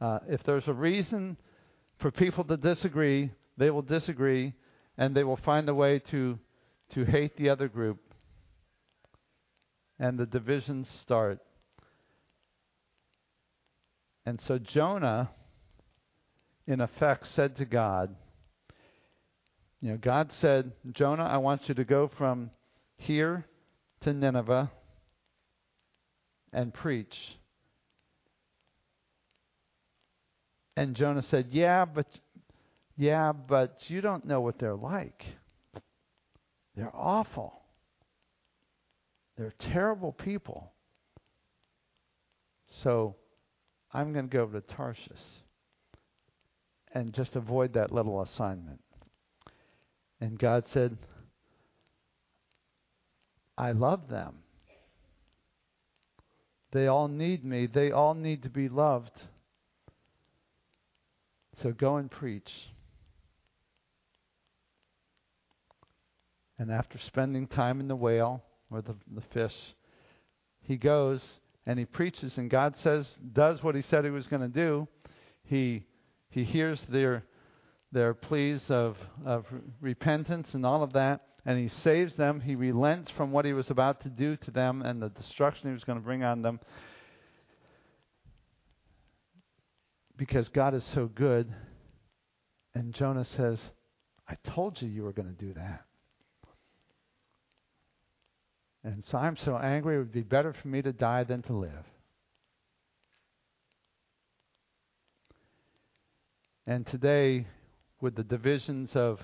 Uh, 0.00 0.20
if 0.28 0.42
there's 0.44 0.66
a 0.68 0.72
reason 0.72 1.36
for 2.00 2.10
people 2.10 2.44
to 2.44 2.56
disagree, 2.56 3.32
they 3.56 3.70
will 3.70 3.82
disagree, 3.82 4.54
and 4.96 5.14
they 5.14 5.24
will 5.24 5.40
find 5.44 5.68
a 5.68 5.74
way 5.74 5.98
to 6.10 6.38
to 6.94 7.04
hate 7.04 7.36
the 7.36 7.50
other 7.50 7.68
group. 7.68 7.98
and 9.98 10.18
the 10.18 10.26
divisions 10.26 10.86
start. 11.02 11.40
And 14.24 14.40
so 14.46 14.58
Jonah, 14.58 15.30
in 16.66 16.80
effect, 16.80 17.24
said 17.34 17.56
to 17.56 17.64
God, 17.64 18.14
you 19.80 19.90
know, 19.90 19.98
God 20.00 20.30
said, 20.40 20.72
Jonah, 20.92 21.24
I 21.24 21.38
want 21.38 21.68
you 21.68 21.74
to 21.74 21.84
go 21.84 22.10
from 22.18 22.50
here 22.96 23.46
to 24.02 24.12
Nineveh 24.12 24.70
and 26.52 26.72
preach. 26.72 27.14
And 30.76 30.94
Jonah 30.94 31.24
said, 31.30 31.48
Yeah, 31.50 31.84
but 31.84 32.06
yeah, 32.96 33.32
but 33.32 33.76
you 33.88 34.00
don't 34.00 34.26
know 34.26 34.40
what 34.40 34.58
they're 34.58 34.74
like. 34.74 35.22
They're 36.76 36.94
awful. 36.94 37.60
They're 39.36 39.54
terrible 39.72 40.12
people. 40.12 40.72
So 42.82 43.16
I'm 43.92 44.12
going 44.12 44.28
to 44.28 44.32
go 44.32 44.46
to 44.46 44.60
Tarshish 44.60 45.16
and 46.92 47.12
just 47.12 47.36
avoid 47.36 47.74
that 47.74 47.92
little 47.92 48.22
assignment. 48.22 48.80
And 50.20 50.38
God 50.38 50.64
said, 50.72 50.96
I 53.56 53.72
love 53.72 54.08
them. 54.08 54.34
They 56.72 56.86
all 56.86 57.08
need 57.08 57.44
me. 57.44 57.66
They 57.66 57.90
all 57.90 58.14
need 58.14 58.42
to 58.42 58.50
be 58.50 58.68
loved. 58.68 59.12
So 61.62 61.72
go 61.72 61.96
and 61.96 62.10
preach. 62.10 62.50
And 66.58 66.70
after 66.70 66.98
spending 67.06 67.46
time 67.46 67.80
in 67.80 67.88
the 67.88 67.96
whale 67.96 68.42
or 68.70 68.82
the, 68.82 68.94
the 69.14 69.22
fish, 69.32 69.54
he 70.60 70.76
goes 70.76 71.20
and 71.66 71.78
he 71.78 71.84
preaches, 71.84 72.32
and 72.36 72.50
God 72.50 72.74
says, 72.82 73.06
does 73.32 73.62
what 73.62 73.74
he 73.74 73.82
said 73.90 74.04
he 74.04 74.10
was 74.10 74.26
going 74.26 74.42
to 74.42 74.48
do. 74.48 74.88
He, 75.44 75.84
he 76.30 76.44
hears 76.44 76.80
their, 76.88 77.24
their 77.92 78.14
pleas 78.14 78.60
of, 78.68 78.96
of 79.24 79.44
repentance 79.80 80.48
and 80.52 80.64
all 80.64 80.82
of 80.82 80.94
that, 80.94 81.27
and 81.48 81.58
he 81.58 81.70
saves 81.82 82.14
them. 82.16 82.42
He 82.42 82.56
relents 82.56 83.10
from 83.16 83.32
what 83.32 83.46
he 83.46 83.54
was 83.54 83.70
about 83.70 84.02
to 84.02 84.10
do 84.10 84.36
to 84.36 84.50
them 84.50 84.82
and 84.82 85.00
the 85.00 85.08
destruction 85.08 85.70
he 85.70 85.72
was 85.72 85.82
going 85.82 85.96
to 85.96 86.04
bring 86.04 86.22
on 86.22 86.42
them. 86.42 86.60
Because 90.18 90.46
God 90.50 90.74
is 90.74 90.82
so 90.94 91.06
good. 91.06 91.50
And 92.74 92.92
Jonah 92.92 93.26
says, 93.38 93.56
I 94.28 94.34
told 94.54 94.82
you 94.82 94.88
you 94.88 95.04
were 95.04 95.14
going 95.14 95.34
to 95.34 95.44
do 95.46 95.54
that. 95.54 95.84
And 98.84 99.02
so 99.10 99.16
I'm 99.16 99.38
so 99.42 99.56
angry, 99.56 99.94
it 99.96 100.00
would 100.00 100.12
be 100.12 100.20
better 100.20 100.54
for 100.60 100.68
me 100.68 100.82
to 100.82 100.92
die 100.92 101.24
than 101.24 101.40
to 101.44 101.54
live. 101.54 101.86
And 106.66 106.86
today, 106.86 107.46
with 108.02 108.16
the 108.16 108.22
divisions 108.22 108.90
of 108.92 109.18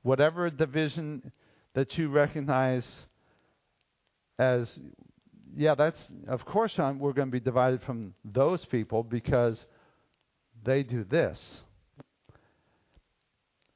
whatever 0.00 0.48
division 0.48 1.32
that 1.74 1.96
you 1.96 2.08
recognize 2.08 2.82
as, 4.38 4.66
yeah, 5.56 5.74
that's, 5.74 5.98
of 6.28 6.44
course, 6.44 6.72
I'm, 6.78 6.98
we're 6.98 7.12
going 7.12 7.28
to 7.28 7.32
be 7.32 7.40
divided 7.40 7.82
from 7.82 8.14
those 8.24 8.64
people 8.66 9.02
because 9.02 9.56
they 10.64 10.82
do 10.82 11.04
this. 11.04 11.38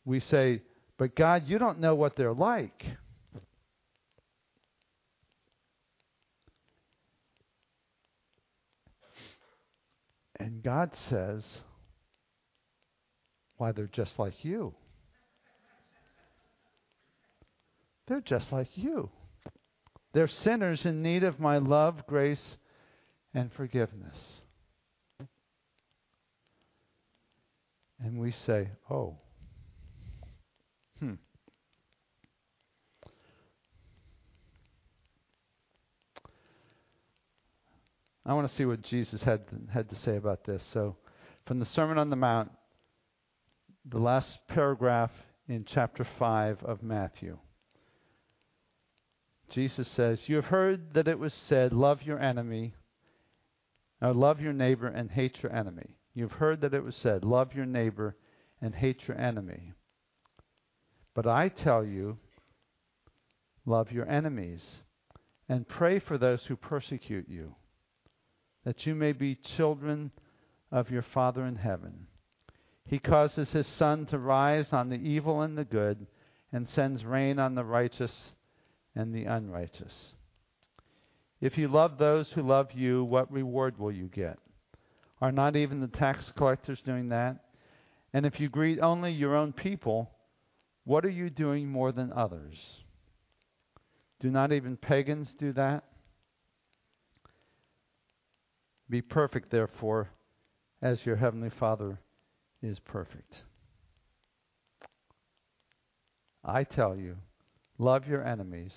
We 0.04 0.20
say, 0.30 0.62
but 0.98 1.14
God, 1.14 1.44
you 1.46 1.58
don't 1.58 1.80
know 1.80 1.94
what 1.94 2.16
they're 2.16 2.32
like. 2.32 2.84
And 10.38 10.62
God 10.62 10.90
says, 11.08 11.42
why, 13.56 13.72
they're 13.72 13.86
just 13.86 14.12
like 14.18 14.34
you. 14.42 14.74
They're 18.06 18.20
just 18.20 18.46
like 18.52 18.68
you. 18.74 19.10
They're 20.12 20.28
sinners 20.28 20.80
in 20.84 21.02
need 21.02 21.24
of 21.24 21.40
my 21.40 21.58
love, 21.58 22.06
grace, 22.06 22.56
and 23.32 23.50
forgiveness. 23.56 24.16
And 27.98 28.18
we 28.18 28.34
say, 28.46 28.68
oh, 28.90 29.16
hmm. 31.00 31.14
I 38.26 38.34
want 38.34 38.50
to 38.50 38.56
see 38.56 38.64
what 38.64 38.82
Jesus 38.82 39.20
had 39.22 39.42
had 39.72 39.88
to 39.90 39.96
say 40.04 40.16
about 40.16 40.44
this. 40.44 40.62
So, 40.72 40.96
from 41.46 41.60
the 41.60 41.66
Sermon 41.74 41.98
on 41.98 42.10
the 42.10 42.16
Mount, 42.16 42.50
the 43.90 43.98
last 43.98 44.28
paragraph 44.48 45.10
in 45.48 45.64
chapter 45.66 46.06
5 46.18 46.62
of 46.64 46.82
Matthew. 46.82 47.38
Jesus 49.54 49.86
says, 49.94 50.18
You 50.26 50.36
have 50.36 50.46
heard 50.46 50.94
that 50.94 51.06
it 51.06 51.18
was 51.18 51.32
said, 51.48 51.72
Love 51.72 52.02
your 52.02 52.18
enemy, 52.18 52.74
or 54.02 54.12
love 54.12 54.40
your 54.40 54.52
neighbor 54.52 54.88
and 54.88 55.10
hate 55.10 55.38
your 55.42 55.54
enemy. 55.54 55.96
You've 56.12 56.32
heard 56.32 56.60
that 56.62 56.74
it 56.74 56.82
was 56.82 56.96
said, 57.00 57.24
Love 57.24 57.54
your 57.54 57.66
neighbor 57.66 58.16
and 58.60 58.74
hate 58.74 59.06
your 59.06 59.16
enemy. 59.16 59.72
But 61.14 61.26
I 61.28 61.48
tell 61.48 61.84
you, 61.84 62.18
love 63.64 63.92
your 63.92 64.08
enemies 64.10 64.60
and 65.48 65.68
pray 65.68 66.00
for 66.00 66.18
those 66.18 66.40
who 66.48 66.56
persecute 66.56 67.28
you, 67.28 67.54
that 68.64 68.86
you 68.86 68.94
may 68.94 69.12
be 69.12 69.38
children 69.56 70.10
of 70.72 70.90
your 70.90 71.04
Father 71.14 71.46
in 71.46 71.56
heaven. 71.56 72.08
He 72.86 72.98
causes 72.98 73.48
his 73.50 73.66
sun 73.78 74.06
to 74.06 74.18
rise 74.18 74.66
on 74.72 74.88
the 74.88 74.96
evil 74.96 75.42
and 75.42 75.56
the 75.56 75.64
good, 75.64 76.06
and 76.52 76.68
sends 76.74 77.04
rain 77.04 77.38
on 77.38 77.54
the 77.54 77.64
righteous 77.64 78.10
and 78.94 79.14
the 79.14 79.24
unrighteous. 79.24 79.92
If 81.40 81.58
you 81.58 81.68
love 81.68 81.98
those 81.98 82.28
who 82.30 82.42
love 82.42 82.68
you, 82.74 83.04
what 83.04 83.30
reward 83.30 83.78
will 83.78 83.92
you 83.92 84.06
get? 84.06 84.38
Are 85.20 85.32
not 85.32 85.56
even 85.56 85.80
the 85.80 85.88
tax 85.88 86.24
collectors 86.36 86.80
doing 86.84 87.08
that? 87.08 87.44
And 88.12 88.24
if 88.24 88.38
you 88.40 88.48
greet 88.48 88.80
only 88.80 89.12
your 89.12 89.34
own 89.34 89.52
people, 89.52 90.10
what 90.84 91.04
are 91.04 91.10
you 91.10 91.30
doing 91.30 91.68
more 91.68 91.92
than 91.92 92.12
others? 92.12 92.56
Do 94.20 94.30
not 94.30 94.52
even 94.52 94.76
pagans 94.76 95.28
do 95.38 95.52
that? 95.54 95.84
Be 98.88 99.02
perfect, 99.02 99.50
therefore, 99.50 100.10
as 100.80 101.04
your 101.04 101.16
heavenly 101.16 101.50
Father 101.58 101.98
is 102.62 102.78
perfect. 102.78 103.34
I 106.44 106.64
tell 106.64 106.96
you, 106.96 107.16
love 107.78 108.06
your 108.06 108.24
enemies, 108.26 108.72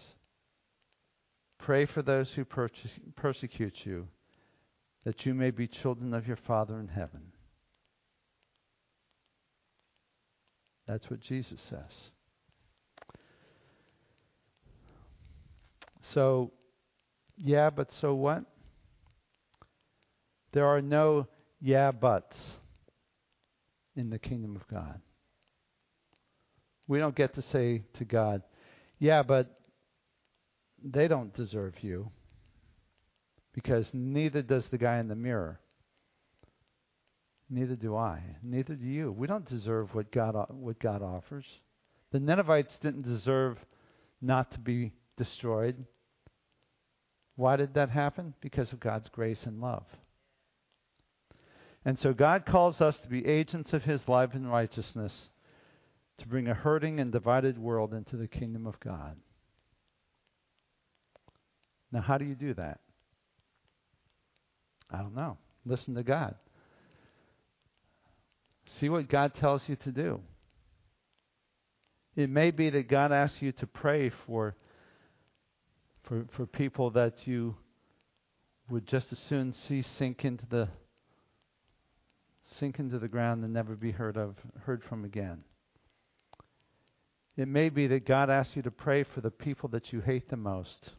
pray 1.60 1.86
for 1.86 2.02
those 2.02 2.28
who 2.36 2.46
persecute 3.16 3.76
you, 3.84 4.08
that 5.06 5.26
you 5.26 5.34
may 5.34 5.52
be 5.52 5.68
children 5.68 6.14
of 6.14 6.28
your 6.28 6.40
Father 6.48 6.80
in 6.80 6.88
heaven. 6.88 7.32
That's 10.88 11.10
what 11.10 11.20
Jesus 11.20 11.60
says. 11.70 11.92
So, 16.14 16.52
yeah, 17.36 17.70
but 17.70 17.90
so 18.00 18.14
what? 18.16 18.44
There 20.54 20.66
are 20.66 20.82
no 20.82 21.28
yeah 21.60 21.92
buts 21.92 22.38
in 23.96 24.10
the 24.10 24.20
kingdom 24.20 24.56
of 24.56 24.68
God. 24.68 25.02
We 26.88 27.00
don't 27.00 27.16
get 27.16 27.36
to 27.36 27.44
say 27.52 27.84
to 27.98 28.06
God, 28.06 28.42
yeah, 29.00 29.24
but 29.24 29.60
they 30.84 31.08
don't 31.08 31.36
deserve 31.36 31.74
you 31.82 32.12
because 33.54 33.86
neither 33.94 34.42
does 34.42 34.64
the 34.72 34.78
guy 34.78 35.00
in 35.00 35.08
the 35.08 35.16
mirror. 35.16 35.60
Neither 37.50 37.76
do 37.76 37.96
I. 37.96 38.22
Neither 38.44 38.76
do 38.76 38.86
you. 38.86 39.12
We 39.12 39.28
don't 39.28 39.48
deserve 39.48 39.96
what 39.96 40.12
God 40.12 40.36
what 40.50 40.80
God 40.80 41.02
offers. 41.02 41.46
The 42.12 42.20
Ninevites 42.20 42.74
didn't 42.82 43.04
deserve 43.04 43.58
not 44.22 44.52
to 44.52 44.60
be 44.60 44.92
destroyed. 45.18 45.86
Why 47.36 47.56
did 47.56 47.76
that 47.76 47.90
happen? 47.90 48.34
Because 48.42 48.72
of 48.74 48.80
God's 48.80 49.08
grace 49.10 49.40
and 49.46 49.62
love. 49.62 49.86
And 51.86 51.98
so 52.02 52.14
God 52.14 52.46
calls 52.46 52.82
us 52.82 52.96
to 53.04 53.10
be 53.10 53.26
agents 53.26 53.72
of 53.72 53.84
His 53.84 54.02
life 54.08 54.32
and 54.34 54.52
righteousness 54.52 55.14
to 56.20 56.28
bring 56.28 56.48
a 56.48 56.54
hurting 56.54 57.00
and 57.00 57.12
divided 57.12 57.58
world 57.58 57.94
into 57.94 58.18
the 58.18 58.28
kingdom 58.28 58.66
of 58.66 58.80
God. 58.80 59.18
Now, 61.92 62.02
how 62.02 62.18
do 62.18 62.26
you 62.26 62.36
do 62.36 62.54
that? 62.56 62.80
I 64.92 64.98
don't 64.98 65.16
know. 65.16 65.38
Listen 65.66 65.96
to 65.96 66.04
God. 66.04 66.36
See 68.80 68.90
what 68.90 69.10
God 69.10 69.34
tells 69.36 69.62
you 69.68 69.76
to 69.78 69.92
do. 69.92 70.22
It 72.16 72.30
may 72.30 72.52
be 72.52 72.70
that 72.70 72.90
God 72.90 73.12
asks 73.12 73.38
you 73.42 73.52
to 73.54 73.68
pray 73.68 74.12
for 74.26 74.56
for, 76.04 76.26
for 76.36 76.46
people 76.46 76.92
that 76.92 77.14
you 77.26 77.56
would 78.70 78.88
just 78.88 79.08
as 79.12 79.18
soon 79.30 79.54
see 79.68 79.84
sink 79.98 80.24
into 80.24 80.46
the 80.50 80.70
sink 82.60 82.80
into 82.80 82.98
the 82.98 83.08
ground 83.08 83.44
and 83.44 83.54
never 83.54 83.76
be 83.76 83.92
heard 83.92 84.18
of 84.18 84.36
heard 84.62 84.84
from 84.88 85.06
again. 85.06 85.44
It 87.38 87.48
may 87.48 87.70
be 87.70 87.86
that 87.88 88.08
God 88.08 88.32
asks 88.32 88.56
you 88.56 88.64
to 88.64 88.72
pray 88.72 89.04
for 89.04 89.22
the 89.22 89.30
people 89.30 89.70
that 89.70 89.94
you 89.94 90.02
hate 90.02 90.28
the 90.30 90.36
most. 90.36 90.90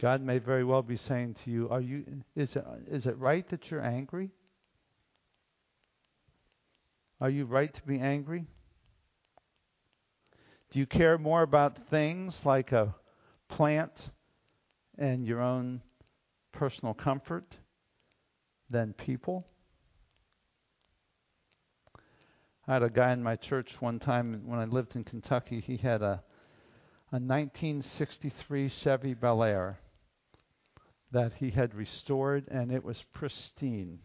God 0.00 0.22
may 0.22 0.38
very 0.38 0.64
well 0.64 0.82
be 0.82 0.96
saying 0.96 1.36
to 1.44 1.50
you, 1.50 1.68
"Are 1.68 1.80
you 1.80 2.24
is 2.34 2.56
it, 2.56 2.64
is 2.88 3.06
it 3.06 3.16
right 3.18 3.46
that 3.50 3.70
you're 3.70 3.84
angry? 3.84 4.30
Are 7.20 7.30
you 7.30 7.44
right 7.44 7.72
to 7.72 7.82
be 7.82 8.00
angry? 8.00 8.46
Do 10.70 10.78
you 10.78 10.86
care 10.86 11.16
more 11.18 11.42
about 11.42 11.88
things 11.88 12.34
like 12.44 12.72
a 12.72 12.94
plant 13.48 13.92
and 14.98 15.26
your 15.26 15.40
own 15.40 15.82
personal 16.52 16.94
comfort 16.94 17.56
than 18.68 18.92
people? 18.94 19.46
I 22.66 22.74
had 22.74 22.82
a 22.82 22.90
guy 22.90 23.12
in 23.12 23.22
my 23.22 23.36
church 23.36 23.68
one 23.80 23.98
time 23.98 24.42
when 24.46 24.58
I 24.58 24.64
lived 24.64 24.96
in 24.96 25.04
Kentucky. 25.04 25.60
He 25.60 25.76
had 25.76 26.02
a 26.02 26.22
a 27.12 27.20
1963 27.20 28.72
Chevy 28.82 29.14
Bel 29.14 29.44
Air 29.44 29.78
that 31.12 31.32
he 31.38 31.50
had 31.50 31.72
restored, 31.72 32.48
and 32.48 32.72
it 32.72 32.82
was 32.82 32.96
pristine. 33.12 34.00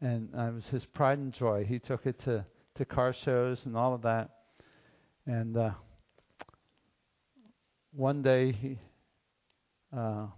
And 0.00 0.30
it 0.32 0.54
was 0.54 0.64
his 0.70 0.86
pride 0.86 1.18
and 1.18 1.34
joy. 1.34 1.66
He 1.68 1.78
took 1.78 2.06
it 2.06 2.18
to 2.24 2.46
to 2.76 2.84
car 2.86 3.14
shows 3.24 3.58
and 3.66 3.76
all 3.76 3.92
of 3.92 4.02
that. 4.02 4.30
And 5.26 5.56
uh, 5.56 5.72
one 7.92 8.22
day 8.22 8.52
he, 8.52 8.78
uh, 9.94 10.28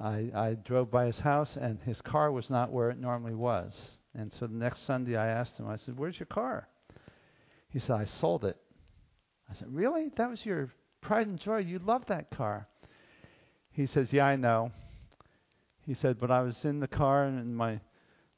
I, 0.00 0.30
I 0.34 0.56
drove 0.64 0.90
by 0.90 1.06
his 1.06 1.18
house, 1.18 1.50
and 1.60 1.78
his 1.82 2.00
car 2.00 2.32
was 2.32 2.50
not 2.50 2.72
where 2.72 2.90
it 2.90 2.98
normally 2.98 3.34
was. 3.34 3.72
And 4.16 4.32
so 4.40 4.46
the 4.46 4.54
next 4.54 4.86
Sunday, 4.86 5.14
I 5.14 5.26
asked 5.26 5.58
him. 5.58 5.68
I 5.68 5.76
said, 5.76 5.98
"Where's 5.98 6.18
your 6.18 6.26
car?" 6.26 6.68
He 7.68 7.78
said, 7.78 7.92
"I 7.92 8.06
sold 8.20 8.46
it." 8.46 8.56
I 9.50 9.54
said, 9.54 9.68
"Really? 9.72 10.08
That 10.16 10.30
was 10.30 10.44
your 10.44 10.72
pride 11.02 11.26
and 11.26 11.38
joy. 11.38 11.58
You 11.58 11.78
loved 11.78 12.08
that 12.08 12.30
car." 12.30 12.66
He 13.72 13.86
says, 13.86 14.12
"Yeah, 14.12 14.24
I 14.24 14.36
know." 14.36 14.72
He 15.82 15.92
said, 15.92 16.18
"But 16.18 16.30
I 16.30 16.40
was 16.40 16.56
in 16.64 16.80
the 16.80 16.88
car, 16.88 17.24
and 17.24 17.54
my 17.54 17.80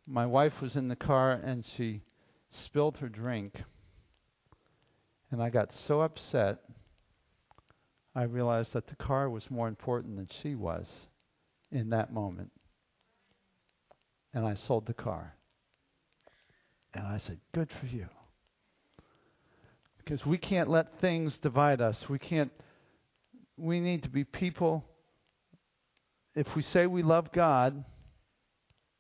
my 0.05 0.27
wife 0.27 0.61
was 0.61 0.75
in 0.75 0.89
the 0.89 0.97
car, 0.97 1.33
and 1.33 1.65
she 1.77 2.03
spilled 2.51 2.97
her 2.97 3.09
drink." 3.09 3.63
And 5.31 5.41
I 5.41 5.51
got 5.51 5.73
so 5.87 6.01
upset, 6.01 6.59
I 8.15 8.23
realized 8.23 8.73
that 8.73 8.89
the 8.89 8.97
car 8.97 9.31
was 9.31 9.49
more 9.51 9.69
important 9.69 10.17
than 10.17 10.29
she 10.43 10.57
was 10.57 10.87
in 11.71 11.91
that 11.91 12.13
moment. 12.13 12.51
And 14.35 14.45
I 14.45 14.55
sold 14.55 14.87
the 14.87 14.95
car. 14.95 15.38
And 16.94 17.06
I 17.06 17.20
said, 17.27 17.39
Good 17.55 17.69
for 17.81 17.86
you. 17.86 18.06
Because 19.98 20.24
we 20.24 20.39
can't 20.39 20.70
let 20.70 21.01
things 21.01 21.35
divide 21.43 21.81
us. 21.81 21.97
We 22.09 22.19
can't, 22.19 22.51
we 23.56 23.78
need 23.78 24.05
to 24.05 24.09
be 24.09 24.24
people. 24.24 24.85
If 26.35 26.47
we 26.56 26.65
say 26.73 26.86
we 26.86 27.02
love 27.02 27.31
God, 27.32 27.85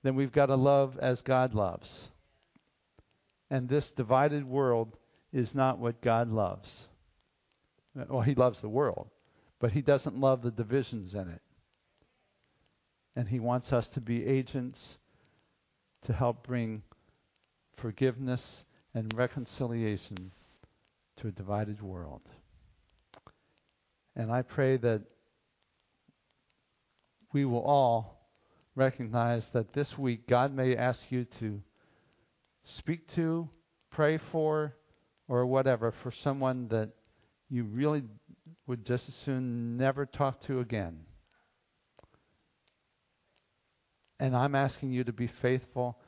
then 0.02 0.16
we've 0.16 0.32
got 0.32 0.46
to 0.46 0.54
love 0.54 0.98
as 1.00 1.20
God 1.22 1.54
loves. 1.54 1.88
And 3.50 3.68
this 3.68 3.84
divided 3.96 4.46
world 4.46 4.96
is 5.32 5.48
not 5.54 5.78
what 5.78 6.02
God 6.02 6.30
loves. 6.30 6.68
Well, 8.08 8.22
He 8.22 8.34
loves 8.34 8.58
the 8.60 8.68
world, 8.68 9.08
but 9.60 9.72
He 9.72 9.80
doesn't 9.80 10.18
love 10.18 10.42
the 10.42 10.50
divisions 10.50 11.14
in 11.14 11.28
it. 11.28 11.40
And 13.16 13.28
He 13.28 13.40
wants 13.40 13.72
us 13.72 13.86
to 13.94 14.00
be 14.00 14.26
agents 14.26 14.78
to 16.06 16.12
help 16.12 16.46
bring 16.46 16.82
forgiveness 17.80 18.40
and 18.94 19.12
reconciliation 19.16 20.32
to 21.20 21.28
a 21.28 21.32
divided 21.32 21.82
world. 21.82 22.22
And 24.16 24.32
I 24.32 24.42
pray 24.42 24.76
that 24.78 25.02
we 27.32 27.44
will 27.44 27.62
all 27.62 28.28
recognize 28.74 29.42
that 29.52 29.72
this 29.74 29.88
week 29.98 30.28
God 30.28 30.54
may 30.54 30.76
ask 30.76 30.98
you 31.10 31.26
to 31.40 31.60
speak 32.78 33.14
to, 33.14 33.48
pray 33.90 34.18
for, 34.32 34.74
or 35.28 35.46
whatever 35.46 35.92
for 36.02 36.12
someone 36.24 36.68
that 36.68 36.90
you 37.50 37.64
really 37.64 38.02
would 38.66 38.84
just 38.84 39.04
as 39.08 39.14
soon 39.24 39.76
never 39.76 40.06
talk 40.06 40.44
to 40.46 40.60
again. 40.60 40.98
And 44.20 44.36
I'm 44.36 44.54
asking 44.54 44.92
you 44.92 45.04
to 45.04 45.12
be 45.12 45.30
faithful 45.40 45.98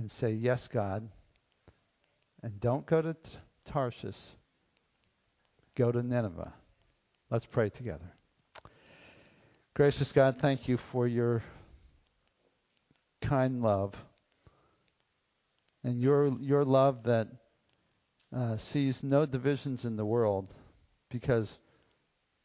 and 0.00 0.10
say, 0.20 0.32
Yes, 0.32 0.60
God. 0.72 1.08
And 2.42 2.58
don't 2.58 2.86
go 2.86 3.02
to 3.02 3.14
Tarshish, 3.70 4.16
go 5.76 5.92
to 5.92 6.02
Nineveh. 6.02 6.54
Let's 7.30 7.44
pray 7.52 7.68
together. 7.68 8.14
Gracious 9.74 10.08
God, 10.14 10.36
thank 10.40 10.66
you 10.66 10.78
for 10.90 11.06
your 11.06 11.44
kind 13.22 13.60
love 13.60 13.92
and 15.84 16.00
your 16.00 16.28
your 16.40 16.64
love 16.64 17.04
that 17.04 17.28
uh, 18.34 18.56
sees 18.72 18.94
no 19.02 19.26
divisions 19.26 19.80
in 19.84 19.96
the 19.96 20.04
world 20.04 20.48
because 21.10 21.46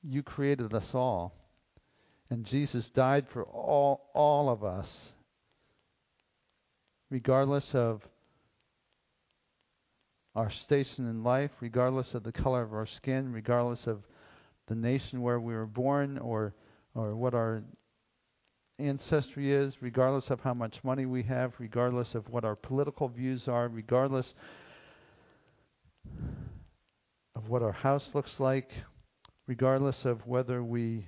you 0.03 0.23
created 0.23 0.73
us 0.73 0.93
all. 0.93 1.33
And 2.29 2.45
Jesus 2.45 2.85
died 2.95 3.27
for 3.31 3.43
all, 3.43 4.09
all 4.13 4.49
of 4.49 4.63
us, 4.63 4.87
regardless 7.09 7.65
of 7.73 8.01
our 10.35 10.51
station 10.65 11.07
in 11.09 11.23
life, 11.23 11.51
regardless 11.61 12.07
of 12.13 12.23
the 12.23 12.31
color 12.31 12.61
of 12.61 12.73
our 12.73 12.87
skin, 12.97 13.31
regardless 13.31 13.79
of 13.87 14.03
the 14.67 14.75
nation 14.75 15.21
where 15.21 15.39
we 15.39 15.53
were 15.53 15.65
born 15.65 16.17
or, 16.17 16.53
or 16.93 17.15
what 17.15 17.33
our 17.33 17.63
ancestry 18.79 19.53
is, 19.53 19.73
regardless 19.79 20.25
of 20.29 20.41
how 20.41 20.53
much 20.53 20.75
money 20.83 21.05
we 21.05 21.23
have, 21.23 21.53
regardless 21.59 22.09
of 22.13 22.27
what 22.29 22.43
our 22.43 22.55
political 22.55 23.07
views 23.07 23.43
are, 23.47 23.69
regardless 23.69 24.25
of 27.35 27.47
what 27.47 27.61
our 27.61 27.71
house 27.71 28.03
looks 28.13 28.31
like, 28.39 28.69
regardless 29.47 29.95
of 30.03 30.25
whether 30.25 30.63
we 30.63 31.07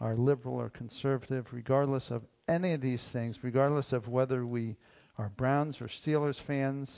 are 0.00 0.16
liberal 0.16 0.54
or 0.54 0.70
conservative, 0.70 1.46
regardless 1.52 2.04
of 2.10 2.22
any 2.48 2.72
of 2.74 2.80
these 2.80 3.02
things, 3.12 3.36
regardless 3.42 3.92
of 3.92 4.06
whether 4.06 4.46
we 4.46 4.76
are 5.18 5.30
Browns 5.36 5.76
or 5.80 5.88
Steelers 5.88 6.36
fans 6.46 6.88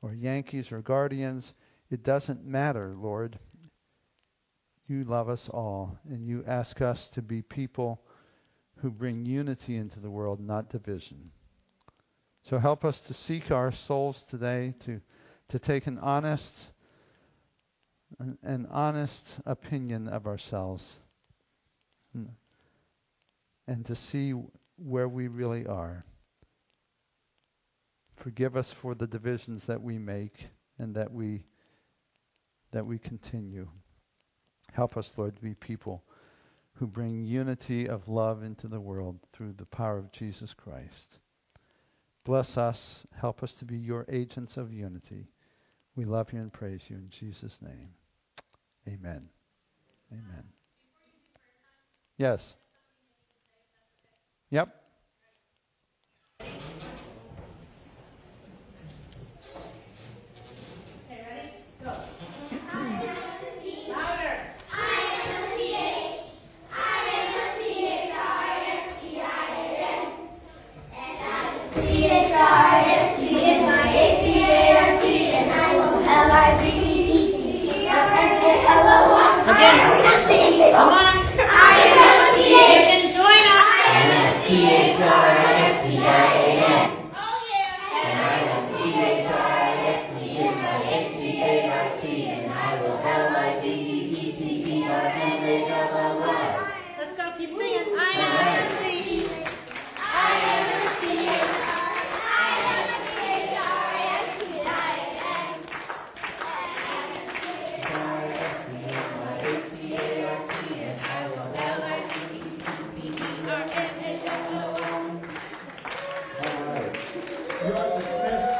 or 0.00 0.14
Yankees 0.14 0.66
or 0.70 0.80
Guardians, 0.80 1.44
it 1.90 2.02
doesn't 2.02 2.44
matter, 2.44 2.94
Lord. 2.96 3.38
You 4.88 5.04
love 5.04 5.28
us 5.28 5.40
all, 5.50 5.98
and 6.10 6.26
you 6.26 6.44
ask 6.46 6.80
us 6.80 6.98
to 7.14 7.22
be 7.22 7.42
people 7.42 8.00
who 8.76 8.90
bring 8.90 9.24
unity 9.24 9.76
into 9.76 10.00
the 10.00 10.10
world, 10.10 10.40
not 10.40 10.70
division. 10.70 11.30
So 12.50 12.58
help 12.58 12.84
us 12.84 12.96
to 13.06 13.14
seek 13.26 13.50
our 13.50 13.72
souls 13.86 14.16
today, 14.30 14.74
to, 14.84 15.00
to 15.50 15.58
take 15.58 15.86
an 15.86 15.98
honest 15.98 16.44
an, 18.18 18.38
an 18.42 18.66
honest 18.70 19.22
opinion 19.46 20.08
of 20.08 20.26
ourselves 20.26 20.82
and 23.66 23.86
to 23.86 23.96
see 24.10 24.34
where 24.76 25.08
we 25.08 25.28
really 25.28 25.66
are. 25.66 26.04
Forgive 28.22 28.56
us 28.56 28.66
for 28.80 28.94
the 28.94 29.06
divisions 29.06 29.62
that 29.66 29.82
we 29.82 29.98
make 29.98 30.46
and 30.78 30.94
that 30.94 31.12
we 31.12 31.42
that 32.72 32.86
we 32.86 32.98
continue. 32.98 33.68
Help 34.72 34.96
us, 34.96 35.06
Lord, 35.16 35.36
to 35.36 35.42
be 35.42 35.54
people 35.54 36.02
who 36.74 36.86
bring 36.86 37.24
unity 37.24 37.86
of 37.86 38.08
love 38.08 38.42
into 38.42 38.66
the 38.66 38.80
world 38.80 39.18
through 39.34 39.54
the 39.58 39.66
power 39.66 39.98
of 39.98 40.10
Jesus 40.12 40.54
Christ. 40.56 41.18
Bless 42.24 42.56
us. 42.56 42.78
Help 43.20 43.42
us 43.42 43.52
to 43.58 43.64
be 43.64 43.76
your 43.76 44.06
agents 44.08 44.56
of 44.56 44.72
unity. 44.72 45.28
We 45.96 46.06
love 46.06 46.28
you 46.32 46.40
and 46.40 46.52
praise 46.52 46.80
you 46.88 46.96
in 46.96 47.10
Jesus' 47.20 47.56
name. 47.60 47.90
Amen. 48.88 49.28
Amen. 50.10 50.44
Yes. 52.16 52.40
Yep. 54.50 54.81